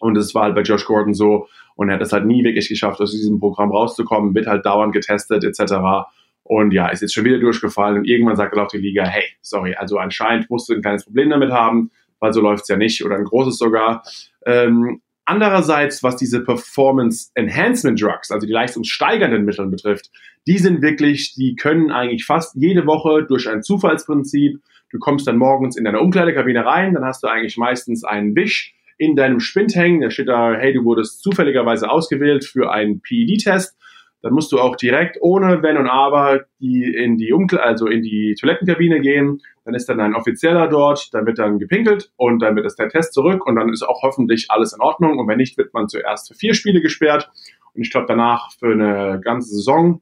Und 0.00 0.14
das 0.14 0.34
war 0.34 0.44
halt 0.44 0.54
bei 0.54 0.62
Josh 0.62 0.84
Gordon 0.84 1.14
so. 1.14 1.48
Und 1.76 1.88
er 1.88 1.94
hat 1.94 2.02
es 2.02 2.12
halt 2.12 2.26
nie 2.26 2.44
wirklich 2.44 2.68
geschafft, 2.68 3.00
aus 3.00 3.12
diesem 3.12 3.38
Programm 3.38 3.70
rauszukommen, 3.70 4.34
wird 4.34 4.46
halt 4.46 4.66
dauernd 4.66 4.92
getestet, 4.92 5.44
etc. 5.44 6.08
Und 6.42 6.72
ja, 6.72 6.88
ist 6.88 7.00
jetzt 7.00 7.14
schon 7.14 7.24
wieder 7.24 7.38
durchgefallen. 7.38 7.98
Und 7.98 8.04
irgendwann 8.04 8.36
sagt 8.36 8.54
dann 8.54 8.64
auch 8.64 8.68
die 8.68 8.78
Liga, 8.78 9.04
hey, 9.04 9.24
sorry, 9.40 9.74
also 9.74 9.98
anscheinend 9.98 10.50
musst 10.50 10.68
du 10.68 10.74
ein 10.74 10.82
kleines 10.82 11.04
Problem 11.04 11.30
damit 11.30 11.52
haben, 11.52 11.90
weil 12.18 12.32
so 12.32 12.40
läuft's 12.40 12.68
ja 12.68 12.76
nicht 12.76 13.04
oder 13.04 13.16
ein 13.16 13.24
großes 13.24 13.56
sogar. 13.56 14.02
Ähm, 14.44 15.00
andererseits, 15.24 16.02
was 16.02 16.16
diese 16.16 16.42
Performance 16.42 17.30
Enhancement 17.34 18.00
Drugs, 18.00 18.30
also 18.30 18.46
die 18.46 18.52
leistungssteigernden 18.52 19.44
Mittel 19.44 19.66
betrifft, 19.66 20.10
die 20.46 20.58
sind 20.58 20.82
wirklich, 20.82 21.34
die 21.34 21.54
können 21.54 21.90
eigentlich 21.90 22.24
fast 22.24 22.54
jede 22.56 22.86
Woche 22.86 23.24
durch 23.24 23.48
ein 23.48 23.62
Zufallsprinzip, 23.62 24.60
du 24.90 24.98
kommst 24.98 25.26
dann 25.26 25.38
morgens 25.38 25.76
in 25.76 25.84
deine 25.84 26.00
Umkleidekabine 26.00 26.64
rein, 26.64 26.94
dann 26.94 27.04
hast 27.04 27.22
du 27.22 27.28
eigentlich 27.28 27.56
meistens 27.56 28.04
einen 28.04 28.34
Wisch 28.34 28.74
in 28.98 29.16
deinem 29.16 29.40
Spind 29.40 29.74
hängen, 29.74 30.00
da 30.00 30.10
steht 30.10 30.28
da, 30.28 30.54
hey, 30.54 30.72
du 30.72 30.84
wurdest 30.84 31.22
zufälligerweise 31.22 31.90
ausgewählt 31.90 32.44
für 32.44 32.70
einen 32.72 33.00
PED-Test. 33.00 33.76
Dann 34.22 34.32
musst 34.32 34.52
du 34.52 34.58
auch 34.58 34.76
direkt 34.76 35.18
ohne 35.20 35.62
Wenn 35.62 35.76
und 35.76 35.88
Aber 35.88 36.44
die 36.60 36.84
in 36.84 37.18
die 37.18 37.32
Umkle 37.32 37.62
also 37.62 37.86
in 37.86 38.02
die 38.02 38.36
Toilettenkabine 38.38 39.00
gehen. 39.00 39.40
Dann 39.64 39.74
ist 39.74 39.88
dann 39.88 40.00
ein 40.00 40.14
Offizieller 40.14 40.68
dort, 40.68 41.12
dann 41.12 41.26
wird 41.26 41.38
dann 41.38 41.58
gepinkelt 41.58 42.12
und 42.16 42.40
dann 42.40 42.56
wird 42.56 42.66
es 42.66 42.76
der 42.76 42.88
Test 42.88 43.14
zurück 43.14 43.46
und 43.46 43.56
dann 43.56 43.68
ist 43.68 43.82
auch 43.82 44.02
hoffentlich 44.02 44.46
alles 44.48 44.72
in 44.72 44.80
Ordnung. 44.80 45.18
Und 45.18 45.28
wenn 45.28 45.38
nicht, 45.38 45.58
wird 45.58 45.74
man 45.74 45.88
zuerst 45.88 46.28
für 46.28 46.34
vier 46.34 46.54
Spiele 46.54 46.80
gesperrt 46.80 47.30
und 47.74 47.82
ich 47.82 47.90
glaube 47.90 48.06
danach 48.06 48.52
für 48.52 48.72
eine 48.72 49.20
ganze 49.22 49.50
Saison. 49.50 50.00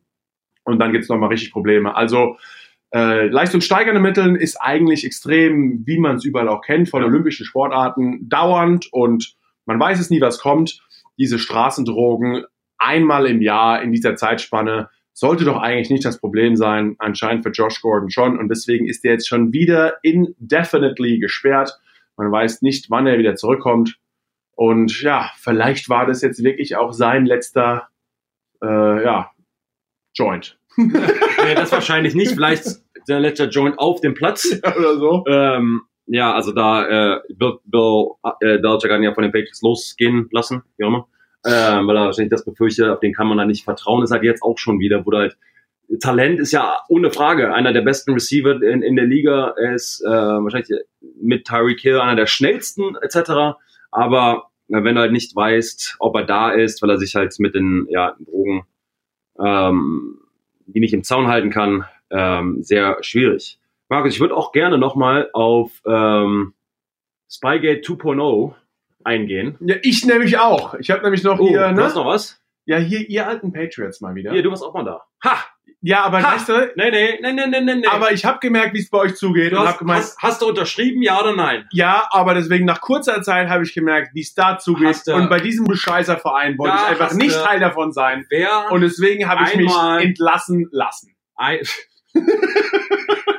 Und 0.65 0.79
dann 0.79 0.93
gibt's 0.93 1.09
noch 1.09 1.17
nochmal 1.17 1.31
richtig 1.31 1.53
Probleme. 1.53 1.97
Also 1.97 2.37
äh, 2.93 3.29
leistungssteigernde 3.29 4.01
Mitteln 4.01 4.37
ist 4.37 4.57
eigentlich 4.57 5.05
extrem, 5.05 5.87
wie 5.87 5.99
man 5.99 6.17
es 6.17 6.25
überall 6.25 6.49
auch 6.49 6.61
kennt, 6.61 6.89
von 6.89 7.05
olympischen 7.05 7.47
Sportarten, 7.47 8.29
dauernd 8.29 8.93
und 8.93 9.37
man 9.65 9.79
weiß 9.79 10.01
es 10.01 10.11
nie, 10.11 10.21
was 10.21 10.41
kommt. 10.41 10.83
Diese 11.17 11.39
Straßendrogen 11.39 12.45
einmal 12.81 13.27
im 13.27 13.43
Jahr 13.43 13.83
in 13.83 13.93
dieser 13.93 14.17
Zeitspanne 14.17 14.89
sollte 15.13 15.45
doch 15.45 15.59
eigentlich 15.59 15.91
nicht 15.91 16.05
das 16.05 16.19
Problem 16.19 16.57
sein. 16.57 16.97
Anscheinend 16.99 17.45
für 17.45 17.51
Josh 17.51 17.81
Gordon 17.83 18.11
schon 18.11 18.39
und 18.39 18.49
deswegen 18.49 18.89
ist 18.89 19.05
er 19.05 19.13
jetzt 19.13 19.29
schon 19.29 19.53
wieder 19.53 19.99
indefinitely 20.03 21.19
gesperrt. 21.19 21.79
Man 22.17 22.33
weiß 22.33 22.63
nicht, 22.63 22.91
wann 22.91 23.07
er 23.07 23.19
wieder 23.19 23.37
zurückkommt. 23.37 23.99
Und 24.57 25.01
ja, 25.03 25.31
vielleicht 25.37 25.89
war 25.89 26.07
das 26.07 26.23
jetzt 26.23 26.43
wirklich 26.43 26.77
auch 26.77 26.93
sein 26.93 27.25
letzter, 27.27 27.89
äh, 28.63 29.05
ja, 29.05 29.31
Joint. 30.15 30.59
nee, 30.77 31.55
das 31.55 31.73
wahrscheinlich 31.73 32.15
nicht. 32.15 32.33
Vielleicht 32.33 32.65
der 33.09 33.21
letzte 33.21 33.45
Joint 33.45 33.79
auf 33.79 34.01
dem 34.01 34.15
Platz. 34.15 34.61
Oder 34.77 34.99
so. 34.99 35.25
Ähm, 35.29 35.83
ja, 36.07 36.35
also 36.35 36.53
da 36.53 37.15
äh, 37.15 37.21
Bill, 37.29 37.59
Bill 37.65 38.09
äh, 38.41 38.59
Belichick 38.59 38.91
hat 38.91 39.01
ja 39.01 39.15
von 39.15 39.23
den 39.23 39.33
Patriots 39.33 39.63
losgehen 39.63 40.29
lassen, 40.33 40.63
wie 40.77 40.85
auch 40.85 40.89
immer. 40.89 41.09
Ähm, 41.45 41.87
weil 41.87 41.97
er 41.97 42.05
wahrscheinlich 42.05 42.31
das 42.31 42.45
befürchtet, 42.45 42.89
auf 42.89 43.01
den 43.01 43.15
kann 43.15 43.27
man 43.27 43.39
da 43.39 43.47
nicht 43.47 43.65
vertrauen. 43.65 44.03
Ist 44.03 44.11
halt 44.11 44.23
jetzt 44.23 44.43
auch 44.43 44.59
schon 44.59 44.79
wieder, 44.79 45.05
wo 45.07 45.13
halt 45.13 45.37
Talent 46.01 46.39
ist 46.39 46.53
ja 46.53 46.79
ohne 46.89 47.11
Frage 47.11 47.53
einer 47.53 47.73
der 47.73 47.81
besten 47.81 48.13
Receiver 48.13 48.63
in, 48.63 48.83
in 48.83 48.95
der 48.97 49.07
Liga. 49.07 49.55
Er 49.57 49.75
ist 49.75 50.03
äh, 50.05 50.09
wahrscheinlich 50.09 50.71
mit 51.21 51.47
Tyreek 51.47 51.81
Hill 51.81 51.99
einer 51.99 52.15
der 52.15 52.27
schnellsten 52.27 52.97
etc. 53.03 53.59
Aber 53.91 54.51
äh, 54.69 54.85
wenn 54.85 54.95
du 54.95 55.01
halt 55.01 55.13
nicht 55.13 55.35
weißt, 55.35 55.97
ob 55.99 56.15
er 56.17 56.25
da 56.25 56.51
ist, 56.51 56.83
weil 56.83 56.91
er 56.91 56.99
sich 56.99 57.15
halt 57.15 57.35
mit 57.39 57.55
den 57.55 57.87
ja, 57.91 58.15
Drogen 58.21 58.67
ähm, 59.45 60.19
die 60.67 60.81
nicht 60.81 60.95
im 60.95 61.05
Zaun 61.05 61.27
halten 61.27 61.51
kann, 61.51 61.85
ähm, 62.11 62.63
sehr 62.63 62.99
schwierig. 63.03 63.59
Markus, 63.89 64.15
ich 64.15 64.21
würde 64.21 64.37
auch 64.37 64.53
gerne 64.53 64.79
nochmal 64.79 65.31
auf 65.33 65.83
ähm, 65.87 66.55
Spygate 67.29 67.81
2.0 67.81 68.55
eingehen. 69.05 69.57
Ja, 69.61 69.77
ich 69.83 70.05
nämlich 70.05 70.39
auch. 70.39 70.75
Ich 70.75 70.91
habe 70.91 71.03
nämlich 71.03 71.23
noch 71.23 71.39
Oh, 71.39 71.49
hier, 71.49 71.69
du 71.69 71.75
ne? 71.75 71.85
hast 71.85 71.95
noch 71.97 72.07
was? 72.07 72.41
Ja, 72.67 72.77
hier, 72.79 73.09
ihr 73.09 73.27
alten 73.27 73.53
Patriots 73.53 74.01
mal 74.01 74.15
wieder. 74.15 74.33
Hier, 74.33 74.43
du 74.43 74.51
warst 74.51 74.63
auch 74.63 74.75
mal 74.75 74.85
da. 74.85 75.03
Ha! 75.25 75.39
ja, 75.83 76.03
aber 76.05 76.23
Ha! 76.23 76.35
weißt 76.35 76.49
du, 76.51 76.73
Nee, 76.77 76.91
nee, 76.91 77.19
nee, 77.23 77.33
nee, 77.33 77.61
nee, 77.61 77.75
nee, 77.77 77.87
aber 77.87 78.13
ich 78.13 78.25
habe 78.27 78.39
gemerkt, 78.39 78.75
wie 78.75 78.81
es 78.81 78.91
bei 78.91 78.99
euch 78.99 79.15
zugeht 79.17 79.53
du 79.53 79.57
und 79.57 79.63
hast, 79.63 79.69
habe 79.69 79.79
gemeint, 79.79 80.01
hast, 80.03 80.19
hast 80.19 80.43
du 80.43 80.47
unterschrieben, 80.49 81.01
ja 81.03 81.19
oder 81.21 81.35
nein? 81.35 81.67
ja, 81.73 82.07
aber 82.11 82.35
deswegen 82.35 82.67
nach 82.67 82.81
kurzer 82.83 83.23
Zeit 83.23 83.49
habe 83.49 83.65
ich 83.65 83.73
gemerkt, 83.75 84.11
wie 84.15 84.21
es 84.21 84.35
da 84.35 84.59
zugeht. 84.59 85.01
Du- 85.07 85.15
Und 85.15 85.31
bei 85.31 85.41
diesem 85.41 85.65
Bescheißerverein 85.65 86.59
wollte 86.59 86.77
ich 86.77 86.83
einfach 86.91 87.15
nicht 87.15 87.35
du- 87.35 87.43
Teil 87.43 87.61
davon 87.61 87.93
sein. 87.93 88.27
Wer 88.29 88.71
Und 88.71 88.83
deswegen 88.83 89.27
habe 89.29 89.45
ich 89.49 89.57
mich 89.57 89.73
entlassen 90.01 90.69
lassen. 90.71 91.17
ein 91.37 91.59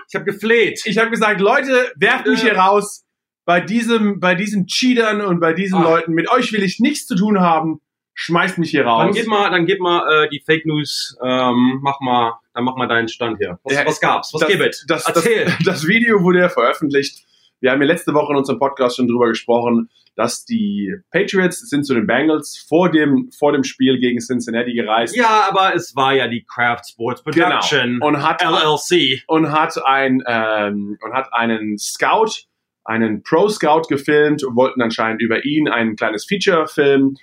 Ich 0.08 0.16
habe 0.16 0.26
gefleht. 0.26 0.82
Ich 0.86 0.98
habe 0.98 1.10
gesagt, 1.10 1.40
Leute, 1.40 1.92
werft 1.96 2.26
mich 2.28 2.42
hier 2.42 2.58
raus. 2.58 3.06
Bei 3.46 3.60
diesem, 3.60 4.20
bei 4.20 4.36
diesen 4.36 4.68
Cheatern 4.68 5.22
und 5.22 5.40
bei 5.40 5.54
diesen 5.54 5.80
Ah. 5.80 5.84
Leuten, 5.84 6.14
mit 6.14 6.30
euch 6.30 6.54
will 6.54 6.64
ich 6.64 6.80
nichts 6.80 7.08
zu 7.08 7.16
tun 7.16 7.40
haben. 7.40 7.82
Schmeißt 8.14 8.58
mich 8.58 8.70
hier 8.72 8.86
raus. 8.86 9.04
Dann 9.06 9.14
gib 9.14 9.28
mal, 9.28 9.50
dann 9.50 9.66
gib 9.66 9.80
mal 9.80 10.26
äh, 10.26 10.30
die 10.30 10.42
Fake 10.46 10.66
News, 10.66 11.18
ähm, 11.24 11.80
mach 11.82 12.00
mal, 12.02 12.34
dann 12.54 12.66
mach 12.66 12.76
mal 12.76 12.88
deinen 12.88 13.08
Stand 13.08 13.38
hier. 13.40 13.58
Was, 13.64 13.74
Ja, 13.74 13.86
was 13.86 14.00
gab's? 14.02 14.34
Was 14.34 14.42
das, 14.42 14.50
gibt 14.50 14.62
es? 14.64 14.86
Das, 14.88 15.04
das, 15.06 15.16
Erzähl. 15.26 15.54
das 15.66 15.88
Video 15.88 16.22
wurde 16.22 16.40
ja 16.40 16.50
veröffentlicht. 16.50 17.24
Wir 17.62 17.72
haben 17.72 17.82
ja 17.82 17.88
letzte 17.88 18.14
Woche 18.14 18.34
in 18.34 18.38
unserem 18.38 18.60
Podcast 18.60 18.98
schon 18.98 19.08
drüber 19.08 19.28
gesprochen, 19.30 19.90
dass 20.16 20.44
die 20.46 20.94
Patriots 21.12 21.62
sind 21.70 21.86
zu 21.86 21.94
den 21.94 22.06
Bengals 22.06 22.64
vor 22.68 22.92
dem, 22.92 23.30
vor 23.38 23.54
dem 23.54 23.64
Spiel 23.64 23.98
gegen 24.00 24.20
Cincinnati 24.20 24.74
gereist 24.74 25.16
ja, 25.16 25.48
aber 25.50 25.74
es 25.74 25.96
war 25.96 26.14
ja 26.14 26.28
die 26.28 26.44
Craft 26.44 26.82
Sports 26.92 27.24
Production 27.24 27.94
Genau. 27.94 28.08
und 28.08 28.22
hat 28.22 28.42
LLC. 28.44 29.24
und 29.28 29.52
hat 29.52 29.74
ein 29.86 30.22
ähm, 30.28 30.98
und 31.02 31.14
hat 31.14 31.30
einen 31.34 31.78
Scout, 31.78 32.32
einen 32.92 33.24
Pro 33.24 33.48
Scout 33.48 33.84
gefilmt 33.88 34.44
und 34.44 34.56
wollten 34.56 34.82
anscheinend 34.82 35.22
über 35.22 35.46
ihn 35.46 35.70
ein 35.70 35.96
kleines 35.96 36.26
Feature 36.26 36.68
filmen. 36.68 37.18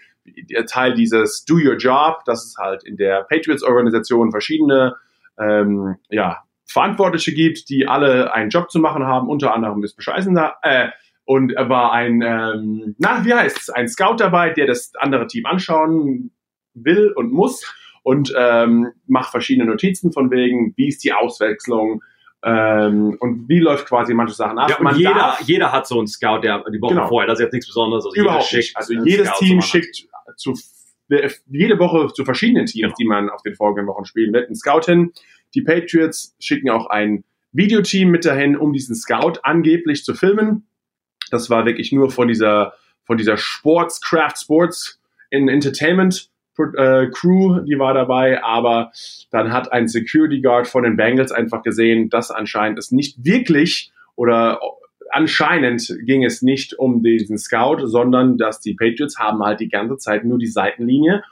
Teil 0.67 0.95
dieses 0.95 1.45
Do 1.45 1.57
Your 1.57 1.77
Job, 1.77 2.25
dass 2.25 2.45
es 2.45 2.57
halt 2.59 2.85
in 2.85 2.97
der 2.97 3.25
Patriots 3.25 3.63
Organisation 3.63 4.31
verschiedene 4.31 4.97
ähm, 5.39 5.97
ja, 6.11 6.39
Verantwortliche 6.67 7.33
gibt, 7.33 7.69
die 7.69 7.87
alle 7.87 8.33
einen 8.35 8.51
Job 8.51 8.71
zu 8.71 8.79
machen 8.79 9.05
haben, 9.05 9.29
unter 9.29 9.55
anderem 9.55 9.83
ist 9.85 9.95
Bescheißen 9.97 10.35
da. 10.35 10.57
Äh, 10.63 10.89
und 11.25 11.53
er 11.53 11.69
war 11.69 11.93
ein, 11.93 12.23
ähm, 12.23 12.95
na, 12.99 13.25
wie 13.25 13.35
heißt's, 13.35 13.71
ein 13.71 13.89
Scout 13.89 14.17
dabei, 14.19 14.51
der 14.51 14.67
das 14.67 14.93
andere 14.99 15.27
Team 15.27 15.45
anschauen 15.47 16.31
will 16.75 17.13
und 17.15 17.33
muss 17.33 17.65
und 18.03 18.33
ähm, 18.37 18.89
macht 19.07 19.31
verschiedene 19.31 19.71
Notizen 19.71 20.13
von 20.13 20.31
wegen, 20.31 20.73
wie 20.77 20.89
ist 20.89 21.05
die 21.05 21.13
Auswechslung 21.13 22.03
ähm, 22.45 23.17
und 23.21 23.49
wie 23.49 23.59
läuft 23.59 23.87
quasi 23.87 24.15
manche 24.15 24.35
Sachen 24.35 24.59
ab. 24.59 24.71
Ja, 24.71 24.77
Man 24.81 24.97
jeder, 24.97 25.15
darf 25.15 25.41
jeder 25.43 25.73
hat 25.73 25.87
so 25.87 25.99
einen 25.99 26.07
Scout, 26.07 26.41
der 26.43 26.63
die 26.73 26.81
Woche 26.81 26.95
Genau. 26.95 27.09
vorher, 27.09 27.27
das 27.29 27.39
ist 27.39 27.45
jetzt 27.45 27.53
nichts 27.53 27.67
Besonderes. 27.67 28.05
Also 28.07 28.21
überhaupt 28.21 28.53
nicht. 28.53 28.77
Also 28.77 28.95
jedes 28.95 29.29
Scout 29.29 29.45
Team 29.45 29.61
schickt 29.61 30.07
zu 30.37 30.55
jede 31.49 31.79
Woche 31.79 32.13
zu 32.13 32.25
verschiedenen 32.25 32.67
Teams, 32.67 32.83
Genau. 32.83 32.95
die 32.99 33.05
man 33.07 33.31
auf 33.31 33.43
den 33.43 33.55
folgenden 33.55 33.87
Wochen 33.87 34.05
spielen 34.05 34.33
wird, 34.33 34.47
einen 34.47 34.55
Scout 34.57 34.83
hin. 34.85 35.13
Die 35.55 35.63
Patriots 35.63 36.37
schicken 36.39 36.69
auch 36.71 36.87
ein 36.91 37.25
Videoteam 37.53 38.11
mit 38.11 38.25
dahin, 38.27 38.57
um 38.57 38.73
diesen 38.73 38.95
Scout 38.95 39.41
angeblich 39.43 40.05
zu 40.05 40.15
filmen. 40.15 40.67
Das 41.31 41.49
war 41.51 41.65
wirklich 41.65 41.93
nur 41.93 42.11
von 42.11 42.29
dieser, 42.29 42.75
von 43.05 43.17
dieser 43.17 43.37
Sports, 43.39 44.01
Craft 44.03 44.35
Sports 44.43 45.01
in 45.31 45.49
Entertainment 45.49 46.31
äh, 46.77 47.09
Crew, 47.11 47.61
die 47.61 47.79
war 47.79 47.95
dabei, 47.95 48.43
aber 48.43 48.91
dann 49.31 49.53
hat 49.53 49.73
ein 49.73 49.89
Security 49.89 50.41
Guard 50.41 50.67
von 50.67 50.83
den 50.83 50.97
Bengals 50.97 51.33
einfach 51.33 51.63
gesehen, 51.63 52.11
dass 52.11 52.31
anscheinend 52.31 52.79
es 52.79 52.93
nicht 52.93 53.25
wirklich 53.25 53.93
oder 54.17 54.61
anscheinend 55.11 55.97
ging 56.05 56.25
es 56.25 56.43
nicht 56.43 56.79
um 56.79 57.03
diesen 57.03 57.39
Scout, 57.39 57.87
sondern 57.87 58.39
dass 58.39 58.61
die 58.61 58.75
Patriots 58.75 59.19
haben 59.19 59.43
halt 59.43 59.61
die 59.61 59.69
ganze 59.69 59.97
Zeit 59.97 60.25
nur 60.25 60.39
die 60.39 60.47
Seitenlinie 60.47 61.23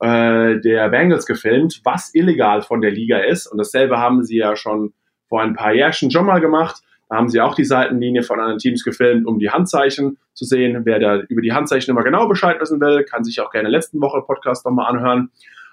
äh, 0.00 0.60
der 0.60 0.88
Bengals 0.90 1.26
gefilmt, 1.26 1.80
was 1.84 2.14
illegal 2.14 2.62
von 2.62 2.80
der 2.80 2.90
Liga 2.90 3.18
ist. 3.18 3.46
Und 3.46 3.58
dasselbe 3.58 3.98
haben 3.98 4.24
sie 4.24 4.38
ja 4.38 4.56
schon 4.56 4.92
vor 5.28 5.42
ein 5.42 5.54
paar 5.54 5.74
Jahren 5.74 6.10
schon 6.10 6.26
mal 6.26 6.40
gemacht. 6.40 6.82
Haben 7.10 7.28
sie 7.28 7.40
auch 7.40 7.54
die 7.54 7.64
Seitenlinie 7.64 8.22
von 8.22 8.38
anderen 8.38 8.58
Teams 8.58 8.84
gefilmt, 8.84 9.26
um 9.26 9.38
die 9.38 9.50
Handzeichen 9.50 10.18
zu 10.34 10.44
sehen. 10.44 10.84
Wer 10.84 10.98
da 10.98 11.16
über 11.20 11.40
die 11.40 11.52
Handzeichen 11.52 11.90
immer 11.90 12.04
genau 12.04 12.28
Bescheid 12.28 12.60
wissen 12.60 12.80
will, 12.80 13.04
kann 13.04 13.24
sich 13.24 13.40
auch 13.40 13.50
gerne 13.50 13.68
letzten 13.68 14.00
Woche 14.00 14.22
Podcast 14.22 14.66
nochmal 14.66 14.94
anhören. 14.94 15.30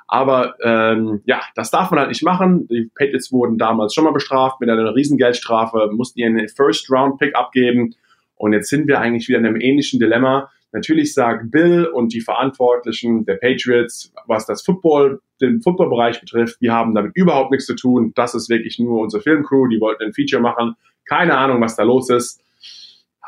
Aber 0.08 0.56
ähm, 0.62 1.22
ja, 1.26 1.42
das 1.56 1.72
darf 1.72 1.92
man 1.92 2.00
halt 2.00 2.10
nicht 2.10 2.24
machen. 2.24 2.68
Die 2.68 2.90
Patriots 2.96 3.32
wurden 3.32 3.58
damals 3.58 3.94
schon 3.94 4.04
mal 4.04 4.14
bestraft 4.14 4.62
mit 4.62 4.70
einer 4.70 4.96
riesen 4.96 5.18
Geldstrafe, 5.18 5.90
mussten 5.92 6.20
ihren 6.20 6.48
First-Round-Pick 6.48 7.36
abgeben. 7.36 7.96
Und 8.36 8.54
jetzt 8.54 8.70
sind 8.70 8.88
wir 8.88 9.00
eigentlich 9.00 9.28
wieder 9.28 9.40
in 9.40 9.46
einem 9.46 9.60
ähnlichen 9.60 10.00
Dilemma. 10.00 10.52
Natürlich 10.76 11.14
sagt 11.14 11.52
Bill 11.52 11.86
und 11.86 12.14
die 12.14 12.20
Verantwortlichen 12.20 13.26
der 13.26 13.36
Patriots, 13.36 14.12
was 14.28 14.46
das 14.46 14.62
Football, 14.62 15.22
den 15.40 15.62
Footballbereich 15.62 16.20
betrifft, 16.20 16.60
wir 16.60 16.74
haben 16.74 16.94
damit 16.94 17.14
überhaupt 17.16 17.52
nichts 17.52 17.66
zu 17.66 17.76
tun. 17.76 18.12
Das 18.14 18.36
ist 18.36 18.50
wirklich 18.50 18.78
nur 18.78 19.00
unsere 19.00 19.24
Filmcrew, 19.24 19.68
die 19.68 19.80
wollten 19.80 20.04
ein 20.04 20.14
Feature 20.14 20.42
machen. 20.42 20.76
Keine 21.06 21.38
Ahnung, 21.38 21.62
was 21.62 21.78
da 21.78 21.84
los 21.84 22.10
ist. 22.10 22.42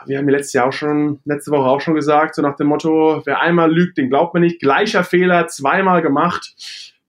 Wir 0.05 0.17
haben 0.17 0.27
ja 0.27 0.35
letztes 0.35 0.53
Jahr 0.53 0.67
auch 0.67 0.73
schon, 0.73 1.21
letzte 1.23 1.51
Woche 1.51 1.69
auch 1.69 1.79
schon 1.79 1.95
gesagt, 1.95 2.35
so 2.35 2.41
nach 2.41 2.57
dem 2.57 2.67
Motto, 2.67 3.21
wer 3.23 3.39
einmal 3.39 3.73
lügt, 3.73 3.97
den 3.97 4.09
glaubt 4.09 4.33
man 4.33 4.43
nicht. 4.43 4.59
Gleicher 4.59 5.05
Fehler, 5.05 5.47
zweimal 5.47 6.01
gemacht. 6.01 6.53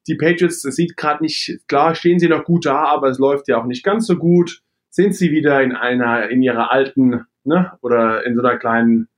Die 0.07 0.14
Patriots, 0.14 0.64
es 0.64 0.77
sieht 0.77 0.96
gerade 0.96 1.20
nicht, 1.20 1.59
klar 1.66 1.96
stehen 1.96 2.20
sie 2.20 2.29
noch 2.29 2.44
gut 2.44 2.64
da, 2.64 2.85
aber 2.85 3.09
es 3.09 3.18
läuft 3.18 3.48
ja 3.48 3.61
auch 3.61 3.66
nicht 3.66 3.83
ganz 3.83 4.07
so 4.07 4.14
gut. 4.14 4.62
Sind 4.88 5.16
sie 5.16 5.33
wieder 5.33 5.61
in 5.64 5.72
einer, 5.72 6.29
in 6.29 6.42
ihrer 6.42 6.70
alten, 6.70 7.27
ne, 7.42 7.72
oder 7.81 8.24
in 8.24 8.37
so 8.37 8.42
einer 8.42 8.57
kleinen 8.57 9.09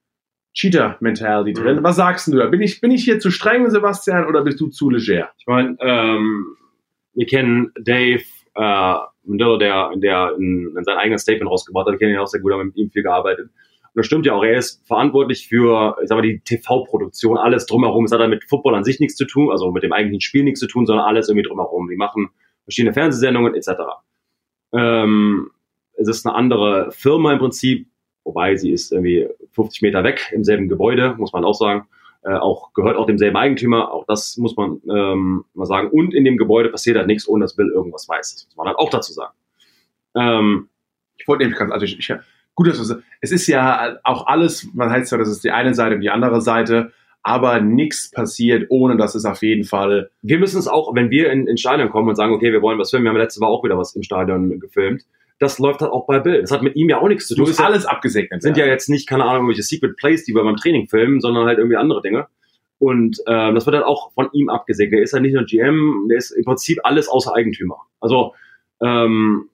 Cheater-Mentality 0.55 1.53
drin. 1.53 1.79
Mhm. 1.79 1.85
Was 1.85 1.97
sagst 1.97 2.29
du 2.29 2.37
da? 2.37 2.47
Bin 2.47 2.61
ich, 2.61 2.81
bin 2.81 2.91
ich 2.91 3.05
hier 3.05 3.21
zu 3.21 3.31
streng, 3.31 3.69
Sebastian, 3.71 4.27
oder 4.27 4.43
bist 4.43 4.61
du 4.61 4.69
zu 4.69 4.91
leger? 4.91 5.31
Ich 5.39 5.47
meine, 5.47 5.77
ähm, 5.81 6.57
wir 7.15 7.27
kennen 7.27 7.73
Dave 7.81 8.23
äh, 8.55 8.95
Mandela, 9.25 9.59
der, 9.59 9.91
der 9.97 10.35
in, 10.37 10.75
in 10.77 10.85
sein 10.85 10.97
eigenes 10.97 11.23
Statement 11.23 11.51
rausgebracht 11.51 11.87
hat. 11.87 11.93
Wir 11.93 11.99
kennen 11.99 12.15
ihn 12.15 12.19
auch 12.19 12.27
sehr 12.27 12.41
gut, 12.41 12.53
haben 12.53 12.67
mit 12.67 12.77
ihm 12.77 12.91
viel 12.91 13.03
gearbeitet. 13.03 13.47
Und 13.47 13.99
das 13.99 14.07
stimmt 14.07 14.27
ja 14.27 14.35
auch. 14.35 14.45
Er 14.45 14.57
ist 14.57 14.87
verantwortlich 14.87 15.49
für, 15.49 15.97
ich 16.03 16.09
sag 16.09 16.17
mal, 16.17 16.23
die 16.23 16.41
TV-Produktion, 16.41 17.39
alles 17.39 17.67
drumherum. 17.67 18.05
Es 18.05 18.13
hat 18.13 18.21
dann 18.21 18.31
mit 18.31 18.45
Football 18.45 18.75
an 18.75 18.85
sich 18.85 19.01
nichts 19.01 19.17
zu 19.17 19.27
tun, 19.27 19.51
also 19.51 19.71
mit 19.73 19.83
dem 19.83 19.93
eigentlichen 19.93 20.21
Spiel 20.21 20.45
nichts 20.45 20.61
zu 20.61 20.69
tun, 20.69 20.87
sondern 20.87 21.05
alles 21.05 21.29
irgendwie 21.29 21.47
drumherum. 21.47 21.89
Die 21.89 21.97
machen 21.97 22.31
verschiedene 22.65 22.93
Fernsehsendungen 22.93 23.55
etc. 23.55 23.71
Ähm, 24.73 25.51
es 25.95 26.09
ist 26.09 26.25
eine 26.25 26.35
andere 26.35 26.93
Firma 26.93 27.33
im 27.33 27.39
Prinzip, 27.41 27.89
wobei 28.31 28.55
sie 28.55 28.71
ist 28.71 28.93
irgendwie 28.93 29.27
50 29.53 29.83
Meter 29.83 30.05
weg 30.05 30.31
im 30.33 30.45
selben 30.45 30.69
Gebäude, 30.69 31.17
muss 31.19 31.33
man 31.33 31.45
auch 31.45 31.55
sagen. 31.55 31.89
Äh, 32.23 32.35
auch 32.35 32.73
gehört 32.75 32.97
auch 32.97 33.07
demselben 33.07 33.37
Eigentümer, 33.37 33.91
auch 33.93 34.05
das 34.07 34.37
muss 34.37 34.57
man 34.57 34.81
ähm, 34.89 35.45
mal 35.55 35.67
sagen. 35.67 35.89
Und 35.91 36.15
in 36.15 36.25
dem 36.25 36.37
Gebäude 36.37 36.69
passiert 36.69 36.97
halt 36.97 37.07
nichts, 37.07 37.27
ohne 37.27 37.45
dass 37.45 37.57
Bill 37.57 37.69
irgendwas 37.69 38.09
weiß. 38.09 38.35
Das 38.35 38.47
muss 38.47 38.57
man 38.57 38.69
halt 38.69 38.79
auch 38.79 38.91
dazu 38.91 39.13
sagen. 39.13 39.35
Ähm, 40.15 40.69
Ich 41.19 41.27
wollte 41.27 41.43
nämlich 41.43 41.59
ganz, 41.59 41.73
also 41.73 41.85
ich, 41.85 41.99
ich 41.99 42.13
gut, 42.55 42.69
dass 42.69 42.87
du 42.87 43.03
es 43.21 43.33
ist 43.33 43.47
ja 43.47 43.99
auch 44.05 44.27
alles, 44.27 44.69
man 44.75 44.91
heißt 44.91 45.11
ja, 45.11 45.19
das 45.19 45.29
ist 45.29 45.43
die 45.45 45.51
eine 45.51 45.75
Seite 45.75 45.95
und 45.97 46.03
die 46.03 46.11
andere 46.11 46.41
Seite, 46.41 46.93
aber 47.23 47.61
nichts 47.61 48.11
passiert, 48.11 48.67
ohne 48.71 48.97
dass 48.97 49.15
es 49.15 49.25
auf 49.25 49.43
jeden 49.43 49.65
Fall 49.65 50.11
wir 50.23 50.39
müssen 50.39 50.59
es 50.59 50.69
auch, 50.69 50.95
wenn 50.95 51.11
wir 51.11 51.31
in, 51.31 51.47
in 51.47 51.57
Stadion 51.57 51.91
kommen 51.91 52.09
und 52.09 52.17
sagen, 52.17 52.33
okay, 52.35 52.53
wir 52.53 52.63
wollen 52.63 52.79
was 52.79 52.91
filmen, 52.91 53.05
wir 53.05 53.11
haben 53.11 53.19
letzte 53.19 53.41
Woche 53.41 53.51
auch 53.51 53.65
wieder 53.65 53.79
was 53.79 53.97
im 53.97 54.03
Stadion 54.03 54.61
gefilmt, 54.61 55.05
das 55.41 55.59
läuft 55.59 55.81
halt 55.81 55.91
auch 55.91 56.07
bei 56.07 56.21
Bill. 56.21 56.41
Das 56.43 56.53
hat 56.53 56.63
mit 56.63 56.77
ihm 56.77 56.89
ja 56.89 56.99
auch 57.01 57.09
nichts 57.09 57.27
zu 57.27 57.35
Du 57.35 57.39
tun. 57.39 57.43
musst 57.49 57.53
Ist 57.55 57.59
ja, 57.59 57.67
alles 57.67 57.87
abgesegnet 57.87 58.43
sind 58.43 58.57
ja 58.57 58.67
jetzt 58.67 58.89
nicht, 58.89 59.09
keine 59.09 59.25
Ahnung, 59.25 59.37
irgendwelche 59.37 59.63
Secret 59.63 59.97
Plays, 59.97 60.25
die 60.25 60.35
wir 60.35 60.45
beim 60.45 60.57
Training 60.57 60.87
filmen, 60.87 61.21
sondern 61.21 61.47
halt 61.47 61.59
irgendwie 61.59 61.77
andere 61.77 62.03
Dinge. 62.03 62.29
Und 62.79 63.19
ähm, 63.27 63.55
das 63.55 63.67
wird 63.67 63.77
halt 63.77 63.85
auch 63.85 64.13
von 64.13 64.29
ihm 64.33 64.49
abgesegnet. 64.49 65.01
Er 65.01 65.03
ist 65.03 65.13
ja 65.13 65.21
nicht 65.21 65.35
nur 65.35 65.45
GM, 65.45 66.07
der 66.09 66.19
ist 66.19 66.31
im 66.31 66.45
Prinzip 66.45 66.79
alles 66.85 67.09
außer 67.09 67.35
Eigentümer. 67.35 67.79
Also 68.01 68.35
ähm, 68.83 69.49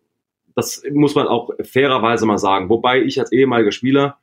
das 0.54 0.82
muss 0.92 1.14
man 1.14 1.26
auch 1.26 1.50
fairerweise 1.62 2.26
mal 2.26 2.38
sagen. 2.38 2.68
Wobei 2.68 3.02
ich 3.02 3.18
als 3.18 3.32
ehemaliger 3.32 3.72
Spieler, 3.72 4.18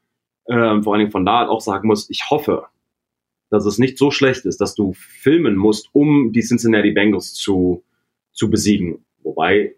ähm, 0.48 0.84
vor 0.84 0.94
allen 0.94 1.00
Dingen 1.00 1.12
von 1.12 1.26
da 1.26 1.48
auch 1.48 1.62
sagen 1.62 1.88
muss, 1.88 2.10
ich 2.10 2.30
hoffe, 2.30 2.66
dass 3.50 3.66
es 3.66 3.78
nicht 3.78 3.98
so 3.98 4.12
schlecht 4.12 4.46
ist, 4.46 4.60
dass 4.60 4.76
du 4.76 4.94
filmen 4.94 5.56
musst, 5.56 5.90
um 5.94 6.32
die 6.32 6.42
Cincinnati 6.42 6.92
Bengals 6.92 7.34
zu 7.34 7.84
zu 8.34 8.50
besiegen. 8.50 9.06
Wobei, 9.22 9.76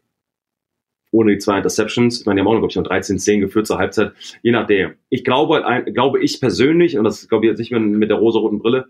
ohne 1.15 1.31
die 1.31 1.37
zwei 1.37 1.57
Interceptions, 1.57 2.19
ich 2.19 2.25
meine, 2.25 2.37
die 2.37 2.41
haben 2.41 2.47
auch 2.47 2.53
noch, 2.53 2.59
glaube 2.59 2.71
ich, 2.71 2.75
noch 2.75 2.83
13, 2.83 3.19
10 3.19 3.39
geführt 3.39 3.67
zur 3.67 3.77
Halbzeit, 3.77 4.11
je 4.41 4.51
nachdem. 4.51 4.95
Ich 5.09 5.23
glaube, 5.23 5.65
ein, 5.65 5.85
glaube 5.93 6.21
ich 6.21 6.39
persönlich, 6.39 6.97
und 6.97 7.05
das 7.05 7.27
glaube 7.27 7.45
ich 7.45 7.49
jetzt 7.49 7.59
nicht 7.59 7.71
mehr 7.71 7.79
mit 7.79 8.09
der 8.09 8.17
rosa-roten 8.17 8.59
Brille, 8.59 8.87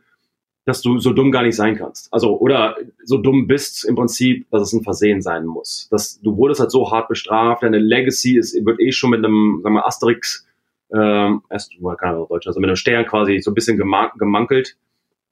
dass 0.65 0.81
du 0.81 0.97
so 0.97 1.13
dumm 1.13 1.31
gar 1.31 1.43
nicht 1.43 1.55
sein 1.55 1.75
kannst. 1.75 2.11
Also, 2.11 2.39
oder 2.39 2.75
so 3.03 3.19
dumm 3.19 3.45
bist 3.45 3.85
im 3.85 3.95
Prinzip, 3.95 4.49
dass 4.49 4.63
es 4.63 4.73
ein 4.73 4.83
Versehen 4.83 5.21
sein 5.21 5.45
muss. 5.45 5.87
Dass 5.91 6.19
du 6.21 6.35
wurdest 6.37 6.59
halt 6.59 6.71
so 6.71 6.91
hart 6.91 7.07
bestraft, 7.07 7.61
deine 7.61 7.77
Legacy 7.77 8.37
ist, 8.37 8.55
wird 8.65 8.81
eh 8.81 8.91
schon 8.91 9.11
mit 9.11 9.23
einem, 9.23 9.59
sagen 9.61 9.75
wir, 9.75 9.85
Asterix, 9.85 10.47
ähm, 10.91 11.43
erst, 11.51 11.73
keine 11.99 12.25
Deutsch, 12.27 12.47
also 12.47 12.59
mit 12.59 12.67
einem 12.67 12.75
Stern 12.75 13.05
quasi 13.05 13.39
so 13.39 13.51
ein 13.51 13.53
bisschen 13.53 13.77
gemankelt, 13.77 14.77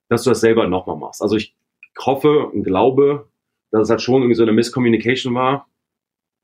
dass 0.09 0.23
du 0.23 0.29
das 0.29 0.41
selber 0.41 0.67
nochmal 0.67 0.97
machst. 0.97 1.23
Also 1.23 1.35
ich 1.35 1.55
hoffe 1.99 2.47
und 2.47 2.63
glaube, 2.63 3.27
dass 3.71 3.83
es 3.83 3.89
halt 3.89 4.01
schon 4.01 4.21
irgendwie 4.21 4.35
so 4.35 4.43
eine 4.43 4.51
Miscommunication 4.51 5.33
war. 5.33 5.67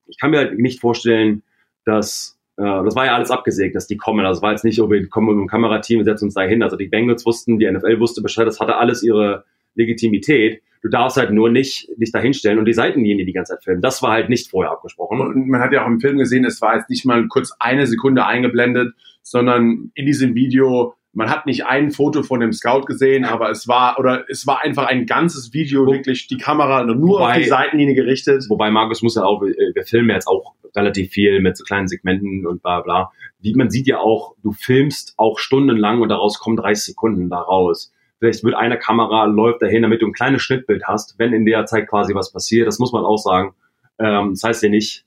Ich 0.10 0.18
kann 0.20 0.32
mir 0.32 0.38
halt 0.38 0.60
nicht 0.60 0.80
vorstellen, 0.80 1.44
dass 1.86 2.40
äh, 2.58 2.84
das 2.84 2.96
war 2.96 3.06
ja 3.06 3.16
alles 3.16 3.32
abgesägt, 3.32 3.76
dass 3.76 3.88
die 3.88 3.98
kommen. 3.98 4.26
Also 4.26 4.42
war 4.42 4.52
jetzt 4.52 4.66
nicht, 4.66 4.82
oh, 4.82 4.90
wir 4.90 5.08
kommen 5.10 5.28
mit 5.28 5.38
dem 5.38 5.48
Kamerateam, 5.48 6.04
setzen 6.04 6.26
uns 6.26 6.34
da 6.34 6.42
hin. 6.42 6.62
Also 6.62 6.76
die 6.76 6.88
Bengals 6.88 7.26
wussten, 7.26 7.58
die 7.58 7.72
NFL 7.72 8.00
wusste 8.00 8.22
Bescheid, 8.22 8.46
das 8.46 8.60
hatte 8.60 8.78
alles 8.78 9.04
ihre 9.04 9.46
Legitimität. 9.76 10.62
Du 10.82 10.90
darfst 10.90 11.18
halt 11.18 11.32
nur 11.32 11.50
nicht 11.50 11.90
dich 11.98 12.12
da 12.12 12.20
hinstellen 12.20 12.60
und 12.60 12.66
die 12.66 12.74
Seitenlinie 12.74 13.26
die 13.26 13.34
ganze 13.34 13.54
Zeit 13.54 13.64
filmen. 13.64 13.82
Das 13.82 14.02
war 14.02 14.12
halt 14.12 14.30
nicht 14.30 14.50
vorher 14.50 14.72
abgesprochen. 14.72 15.20
Und 15.20 15.48
man 15.48 15.62
hat 15.62 15.74
ja 15.74 15.84
auch 15.84 15.88
im 15.88 16.00
Film 16.00 16.18
gesehen, 16.18 16.46
es 16.46 16.62
war 16.62 16.76
jetzt 16.76 16.90
nicht 16.90 17.06
mal 17.06 17.28
kurz 17.28 17.52
eine 17.60 17.86
Sekunde 17.86 18.26
eingeblendet, 18.26 18.94
sondern 19.22 19.92
in 19.94 20.06
diesem 20.06 20.36
Video 20.36 20.96
man 21.20 21.30
hat 21.30 21.46
nicht 21.46 21.66
ein 21.66 21.92
Foto 21.92 22.24
von 22.24 22.40
dem 22.40 22.54
Scout 22.54 22.86
gesehen, 22.86 23.26
aber 23.26 23.50
es 23.50 23.68
war 23.68 24.00
oder 24.00 24.24
es 24.30 24.48
war 24.48 24.62
einfach 24.64 24.86
ein 24.86 25.06
ganzes 25.06 25.54
Video, 25.54 25.86
wirklich 25.86 26.28
die 26.28 26.38
Kamera 26.38 26.86
nur 26.86 27.20
wobei, 27.20 27.26
auf 27.26 27.38
die 27.40 27.44
Seitenlinie 27.44 27.94
gerichtet. 27.94 28.46
Wobei 28.48 28.72
Markus 28.72 29.02
muss 29.02 29.16
ja 29.16 29.26
auch, 29.26 29.42
wir 29.42 29.84
filmen 29.84 30.12
jetzt 30.12 30.28
auch 30.28 30.54
relativ 30.74 31.12
viel 31.12 31.42
mit 31.42 31.58
so 31.58 31.66
kleinen 31.66 31.90
Segmenten 31.90 32.48
und 32.48 32.62
bla 32.62 32.80
bla. 32.80 33.12
Wie 33.42 33.54
man 33.54 33.70
sieht 33.70 33.88
ja 33.88 34.00
auch, 34.00 34.36
du 34.44 34.54
filmst 34.54 35.14
auch 35.18 35.40
stundenlang 35.40 36.00
und 36.00 36.08
daraus 36.08 36.40
kommen 36.40 36.56
30 36.56 36.86
Sekunden 36.86 37.30
daraus. 37.30 37.92
Vielleicht 38.20 38.46
wird 38.46 38.56
eine 38.56 38.80
Kamera 38.80 39.26
läuft 39.26 39.62
dahin, 39.62 39.82
damit 39.82 40.02
du 40.02 40.08
ein 40.08 40.14
kleines 40.14 40.42
Schnittbild 40.42 40.86
hast, 40.86 41.20
wenn 41.20 41.34
in 41.34 41.46
der 41.46 41.66
Zeit 41.66 41.90
quasi 41.90 42.16
was 42.16 42.32
passiert. 42.32 42.66
Das 42.66 42.80
muss 42.80 42.94
man 42.94 43.04
auch 43.04 43.18
sagen. 43.18 43.56
Ähm, 44.00 44.30
das 44.36 44.44
heißt 44.44 44.64
ja 44.64 44.70
nicht, 44.70 45.04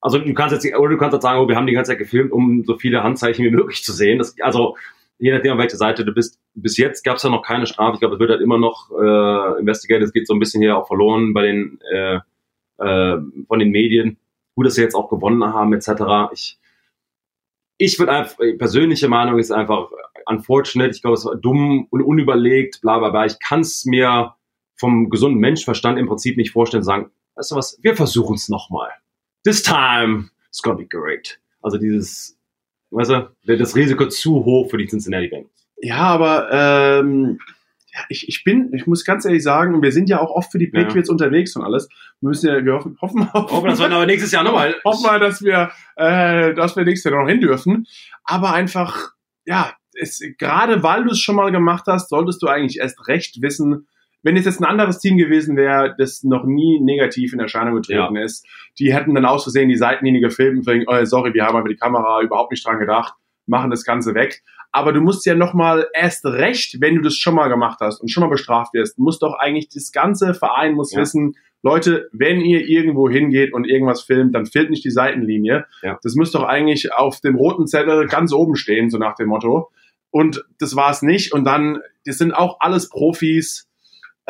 also 0.00 0.18
du 0.18 0.32
kannst 0.32 0.52
jetzt, 0.54 0.78
oder 0.78 0.90
du 0.90 0.96
kannst 0.96 1.14
jetzt 1.14 1.24
sagen, 1.24 1.40
oh, 1.40 1.48
wir 1.48 1.56
haben 1.56 1.66
die 1.66 1.72
ganze 1.72 1.90
Zeit 1.90 1.98
gefilmt, 1.98 2.30
um 2.30 2.62
so 2.64 2.78
viele 2.78 3.02
Handzeichen 3.02 3.44
wie 3.44 3.50
möglich 3.50 3.82
zu 3.82 3.92
sehen. 3.92 4.18
Das, 4.18 4.36
also 4.40 4.76
je 5.20 5.32
nachdem, 5.32 5.52
auf 5.52 5.58
welcher 5.58 5.76
Seite 5.76 6.04
du 6.04 6.12
bist. 6.12 6.40
Bis 6.54 6.76
jetzt 6.76 7.04
gab 7.04 7.16
es 7.16 7.22
ja 7.22 7.30
noch 7.30 7.42
keine 7.42 7.66
Strafe. 7.66 7.94
Ich 7.94 8.00
glaube, 8.00 8.14
es 8.14 8.20
wird 8.20 8.30
halt 8.30 8.40
immer 8.40 8.58
noch 8.58 8.90
äh, 8.90 9.60
investigated. 9.60 10.04
Es 10.04 10.12
geht 10.12 10.26
so 10.26 10.34
ein 10.34 10.40
bisschen 10.40 10.62
hier 10.62 10.76
auch 10.76 10.86
verloren 10.86 11.32
bei 11.34 11.42
den 11.42 11.78
äh, 11.92 12.20
äh, 12.78 13.18
von 13.46 13.58
den 13.58 13.70
Medien. 13.70 14.18
Gut, 14.54 14.66
dass 14.66 14.74
sie 14.74 14.82
jetzt 14.82 14.94
auch 14.94 15.08
gewonnen 15.08 15.44
haben, 15.44 15.72
etc. 15.72 16.32
Ich, 16.32 16.58
ich 17.76 17.98
würde 17.98 18.12
einfach, 18.12 18.36
persönliche 18.58 19.08
Meinung 19.08 19.38
ist 19.38 19.50
einfach 19.50 19.90
unfortunate. 20.26 20.90
Ich 20.90 21.02
glaube, 21.02 21.14
es 21.14 21.24
war 21.24 21.36
dumm 21.36 21.86
und 21.90 22.02
unüberlegt, 22.02 22.80
bla 22.80 22.98
bla 22.98 23.10
bla. 23.10 23.26
Ich 23.26 23.38
kann 23.38 23.60
es 23.60 23.84
mir 23.84 24.34
vom 24.76 25.10
gesunden 25.10 25.40
Menschverstand 25.40 25.98
im 25.98 26.06
Prinzip 26.06 26.36
nicht 26.36 26.52
vorstellen, 26.52 26.82
sagen, 26.82 27.10
weißt 27.36 27.50
du 27.50 27.56
was, 27.56 27.78
wir 27.82 27.94
versuchen 27.94 28.36
es 28.36 28.48
nochmal. 28.48 28.90
This 29.44 29.62
time, 29.62 30.30
it's 30.48 30.62
gonna 30.62 30.76
be 30.76 30.86
great. 30.86 31.38
Also 31.62 31.76
dieses 31.76 32.39
weißt 32.90 33.10
du, 33.10 33.56
das 33.56 33.76
Risiko 33.76 34.06
zu 34.08 34.44
hoch 34.44 34.70
für 34.70 34.78
die 34.78 34.86
Cincinnati 34.86 35.28
Bengals. 35.28 35.68
Ja, 35.82 35.98
aber 35.98 36.50
ähm, 36.52 37.38
ich, 38.08 38.28
ich 38.28 38.44
bin, 38.44 38.72
ich 38.74 38.86
muss 38.86 39.04
ganz 39.04 39.24
ehrlich 39.24 39.42
sagen, 39.42 39.82
wir 39.82 39.92
sind 39.92 40.08
ja 40.08 40.20
auch 40.20 40.30
oft 40.30 40.52
für 40.52 40.58
die 40.58 40.66
Patriots 40.66 41.08
ja. 41.08 41.12
unterwegs 41.12 41.56
und 41.56 41.62
alles. 41.62 41.88
Wir 42.20 42.28
müssen 42.28 42.48
ja, 42.48 42.64
wir 42.64 42.74
hoffen, 42.74 42.98
hoffen, 43.00 43.32
hoffen, 43.32 43.56
hoffen 43.56 43.68
dass 43.68 43.78
wir 43.78 43.86
aber 43.86 44.06
nächstes 44.06 44.32
Jahr 44.32 44.44
nochmal. 44.44 44.76
Hoffen 44.84 45.02
mal, 45.02 45.18
dass 45.18 45.42
wir, 45.42 45.70
äh, 45.96 46.54
dass 46.54 46.76
wir 46.76 46.84
nächstes 46.84 47.10
Jahr 47.10 47.20
noch 47.20 47.28
hin 47.28 47.40
dürfen. 47.40 47.86
Aber 48.24 48.52
einfach, 48.52 49.12
ja, 49.44 49.72
es, 49.94 50.20
gerade 50.38 50.82
weil 50.82 51.04
du 51.04 51.10
es 51.10 51.20
schon 51.20 51.36
mal 51.36 51.50
gemacht 51.50 51.84
hast, 51.86 52.10
solltest 52.10 52.42
du 52.42 52.46
eigentlich 52.46 52.78
erst 52.78 53.08
recht 53.08 53.42
wissen, 53.42 53.88
wenn 54.22 54.36
es 54.36 54.44
jetzt 54.44 54.60
ein 54.60 54.66
anderes 54.66 54.98
Team 54.98 55.16
gewesen 55.16 55.56
wäre, 55.56 55.94
das 55.96 56.22
noch 56.24 56.44
nie 56.44 56.80
negativ 56.80 57.32
in 57.32 57.40
Erscheinung 57.40 57.74
getreten 57.74 58.16
ja. 58.16 58.22
ist, 58.22 58.46
die 58.78 58.92
hätten 58.92 59.14
dann 59.14 59.24
aus 59.24 59.44
Versehen 59.44 59.68
die 59.68 59.76
Seitenlinie 59.76 60.20
gefilmt 60.20 60.58
und 60.58 60.64
sagen, 60.64 60.84
oh, 60.86 61.04
sorry, 61.04 61.32
wir 61.34 61.44
haben 61.44 61.56
aber 61.56 61.68
die 61.68 61.76
Kamera 61.76 62.20
überhaupt 62.22 62.50
nicht 62.50 62.66
dran 62.66 62.78
gedacht, 62.78 63.14
machen 63.46 63.70
das 63.70 63.84
Ganze 63.84 64.14
weg. 64.14 64.42
Aber 64.72 64.92
du 64.92 65.00
musst 65.00 65.26
ja 65.26 65.34
nochmal 65.34 65.88
erst 65.94 66.24
recht, 66.24 66.80
wenn 66.80 66.94
du 66.94 67.02
das 67.02 67.16
schon 67.16 67.34
mal 67.34 67.48
gemacht 67.48 67.78
hast 67.80 68.00
und 68.00 68.08
schon 68.08 68.22
mal 68.22 68.30
bestraft 68.30 68.72
wirst, 68.74 68.98
muss 68.98 69.18
doch 69.18 69.34
eigentlich 69.34 69.68
das 69.68 69.90
ganze 69.90 70.32
Verein 70.34 70.74
muss 70.74 70.92
ja. 70.92 71.00
wissen, 71.00 71.34
Leute, 71.62 72.08
wenn 72.12 72.40
ihr 72.40 72.66
irgendwo 72.66 73.10
hingeht 73.10 73.52
und 73.52 73.66
irgendwas 73.66 74.02
filmt, 74.02 74.34
dann 74.34 74.46
filmt 74.46 74.70
nicht 74.70 74.84
die 74.84 74.90
Seitenlinie. 74.90 75.66
Ja. 75.82 75.98
Das 76.02 76.14
muss 76.14 76.30
doch 76.30 76.44
eigentlich 76.44 76.92
auf 76.94 77.20
dem 77.20 77.34
roten 77.34 77.66
Zettel 77.66 78.06
ganz 78.06 78.32
oben 78.32 78.56
stehen, 78.56 78.88
so 78.90 78.96
nach 78.96 79.14
dem 79.14 79.28
Motto. 79.28 79.70
Und 80.10 80.44
das 80.58 80.74
war 80.74 80.90
es 80.90 81.02
nicht. 81.02 81.32
Und 81.32 81.44
dann, 81.44 81.80
das 82.06 82.18
sind 82.18 82.32
auch 82.32 82.58
alles 82.60 82.88
Profis 82.88 83.68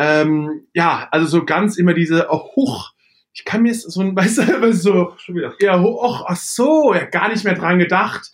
ähm, 0.00 0.66
ja, 0.72 1.08
also 1.10 1.26
so 1.26 1.44
ganz 1.44 1.76
immer 1.76 1.92
diese, 1.92 2.28
oh, 2.30 2.56
huch, 2.56 2.92
ich 3.34 3.44
kann 3.44 3.62
mir 3.62 3.74
so 3.74 4.00
ein, 4.00 4.16
weißt 4.16 4.38
du, 4.38 4.72
so, 4.72 5.12
ja, 5.60 5.78
hoch, 5.78 6.24
ach 6.26 6.36
so, 6.36 6.94
ja, 6.94 7.04
gar 7.04 7.28
nicht 7.28 7.44
mehr 7.44 7.54
dran 7.54 7.78
gedacht. 7.78 8.30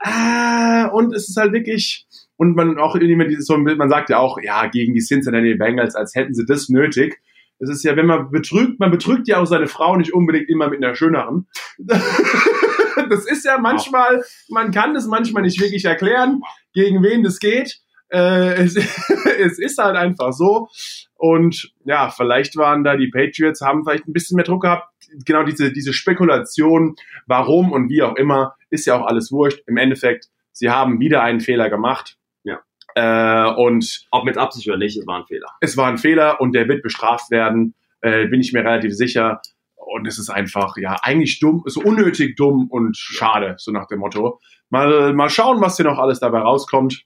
Äh, 0.00 0.88
und 0.88 1.14
es 1.14 1.28
ist 1.28 1.36
halt 1.36 1.52
wirklich, 1.52 2.06
und 2.36 2.56
man 2.56 2.78
auch 2.78 2.96
immer 2.96 3.24
dieses 3.24 3.46
so 3.46 3.56
Bild, 3.62 3.78
man 3.78 3.88
sagt 3.88 4.10
ja 4.10 4.18
auch, 4.18 4.38
ja, 4.42 4.66
gegen 4.66 4.94
die 4.94 5.00
Cincinnati 5.00 5.54
Bengals, 5.54 5.94
als 5.94 6.16
hätten 6.16 6.34
sie 6.34 6.44
das 6.44 6.68
nötig. 6.68 7.20
Es 7.60 7.70
ist 7.70 7.84
ja, 7.84 7.96
wenn 7.96 8.06
man 8.06 8.32
betrügt, 8.32 8.80
man 8.80 8.90
betrügt 8.90 9.28
ja 9.28 9.38
auch 9.38 9.46
seine 9.46 9.68
Frau 9.68 9.96
nicht 9.96 10.12
unbedingt 10.12 10.48
immer 10.48 10.68
mit 10.68 10.84
einer 10.84 10.96
schöneren. 10.96 11.46
das 11.78 13.30
ist 13.30 13.44
ja 13.44 13.58
manchmal, 13.58 14.24
man 14.48 14.72
kann 14.72 14.92
das 14.92 15.06
manchmal 15.06 15.44
nicht 15.44 15.60
wirklich 15.60 15.84
erklären, 15.84 16.40
gegen 16.74 17.02
wen 17.04 17.22
das 17.22 17.38
geht. 17.38 17.80
Äh, 18.10 18.54
es, 18.64 18.76
es 18.76 19.58
ist 19.58 19.78
halt 19.78 19.96
einfach 19.96 20.32
so. 20.32 20.68
Und 21.14 21.72
ja, 21.84 22.10
vielleicht 22.10 22.56
waren 22.56 22.84
da 22.84 22.96
die 22.96 23.08
Patriots, 23.08 23.60
haben 23.60 23.84
vielleicht 23.84 24.06
ein 24.06 24.12
bisschen 24.12 24.36
mehr 24.36 24.44
Druck 24.44 24.62
gehabt. 24.62 24.92
Genau 25.24 25.44
diese, 25.44 25.72
diese 25.72 25.92
Spekulation, 25.92 26.96
warum 27.26 27.72
und 27.72 27.88
wie 27.88 28.02
auch 28.02 28.16
immer, 28.16 28.54
ist 28.70 28.86
ja 28.86 29.00
auch 29.00 29.06
alles 29.06 29.32
wurscht. 29.32 29.62
Im 29.66 29.76
Endeffekt, 29.76 30.26
sie 30.52 30.70
haben 30.70 31.00
wieder 31.00 31.22
einen 31.22 31.40
Fehler 31.40 31.70
gemacht. 31.70 32.16
Ja. 32.44 32.60
Äh, 32.94 33.54
und 33.54 34.06
ob 34.10 34.24
mit 34.24 34.36
Absicht 34.36 34.68
oder 34.68 34.78
nicht, 34.78 34.96
es 34.96 35.06
war 35.06 35.20
ein 35.20 35.26
Fehler. 35.26 35.48
Es 35.60 35.76
war 35.76 35.88
ein 35.88 35.98
Fehler 35.98 36.40
und 36.40 36.54
der 36.54 36.68
wird 36.68 36.82
bestraft 36.82 37.30
werden, 37.30 37.74
äh, 38.02 38.26
bin 38.26 38.40
ich 38.40 38.52
mir 38.52 38.60
relativ 38.60 38.94
sicher. 38.94 39.40
Und 39.76 40.06
es 40.06 40.18
ist 40.18 40.30
einfach, 40.30 40.76
ja, 40.76 40.96
eigentlich 41.02 41.38
dumm, 41.38 41.62
so 41.66 41.80
unnötig 41.80 42.36
dumm 42.36 42.66
und 42.68 42.96
schade, 42.96 43.54
so 43.56 43.70
nach 43.70 43.86
dem 43.86 44.00
Motto. 44.00 44.40
Mal, 44.68 45.14
mal 45.14 45.30
schauen, 45.30 45.60
was 45.60 45.76
hier 45.76 45.86
noch 45.86 45.98
alles 45.98 46.18
dabei 46.18 46.40
rauskommt. 46.40 47.05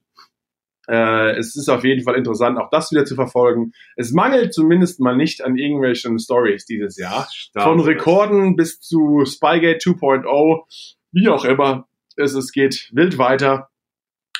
Äh, 0.90 1.38
es 1.38 1.54
ist 1.54 1.68
auf 1.68 1.84
jeden 1.84 2.02
Fall 2.02 2.16
interessant, 2.16 2.58
auch 2.58 2.68
das 2.70 2.90
wieder 2.90 3.04
zu 3.04 3.14
verfolgen. 3.14 3.72
Es 3.96 4.12
mangelt 4.12 4.52
zumindest 4.52 4.98
mal 4.98 5.16
nicht 5.16 5.44
an 5.44 5.56
irgendwelchen 5.56 6.18
Stories 6.18 6.66
dieses 6.66 6.98
Jahr. 6.98 7.28
Stark 7.32 7.64
Von 7.64 7.80
Rekorden 7.80 8.56
bis 8.56 8.80
zu 8.80 9.24
Spygate 9.24 9.78
2.0, 9.78 10.62
wie 11.12 11.28
auch 11.28 11.44
immer. 11.44 11.86
Es, 12.16 12.34
es 12.34 12.50
geht 12.50 12.90
wild 12.92 13.18
weiter. 13.18 13.68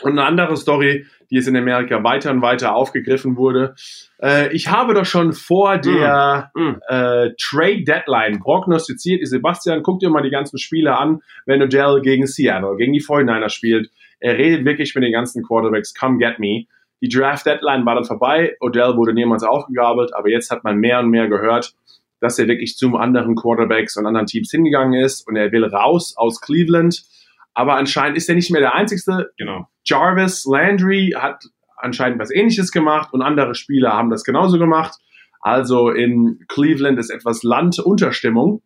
Und 0.02 0.12
eine 0.12 0.24
andere 0.24 0.56
Story, 0.56 1.06
die 1.30 1.36
jetzt 1.36 1.46
in 1.46 1.56
Amerika 1.56 2.02
weiter 2.02 2.30
und 2.30 2.42
weiter 2.42 2.74
aufgegriffen 2.74 3.36
wurde. 3.36 3.74
Äh, 4.20 4.52
ich 4.52 4.68
habe 4.68 4.94
doch 4.94 5.04
schon 5.04 5.32
vor 5.32 5.78
der 5.78 6.50
mm. 6.54 6.76
Äh, 6.88 7.30
Trade 7.38 7.84
Deadline 7.84 8.40
prognostiziert. 8.40 9.26
Sebastian, 9.26 9.82
guck 9.82 10.00
dir 10.00 10.10
mal 10.10 10.22
die 10.22 10.30
ganzen 10.30 10.58
Spiele 10.58 10.98
an, 10.98 11.20
wenn 11.46 11.62
Odell 11.62 12.00
gegen 12.02 12.26
Seattle, 12.26 12.76
gegen 12.76 12.92
die 12.92 13.04
49 13.06 13.52
spielt. 13.52 13.90
Er 14.20 14.37
redet 14.37 14.64
wirklich 14.64 14.94
mit 14.94 15.04
den 15.04 15.12
ganzen 15.12 15.42
Quarterbacks, 15.42 15.94
come 15.94 16.18
get 16.18 16.38
me. 16.38 16.66
Die 17.02 17.09
Draft 17.09 17.46
Deadline 17.46 17.87
war 17.87 17.94
dann 17.94 18.04
vorbei. 18.04 18.56
Odell 18.61 18.96
wurde 18.96 19.14
niemals 19.14 19.42
aufgegabelt, 19.42 20.14
aber 20.14 20.28
jetzt 20.28 20.50
hat 20.50 20.64
man 20.64 20.76
mehr 20.76 21.00
und 21.00 21.09
mehr 21.09 21.28
gehört, 21.28 21.74
dass 22.20 22.38
er 22.38 22.46
wirklich 22.46 22.76
zum 22.76 22.94
anderen 22.94 23.35
Quarterbacks 23.35 23.96
und 23.96 24.06
anderen 24.06 24.26
Teams 24.26 24.50
hingegangen 24.50 25.00
ist 25.00 25.26
und 25.26 25.37
er 25.37 25.50
will 25.52 25.64
raus 25.64 26.14
aus 26.16 26.40
Cleveland. 26.40 27.03
Aber 27.55 27.76
anscheinend 27.76 28.16
ist 28.16 28.28
er 28.28 28.34
nicht 28.34 28.51
mehr 28.51 28.61
der 28.61 28.74
Einzige. 28.74 29.30
Genau. 29.38 29.66
Jarvis 29.84 30.44
Landry 30.44 31.14
hat 31.16 31.44
anscheinend 31.76 32.18
was 32.18 32.30
Ähnliches 32.30 32.70
gemacht 32.70 33.12
und 33.12 33.22
andere 33.22 33.55
Spieler 33.55 33.92
haben 33.94 34.11
das 34.11 34.24
genauso 34.24 34.59
gemacht. 34.59 34.99
Also 35.40 35.88
in 35.90 36.44
Cleveland 36.49 36.99
ist 36.99 37.11
etwas 37.11 37.42
Landunterstimmung. 37.42 38.62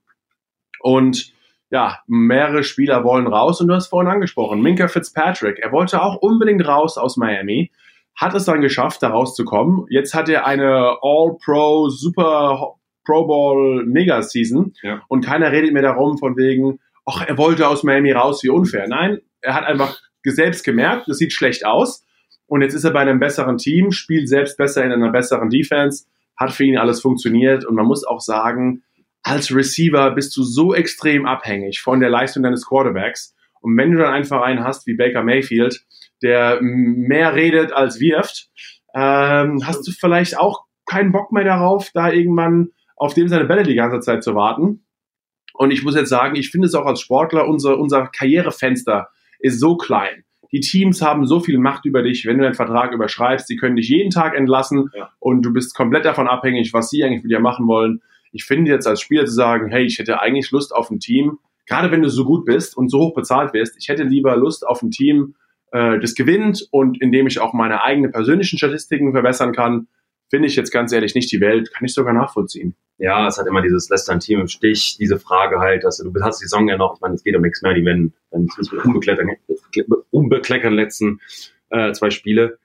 Und 0.80 1.32
ja, 1.74 1.98
mehrere 2.06 2.62
Spieler 2.62 3.02
wollen 3.02 3.26
raus 3.26 3.60
und 3.60 3.66
du 3.66 3.74
hast 3.74 3.88
vorhin 3.88 4.08
angesprochen, 4.08 4.62
Minka 4.62 4.86
Fitzpatrick, 4.86 5.58
er 5.58 5.72
wollte 5.72 6.00
auch 6.00 6.14
unbedingt 6.22 6.64
raus 6.64 6.96
aus 6.96 7.16
Miami, 7.16 7.72
hat 8.14 8.32
es 8.34 8.44
dann 8.44 8.60
geschafft, 8.60 9.02
da 9.02 9.08
rauszukommen. 9.08 9.86
Jetzt 9.88 10.14
hat 10.14 10.28
er 10.28 10.46
eine 10.46 10.98
All-Pro, 11.02 11.88
Super 11.88 12.76
Pro 13.04 13.26
Bowl 13.26 13.84
Mega 13.86 14.22
Season 14.22 14.72
ja. 14.84 15.02
und 15.08 15.24
keiner 15.24 15.50
redet 15.50 15.72
mehr 15.72 15.82
darum 15.82 16.16
von 16.16 16.36
wegen, 16.36 16.78
ach, 17.06 17.26
er 17.26 17.36
wollte 17.38 17.66
aus 17.66 17.82
Miami 17.82 18.12
raus, 18.12 18.44
wie 18.44 18.50
unfair. 18.50 18.86
Nein, 18.86 19.18
er 19.40 19.54
hat 19.54 19.64
einfach 19.64 19.98
selbst 20.24 20.64
gemerkt, 20.64 21.08
das 21.08 21.18
sieht 21.18 21.32
schlecht 21.32 21.66
aus 21.66 22.06
und 22.46 22.62
jetzt 22.62 22.74
ist 22.74 22.84
er 22.84 22.92
bei 22.92 23.00
einem 23.00 23.18
besseren 23.18 23.56
Team, 23.56 23.90
spielt 23.90 24.28
selbst 24.28 24.56
besser 24.58 24.84
in 24.84 24.92
einer 24.92 25.10
besseren 25.10 25.50
Defense. 25.50 26.04
hat 26.36 26.52
für 26.52 26.62
ihn 26.62 26.78
alles 26.78 27.00
funktioniert 27.00 27.64
und 27.64 27.74
man 27.74 27.86
muss 27.86 28.06
auch 28.06 28.20
sagen, 28.20 28.84
als 29.24 29.54
Receiver 29.54 30.10
bist 30.12 30.36
du 30.36 30.42
so 30.44 30.74
extrem 30.74 31.26
abhängig 31.26 31.80
von 31.80 31.98
der 31.98 32.10
Leistung 32.10 32.42
deines 32.42 32.66
Quarterbacks. 32.66 33.34
Und 33.60 33.76
wenn 33.76 33.90
du 33.90 33.98
dann 33.98 34.12
einfach 34.12 34.42
einen 34.42 34.62
hast 34.62 34.86
wie 34.86 34.94
Baker 34.94 35.24
Mayfield, 35.24 35.82
der 36.22 36.58
mehr 36.60 37.34
redet 37.34 37.72
als 37.72 37.98
wirft, 37.98 38.50
ähm, 38.94 39.66
hast 39.66 39.88
du 39.88 39.92
vielleicht 39.92 40.38
auch 40.38 40.64
keinen 40.86 41.10
Bock 41.10 41.32
mehr 41.32 41.44
darauf, 41.44 41.90
da 41.94 42.12
irgendwann 42.12 42.68
auf 42.96 43.14
dem 43.14 43.28
seine 43.28 43.46
Bälle 43.46 43.62
die 43.62 43.74
ganze 43.74 44.00
Zeit 44.00 44.22
zu 44.22 44.34
warten. 44.34 44.84
Und 45.54 45.70
ich 45.70 45.82
muss 45.82 45.96
jetzt 45.96 46.10
sagen, 46.10 46.36
ich 46.36 46.50
finde 46.50 46.66
es 46.66 46.74
auch 46.74 46.86
als 46.86 47.00
Sportler, 47.00 47.48
unser, 47.48 47.78
unser 47.78 48.08
Karrierefenster 48.08 49.08
ist 49.38 49.58
so 49.58 49.76
klein. 49.76 50.24
Die 50.52 50.60
Teams 50.60 51.00
haben 51.00 51.26
so 51.26 51.40
viel 51.40 51.58
Macht 51.58 51.86
über 51.86 52.02
dich, 52.02 52.26
wenn 52.26 52.38
du 52.38 52.44
deinen 52.44 52.54
Vertrag 52.54 52.92
überschreibst. 52.92 53.48
Sie 53.48 53.56
können 53.56 53.76
dich 53.76 53.88
jeden 53.88 54.10
Tag 54.10 54.36
entlassen 54.36 54.90
ja. 54.94 55.10
und 55.18 55.42
du 55.42 55.52
bist 55.52 55.74
komplett 55.74 56.04
davon 56.04 56.28
abhängig, 56.28 56.72
was 56.72 56.90
sie 56.90 57.02
eigentlich 57.02 57.22
mit 57.22 57.32
dir 57.32 57.40
machen 57.40 57.66
wollen. 57.66 58.02
Ich 58.34 58.44
finde 58.44 58.70
jetzt 58.70 58.86
als 58.86 59.00
Spieler 59.00 59.24
zu 59.24 59.32
sagen, 59.32 59.70
hey, 59.70 59.84
ich 59.84 59.98
hätte 59.98 60.20
eigentlich 60.20 60.50
Lust 60.50 60.74
auf 60.74 60.90
ein 60.90 60.98
Team, 60.98 61.38
gerade 61.66 61.90
wenn 61.90 62.02
du 62.02 62.10
so 62.10 62.24
gut 62.24 62.44
bist 62.44 62.76
und 62.76 62.90
so 62.90 62.98
hoch 62.98 63.14
bezahlt 63.14 63.54
wirst, 63.54 63.76
ich 63.78 63.88
hätte 63.88 64.02
lieber 64.02 64.36
Lust 64.36 64.66
auf 64.66 64.82
ein 64.82 64.90
Team, 64.90 65.36
äh, 65.70 65.98
das 66.00 66.14
gewinnt 66.14 66.66
und 66.70 67.00
in 67.00 67.12
dem 67.12 67.26
ich 67.26 67.40
auch 67.40 67.52
meine 67.52 67.82
eigenen 67.82 68.10
persönlichen 68.10 68.58
Statistiken 68.58 69.12
verbessern 69.12 69.52
kann, 69.52 69.86
finde 70.30 70.48
ich 70.48 70.56
jetzt 70.56 70.72
ganz 70.72 70.92
ehrlich 70.92 71.14
nicht 71.14 71.30
die 71.30 71.40
Welt, 71.40 71.72
kann 71.72 71.84
ich 71.84 71.94
sogar 71.94 72.12
nachvollziehen. 72.12 72.74
Ja, 72.98 73.26
es 73.28 73.38
hat 73.38 73.46
immer 73.46 73.62
dieses 73.62 73.88
lässt 73.88 74.08
dein 74.08 74.20
Team 74.20 74.40
im 74.40 74.48
Stich, 74.48 74.96
diese 74.98 75.18
Frage 75.18 75.60
halt, 75.60 75.84
dass 75.84 75.98
du, 75.98 76.10
du 76.10 76.22
hast 76.22 76.40
die 76.40 76.46
Saison 76.46 76.68
ja 76.68 76.76
noch, 76.76 76.96
ich 76.96 77.00
meine, 77.00 77.14
es 77.14 77.22
geht 77.22 77.36
um 77.36 77.42
nichts 77.42 77.62
mehr, 77.62 77.74
die 77.74 77.84
werden 77.84 78.14
dann 78.32 78.48
unbekleckern, 78.84 79.30
unbekleckern 80.10 80.72
letzten 80.72 81.20
äh, 81.70 81.92
zwei 81.92 82.10
Spiele. 82.10 82.58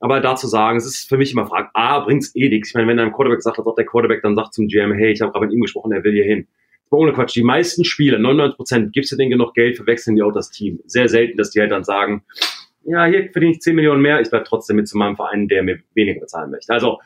Aber 0.00 0.20
dazu 0.20 0.46
sagen, 0.46 0.76
es 0.76 0.84
ist 0.84 1.08
für 1.08 1.16
mich 1.16 1.32
immer 1.32 1.46
Frage, 1.46 1.70
A, 1.74 2.00
bringt's 2.00 2.34
eh 2.34 2.48
nichts. 2.48 2.68
Ich 2.68 2.74
meine, 2.74 2.86
wenn 2.88 2.98
ein 2.98 3.12
Quarterback 3.12 3.42
sagt, 3.42 3.58
als 3.58 3.66
ob 3.66 3.76
der 3.76 3.86
Quarterback 3.86 4.22
dann 4.22 4.36
sagt 4.36 4.54
zum 4.54 4.68
GM, 4.68 4.92
hey, 4.92 5.12
ich 5.12 5.20
habe 5.20 5.32
gerade 5.32 5.46
mit 5.46 5.54
ihm 5.54 5.62
gesprochen, 5.62 5.92
er 5.92 6.04
will 6.04 6.12
hier 6.12 6.24
hin. 6.24 6.46
Ohne 6.90 7.12
Quatsch, 7.12 7.34
die 7.34 7.42
meisten 7.42 7.84
Spiele, 7.84 8.18
99 8.18 8.56
Prozent, 8.56 8.92
gibst 8.92 9.10
du 9.10 9.16
denen 9.16 9.30
genug 9.30 9.54
Geld, 9.54 9.76
verwechseln 9.76 10.16
die 10.16 10.22
auch 10.22 10.32
das 10.32 10.50
Team. 10.50 10.80
Sehr 10.86 11.08
selten, 11.08 11.36
dass 11.36 11.50
die 11.50 11.60
halt 11.60 11.72
dann 11.72 11.84
sagen, 11.84 12.24
ja, 12.84 13.04
hier 13.06 13.30
verdiene 13.32 13.52
ich 13.52 13.60
10 13.60 13.74
Millionen 13.74 14.00
mehr, 14.00 14.20
ich 14.20 14.30
bleib 14.30 14.44
trotzdem 14.44 14.76
mit 14.76 14.86
zu 14.86 14.96
meinem 14.96 15.16
Verein, 15.16 15.48
der 15.48 15.62
mir 15.62 15.80
weniger 15.94 16.20
bezahlen 16.20 16.50
möchte. 16.50 16.72
Also 16.72 17.00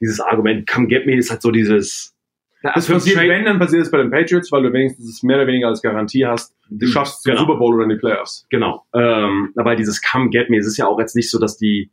dieses 0.00 0.20
Argument, 0.20 0.66
come 0.66 0.88
get 0.88 1.06
me, 1.06 1.16
ist 1.16 1.30
halt 1.30 1.42
so 1.42 1.50
dieses. 1.50 2.14
Das 2.62 2.88
passiert, 2.88 3.16
wenn, 3.16 3.44
dann 3.44 3.58
passiert 3.58 3.82
es 3.82 3.90
bei 3.90 3.98
den 3.98 4.10
Patriots, 4.10 4.50
weil 4.50 4.62
du 4.62 4.72
wenigstens 4.72 5.22
mehr 5.22 5.36
oder 5.36 5.46
weniger 5.46 5.68
als 5.68 5.82
Garantie 5.82 6.26
hast, 6.26 6.54
du 6.68 6.86
schaffst 6.86 7.24
genau. 7.24 7.40
Super 7.40 7.56
Bowl 7.56 7.74
oder 7.74 7.84
in 7.84 7.90
die 7.90 7.96
Playoffs. 7.96 8.46
Genau. 8.50 8.84
Ähm, 8.92 9.52
aber 9.56 9.76
dieses 9.76 10.02
come 10.02 10.30
get 10.30 10.50
me, 10.50 10.58
es 10.58 10.66
ist 10.66 10.76
ja 10.76 10.86
auch 10.86 10.98
jetzt 10.98 11.14
nicht 11.14 11.30
so, 11.30 11.38
dass 11.38 11.56
die, 11.56 11.90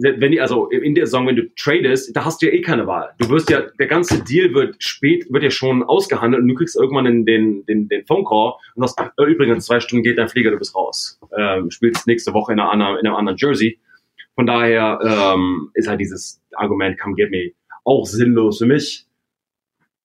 wenn 0.00 0.30
die, 0.30 0.40
also 0.40 0.68
in 0.68 0.94
der 0.94 1.06
Saison, 1.06 1.26
wenn 1.26 1.36
du 1.36 1.50
tradest, 1.56 2.14
da 2.14 2.24
hast 2.24 2.40
du 2.40 2.46
ja 2.46 2.52
eh 2.52 2.60
keine 2.60 2.86
Wahl. 2.86 3.10
Du 3.18 3.28
wirst 3.30 3.50
ja, 3.50 3.62
der 3.78 3.86
ganze 3.86 4.22
Deal 4.22 4.54
wird 4.54 4.82
spät, 4.82 5.26
wird 5.30 5.42
ja 5.42 5.50
schon 5.50 5.82
ausgehandelt 5.82 6.42
und 6.42 6.48
du 6.48 6.54
kriegst 6.54 6.76
irgendwann 6.76 7.04
den, 7.04 7.24
den, 7.26 7.66
den, 7.66 7.88
den 7.88 8.06
Phone 8.06 8.24
Call 8.24 8.54
und 8.74 8.88
sagst, 8.88 9.12
äh, 9.18 9.24
übrigens, 9.24 9.66
zwei 9.66 9.80
Stunden 9.80 10.04
geht 10.04 10.18
dein 10.18 10.28
Flieger, 10.28 10.50
du 10.50 10.58
bist 10.58 10.74
raus. 10.74 11.18
Ähm, 11.36 11.70
spielst 11.70 12.06
nächste 12.06 12.32
Woche 12.32 12.52
in, 12.52 12.60
einer 12.60 12.70
anderen, 12.70 12.98
in 12.98 13.06
einem 13.06 13.16
anderen 13.16 13.38
Jersey. 13.38 13.80
Von 14.34 14.46
daher 14.46 15.00
ähm, 15.02 15.70
ist 15.74 15.88
halt 15.88 16.00
dieses 16.00 16.40
Argument, 16.54 16.98
come 17.00 17.16
get 17.16 17.30
me, 17.30 17.52
auch 17.84 18.06
sinnlos 18.06 18.58
für 18.58 18.66
mich. 18.66 19.06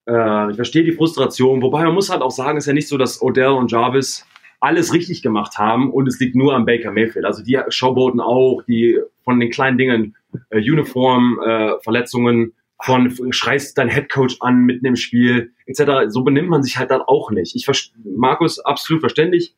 Äh, 0.09 0.49
ich 0.49 0.55
verstehe 0.55 0.83
die 0.83 0.91
Frustration, 0.91 1.61
wobei 1.61 1.83
man 1.83 1.93
muss 1.93 2.09
halt 2.09 2.23
auch 2.23 2.31
sagen, 2.31 2.57
ist 2.57 2.65
ja 2.65 2.73
nicht 2.73 2.87
so, 2.87 2.97
dass 2.97 3.21
Odell 3.21 3.49
und 3.49 3.71
Jarvis 3.71 4.25
alles 4.63 4.93
richtig 4.93 5.21
gemacht 5.21 5.57
haben 5.57 5.91
und 5.91 6.07
es 6.07 6.19
liegt 6.21 6.35
nur 6.35 6.55
am 6.55 6.65
Baker 6.65 6.91
Mayfield. 6.91 7.25
Also 7.25 7.43
die 7.43 7.59
Showboten 7.67 8.21
auch, 8.21 8.63
die 8.63 8.97
von 9.25 9.37
den 9.39 9.49
kleinen 9.49 9.77
Dingen, 9.77 10.15
äh, 10.49 10.59
Uniform, 10.59 11.37
äh, 11.45 11.73
Verletzungen, 11.81 12.53
von 12.81 13.33
schreist 13.33 13.77
dein 13.77 13.89
Headcoach 13.89 14.37
an 14.39 14.61
mitten 14.61 14.85
im 14.85 14.95
Spiel, 14.95 15.51
etc. 15.65 16.07
So 16.07 16.23
benimmt 16.23 16.49
man 16.49 16.63
sich 16.63 16.77
halt 16.77 16.91
dann 16.91 17.01
auch 17.01 17.29
nicht. 17.29 17.55
Ich 17.55 17.67
Markus, 18.05 18.59
absolut 18.59 19.01
verständlich. 19.01 19.53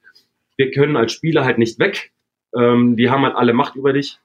Wir 0.57 0.71
können 0.71 0.97
als 0.97 1.11
Spieler 1.11 1.45
halt 1.45 1.59
nicht 1.59 1.77
weg. 1.79 2.11
Ähm, 2.55 2.95
die 2.95 3.11
haben 3.11 3.23
halt 3.23 3.35
alle 3.35 3.53
Macht 3.53 3.75
über 3.75 3.93
dich. 3.93 4.19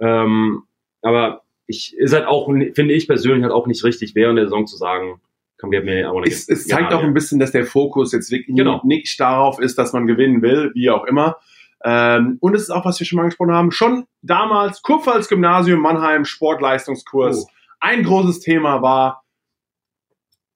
Ähm, 0.00 0.64
aber 1.00 1.42
ich 1.68 1.96
ist 1.96 2.12
halt 2.12 2.26
auch, 2.26 2.46
finde 2.46 2.94
ich 2.94 3.06
persönlich 3.06 3.44
halt 3.44 3.52
auch 3.52 3.68
nicht 3.68 3.84
richtig, 3.84 4.16
während 4.16 4.38
der 4.38 4.46
Saison 4.46 4.66
zu 4.66 4.76
sagen, 4.76 5.20
komm, 5.64 5.72
wir 5.72 5.82
mir 5.82 6.08
aber 6.08 6.26
Es, 6.26 6.48
es 6.48 6.66
zeigt 6.66 6.90
ja, 6.90 6.98
auch 6.98 7.02
ja. 7.02 7.08
ein 7.08 7.14
bisschen, 7.14 7.38
dass 7.38 7.52
der 7.52 7.64
Fokus 7.64 8.12
jetzt 8.12 8.30
wirklich 8.30 8.56
genau. 8.56 8.80
nicht 8.84 9.18
darauf 9.18 9.58
ist, 9.58 9.78
dass 9.78 9.92
man 9.92 10.06
gewinnen 10.06 10.42
will, 10.42 10.70
wie 10.74 10.90
auch 10.90 11.04
immer. 11.04 11.36
Ähm, 11.84 12.38
und 12.40 12.54
es 12.54 12.62
ist 12.62 12.70
auch, 12.70 12.84
was 12.84 12.98
wir 12.98 13.06
schon 13.06 13.16
mal 13.16 13.22
angesprochen 13.22 13.52
haben, 13.52 13.70
schon 13.70 14.04
damals, 14.22 14.82
Kurpfalz 14.82 15.28
Gymnasium 15.28 15.80
Mannheim, 15.80 16.24
Sportleistungskurs. 16.24 17.46
Oh. 17.46 17.50
Ein 17.80 18.04
großes 18.04 18.40
Thema 18.40 18.80
war, 18.80 19.24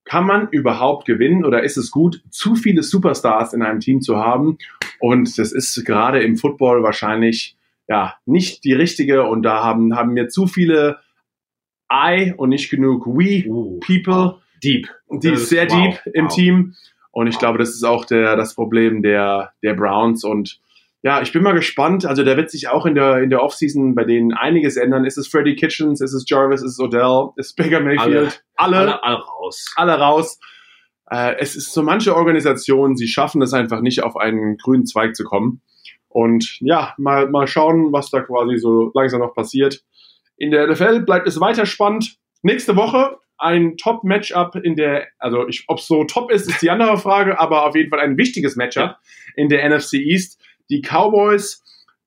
kann 0.05 0.25
man 0.25 0.49
überhaupt 0.49 1.07
gewinnen 1.07 1.45
oder 1.45 1.63
ist 1.63 1.77
es 1.77 1.91
gut, 1.91 2.23
zu 2.31 2.55
viele 2.55 2.83
Superstars 2.83 3.53
in 3.53 3.63
einem 3.63 3.81
Team 3.81 4.01
zu 4.01 4.17
haben? 4.17 4.57
Und 5.01 5.39
das 5.39 5.53
ist 5.53 5.85
gerade 5.85 6.23
im 6.23 6.37
Football 6.37 6.83
wahrscheinlich 6.83 7.57
ja, 7.89 8.15
nicht 8.25 8.65
die 8.65 8.73
richtige 8.73 9.25
und 9.25 9.43
da 9.43 9.63
haben, 9.63 9.95
haben 9.95 10.15
mir 10.15 10.29
zu 10.29 10.47
viele 10.47 10.99
I 11.93 12.35
und 12.37 12.51
nicht 12.51 12.71
genug 12.71 13.07
We 13.07 13.47
uh, 13.47 13.81
People. 13.81 14.41
Deep. 14.63 14.89
Die 15.11 15.31
ist 15.31 15.49
sehr 15.49 15.69
wow, 15.71 15.77
deep 15.77 16.15
im 16.15 16.27
wow. 16.27 16.35
Team. 16.35 16.75
Und 17.11 17.27
ich 17.27 17.35
wow. 17.35 17.41
glaube, 17.41 17.59
das 17.59 17.71
ist 17.71 17.85
auch 17.85 18.05
der, 18.05 18.37
das 18.37 18.55
Problem 18.55 19.03
der, 19.03 19.53
der 19.63 19.75
Browns. 19.75 20.25
Und 20.25 20.61
ja, 21.03 21.23
ich 21.23 21.33
bin 21.33 21.43
mal 21.43 21.55
gespannt. 21.55 22.05
Also, 22.05 22.25
da 22.25 22.37
wird 22.37 22.51
sich 22.51 22.69
auch 22.69 22.87
in 22.87 22.95
der, 22.95 23.19
in 23.19 23.31
der 23.31 23.43
Offseason 23.43 23.95
bei 23.95 24.05
denen 24.05 24.33
einiges 24.33 24.77
ändern. 24.77 25.05
Ist 25.05 25.19
es 25.19 25.29
Freddie 25.29 25.57
Kitchens? 25.57 26.01
Ist 26.01 26.13
es 26.13 26.25
Jarvis? 26.29 26.63
Ist 26.63 26.73
es 26.73 26.81
Odell? 26.81 27.31
Ist 27.37 27.47
es 27.47 27.55
Baker 27.55 27.81
Mayfield? 27.81 28.43
Alle, 28.57 28.79
alle, 28.79 29.05
alle 29.05 29.17
raus. 29.17 29.73
Alle 29.77 29.99
raus. 29.99 30.39
Äh, 31.11 31.37
es 31.39 31.57
ist 31.57 31.73
so 31.73 31.83
manche 31.83 32.15
Organisationen, 32.15 32.97
sie 32.97 33.09
schaffen 33.09 33.41
es 33.43 33.53
einfach 33.53 33.81
nicht, 33.81 34.03
auf 34.03 34.17
einen 34.17 34.57
grünen 34.59 34.87
Zweig 34.87 35.17
zu 35.17 35.25
kommen. 35.25 35.63
Und 36.09 36.59
ja, 36.61 36.95
mal, 36.99 37.29
mal 37.31 37.47
schauen, 37.47 37.93
was 37.93 38.11
da 38.11 38.21
quasi 38.21 38.59
so 38.59 38.91
langsam 38.95 39.21
noch 39.21 39.35
passiert. 39.35 39.83
In 40.37 40.51
der 40.51 40.67
NFL 40.69 41.01
bleibt 41.01 41.27
es 41.27 41.41
weiter 41.41 41.67
spannend. 41.67 42.17
Nächste 42.43 42.77
Woche 42.77 43.19
ein 43.39 43.77
Top-Matchup 43.77 44.57
in 44.57 44.77
der, 44.77 45.07
also 45.19 45.47
ob 45.69 45.79
es 45.79 45.87
so 45.87 46.05
top 46.05 46.31
ist, 46.31 46.49
ist 46.49 46.63
die 46.63 46.71
andere 46.71 46.99
Frage, 46.99 47.39
aber 47.39 47.67
auf 47.67 47.77
jeden 47.77 47.91
Fall 47.91 48.01
ein 48.01 48.19
wichtiges 48.19 48.57
Matchup 48.57 48.97
in 49.37 49.49
der 49.49 49.69
NFC 49.69 49.95
East. 49.95 50.41
Die 50.71 50.83
Cowboys 50.83 51.63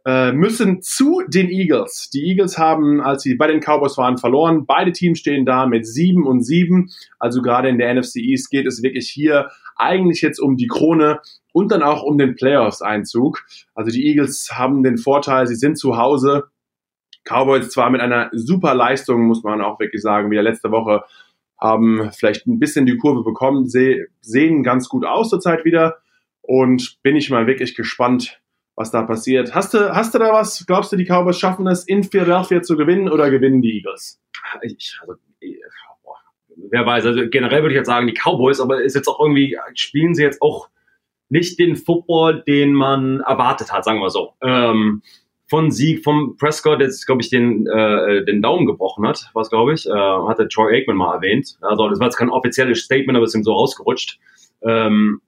äh, 0.05 0.31
müssen 0.31 0.81
zu 0.81 1.21
den 1.27 1.49
Eagles. 1.49 2.09
Die 2.09 2.27
Eagles 2.27 2.57
haben, 2.57 3.01
als 3.01 3.23
sie 3.23 3.35
bei 3.35 3.47
den 3.47 3.61
Cowboys 3.61 3.97
waren, 3.97 4.17
verloren. 4.17 4.65
Beide 4.65 4.91
Teams 4.91 5.19
stehen 5.19 5.45
da 5.45 5.65
mit 5.67 5.85
sieben 5.85 6.25
und 6.25 6.43
sieben. 6.43 6.89
Also 7.19 7.41
gerade 7.41 7.69
in 7.69 7.77
der 7.77 7.93
NFC 7.93 8.17
East 8.17 8.49
geht 8.49 8.65
es 8.65 8.83
wirklich 8.83 9.09
hier 9.09 9.49
eigentlich 9.75 10.21
jetzt 10.21 10.39
um 10.39 10.57
die 10.57 10.67
Krone 10.67 11.19
und 11.53 11.71
dann 11.71 11.83
auch 11.83 12.03
um 12.03 12.17
den 12.17 12.35
Playoffs-Einzug. 12.35 13.43
Also 13.75 13.91
die 13.91 14.07
Eagles 14.07 14.51
haben 14.53 14.83
den 14.83 14.97
Vorteil, 14.97 15.47
sie 15.47 15.55
sind 15.55 15.77
zu 15.77 15.97
Hause. 15.97 16.45
Cowboys 17.23 17.69
zwar 17.69 17.89
mit 17.89 18.01
einer 18.01 18.29
super 18.33 18.73
Leistung, 18.73 19.27
muss 19.27 19.43
man 19.43 19.61
auch 19.61 19.79
wirklich 19.79 20.01
sagen, 20.01 20.31
wie 20.31 20.35
der 20.35 20.43
letzte 20.43 20.71
Woche, 20.71 21.03
haben 21.59 22.11
vielleicht 22.11 22.47
ein 22.47 22.59
bisschen 22.59 22.85
die 22.85 22.97
Kurve 22.97 23.23
bekommen, 23.23 23.67
sehen 23.67 24.63
ganz 24.63 24.89
gut 24.89 25.05
aus 25.05 25.29
zurzeit 25.29 25.63
wieder 25.63 25.97
und 26.41 26.97
bin 27.03 27.15
ich 27.15 27.29
mal 27.29 27.45
wirklich 27.45 27.75
gespannt, 27.75 28.41
was 28.75 28.89
da 28.89 29.03
passiert. 29.03 29.53
Hast 29.53 29.75
du, 29.75 29.93
hast 29.93 30.15
du 30.15 30.19
da 30.19 30.33
was? 30.33 30.65
Glaubst 30.65 30.91
du, 30.91 30.97
die 30.97 31.05
Cowboys 31.05 31.37
schaffen 31.37 31.67
es, 31.67 31.87
in 31.87 32.03
Philadelphia 32.03 32.63
zu 32.63 32.75
gewinnen 32.77 33.09
oder 33.09 33.29
gewinnen 33.29 33.61
die 33.61 33.77
Eagles? 33.77 34.19
Ich, 34.63 34.97
also, 35.01 35.13
wer 36.69 36.85
weiß, 36.85 37.05
also 37.05 37.29
generell 37.29 37.61
würde 37.61 37.73
ich 37.73 37.77
jetzt 37.77 37.87
sagen, 37.87 38.07
die 38.07 38.13
Cowboys, 38.13 38.59
aber 38.59 38.81
ist 38.81 38.95
jetzt 38.95 39.07
auch 39.07 39.19
irgendwie, 39.19 39.57
spielen 39.75 40.15
sie 40.15 40.23
jetzt 40.23 40.41
auch 40.41 40.69
nicht 41.29 41.59
den 41.59 41.75
Football, 41.75 42.43
den 42.45 42.73
man 42.73 43.21
erwartet 43.21 43.71
hat, 43.71 43.85
sagen 43.85 43.99
wir 43.99 44.09
so. 44.09 44.33
Ähm, 44.41 45.01
von 45.51 45.69
Sieg 45.69 46.01
vom 46.01 46.37
Prescott, 46.37 46.79
jetzt, 46.79 47.05
glaube 47.05 47.21
ich, 47.21 47.29
den, 47.29 47.67
äh, 47.67 48.23
den 48.23 48.41
Daumen 48.41 48.65
gebrochen 48.65 49.05
hat, 49.05 49.29
was 49.33 49.49
glaube 49.49 49.73
ich, 49.73 49.85
äh, 49.85 49.91
hatte 49.91 50.47
Troy 50.47 50.73
Aikman 50.73 50.95
mal 50.95 51.13
erwähnt. 51.13 51.57
Also 51.59 51.89
das 51.89 51.99
war 51.99 52.07
jetzt 52.07 52.15
kein 52.15 52.29
offizielles 52.29 52.79
Statement, 52.79 53.17
aber 53.17 53.25
es 53.25 53.31
ist 53.31 53.41
ihm 53.41 53.43
so 53.43 53.51
rausgerutscht. 53.51 54.17
Ähm, 54.61 55.19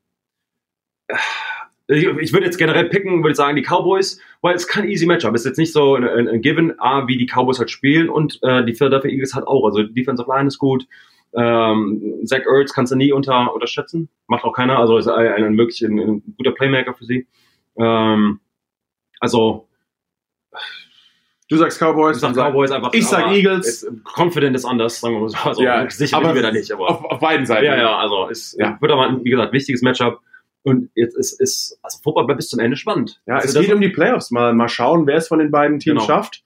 ich, 1.88 2.06
ich 2.06 2.32
würde 2.32 2.46
jetzt 2.46 2.58
generell 2.58 2.86
picken, 2.86 3.22
würde 3.22 3.36
sagen, 3.36 3.58
die 3.58 3.64
Cowboys, 3.64 4.18
weil 4.40 4.56
es 4.56 4.66
kein 4.66 4.90
easy 4.90 5.06
Matchup. 5.06 5.36
Ist 5.36 5.46
jetzt 5.46 5.58
nicht 5.58 5.74
so 5.74 5.96
ein, 5.96 6.08
ein, 6.08 6.30
ein 6.30 6.42
Given, 6.42 6.80
A, 6.80 7.06
wie 7.06 7.18
die 7.18 7.28
Cowboys 7.28 7.60
halt 7.60 7.70
spielen 7.70 8.08
und 8.08 8.40
äh, 8.44 8.64
die 8.64 8.76
Philadelphia 8.76 9.12
Eagles 9.12 9.34
halt 9.34 9.46
auch. 9.46 9.66
Also 9.66 9.84
Defensive 9.84 10.32
Line 10.34 10.48
ist 10.48 10.58
gut, 10.58 10.88
ähm, 11.36 12.22
Zach 12.24 12.46
Ertz 12.46 12.74
kannst 12.74 12.94
du 12.94 12.96
nie 12.96 13.12
unter, 13.12 13.54
unterschätzen. 13.54 14.08
Macht 14.28 14.46
auch 14.46 14.54
keiner. 14.54 14.80
Also 14.80 14.98
ist 14.98 15.10
ein, 15.10 15.44
ein 15.44 15.60
ein, 15.60 16.00
ein 16.00 16.36
guter 16.38 16.52
Playmaker 16.52 16.94
für 16.94 17.04
sie. 17.04 17.28
Ähm, 17.76 18.40
also 19.20 19.68
Du 21.50 21.58
sagst 21.58 21.80
Cowboys. 21.80 22.18
Ich 22.18 22.22
sag 22.22 22.34
Cowboys 22.34 22.72
einfach. 22.72 22.94
Ich 22.94 23.06
sag 23.06 23.32
Eagles. 23.32 23.86
Confident 24.16 24.56
ist 24.56 24.66
anders, 24.66 25.00
sagen 25.00 25.16
wir 25.16 25.22
mal 25.22 25.30
so. 25.30 25.38
Also 25.38 25.64
ja, 25.64 25.90
sicher 25.90 26.18
aber 26.18 26.34
wir 26.34 26.42
da 26.42 26.52
nicht. 26.52 26.72
Aber 26.72 26.90
auf, 26.90 27.06
auf, 27.06 27.20
beiden 27.20 27.46
Seiten. 27.46 27.66
Ja, 27.66 27.78
ja, 27.78 27.98
also 27.98 28.28
ist, 28.28 28.58
ja. 28.60 28.78
wird 28.80 28.92
aber, 28.92 29.24
wie 29.24 29.30
gesagt, 29.30 29.54
wichtiges 29.54 29.82
Matchup. 29.82 30.22
Und 30.64 30.90
jetzt 30.96 31.18
ist, 31.18 31.40
ist 31.42 31.78
also 31.84 32.00
Football 32.02 32.26
bleibt 32.26 32.38
bis 32.38 32.50
zum 32.50 32.60
Ende 32.60 32.78
spannend. 32.78 33.22
Ja, 33.28 33.36
also 33.36 33.60
es 33.60 33.66
geht 33.66 33.76
um 33.76 33.82
die 33.82 33.90
Playoffs. 33.90 34.32
Mal, 34.32 34.54
mal 34.54 34.70
schauen, 34.70 35.06
wer 35.06 35.18
es 35.18 35.28
von 35.28 35.40
den 35.40 35.52
beiden 35.52 35.80
Teams 35.80 36.02
genau. 36.02 36.08
schafft. 36.08 36.44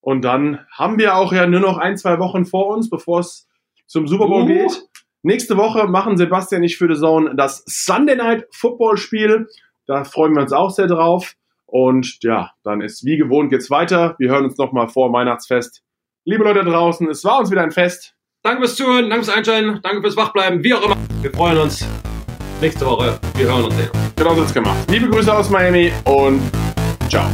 Und 0.00 0.22
dann 0.22 0.60
haben 0.70 0.98
wir 0.98 1.16
auch 1.16 1.32
ja 1.32 1.48
nur 1.48 1.60
noch 1.60 1.78
ein, 1.78 1.96
zwei 1.96 2.20
Wochen 2.20 2.46
vor 2.46 2.68
uns, 2.68 2.88
bevor 2.88 3.20
es 3.20 3.48
zum 3.86 4.06
Super 4.06 4.28
Bowl 4.28 4.44
Uh. 4.44 4.46
geht. 4.46 4.88
Nächste 5.22 5.56
Woche 5.56 5.88
machen 5.88 6.16
Sebastian 6.16 6.60
nicht 6.60 6.78
für 6.78 6.86
The 6.86 7.00
Zone 7.00 7.34
das 7.34 7.64
Sunday 7.66 8.14
Night 8.14 8.46
Football 8.52 8.96
Spiel. 8.96 9.48
Da 9.86 10.04
freuen 10.04 10.32
wir 10.34 10.42
uns 10.42 10.52
auch 10.52 10.70
sehr 10.70 10.86
drauf. 10.86 11.34
Und 11.66 12.18
ja, 12.22 12.52
dann 12.62 12.80
ist 12.80 13.04
wie 13.04 13.16
gewohnt 13.16 13.50
geht's 13.50 13.70
weiter. 13.70 14.14
Wir 14.18 14.30
hören 14.30 14.44
uns 14.44 14.56
nochmal 14.56 14.88
vor 14.88 15.12
Weihnachtsfest. 15.12 15.82
Liebe 16.24 16.44
Leute 16.44 16.64
draußen, 16.64 17.08
es 17.08 17.24
war 17.24 17.38
uns 17.38 17.50
wieder 17.50 17.62
ein 17.62 17.72
Fest. 17.72 18.14
Danke 18.42 18.62
fürs 18.62 18.76
Zuhören, 18.76 19.10
danke 19.10 19.24
fürs 19.24 19.36
Einschalten, 19.36 19.80
danke 19.82 20.00
fürs 20.00 20.16
Wachbleiben, 20.16 20.62
wie 20.62 20.74
auch 20.74 20.84
immer. 20.84 20.96
Wir 21.22 21.32
freuen 21.32 21.58
uns. 21.58 21.86
Nächste 22.60 22.86
Woche. 22.86 23.18
Wir 23.36 23.46
hören 23.46 23.64
uns 23.64 23.76
sehen. 23.76 23.90
Genau 24.16 24.34
so 24.34 24.42
ist 24.42 24.54
gemacht. 24.54 24.78
Liebe 24.88 25.08
Grüße 25.08 25.32
aus 25.32 25.50
Miami 25.50 25.92
und 26.04 26.40
ciao. 27.08 27.28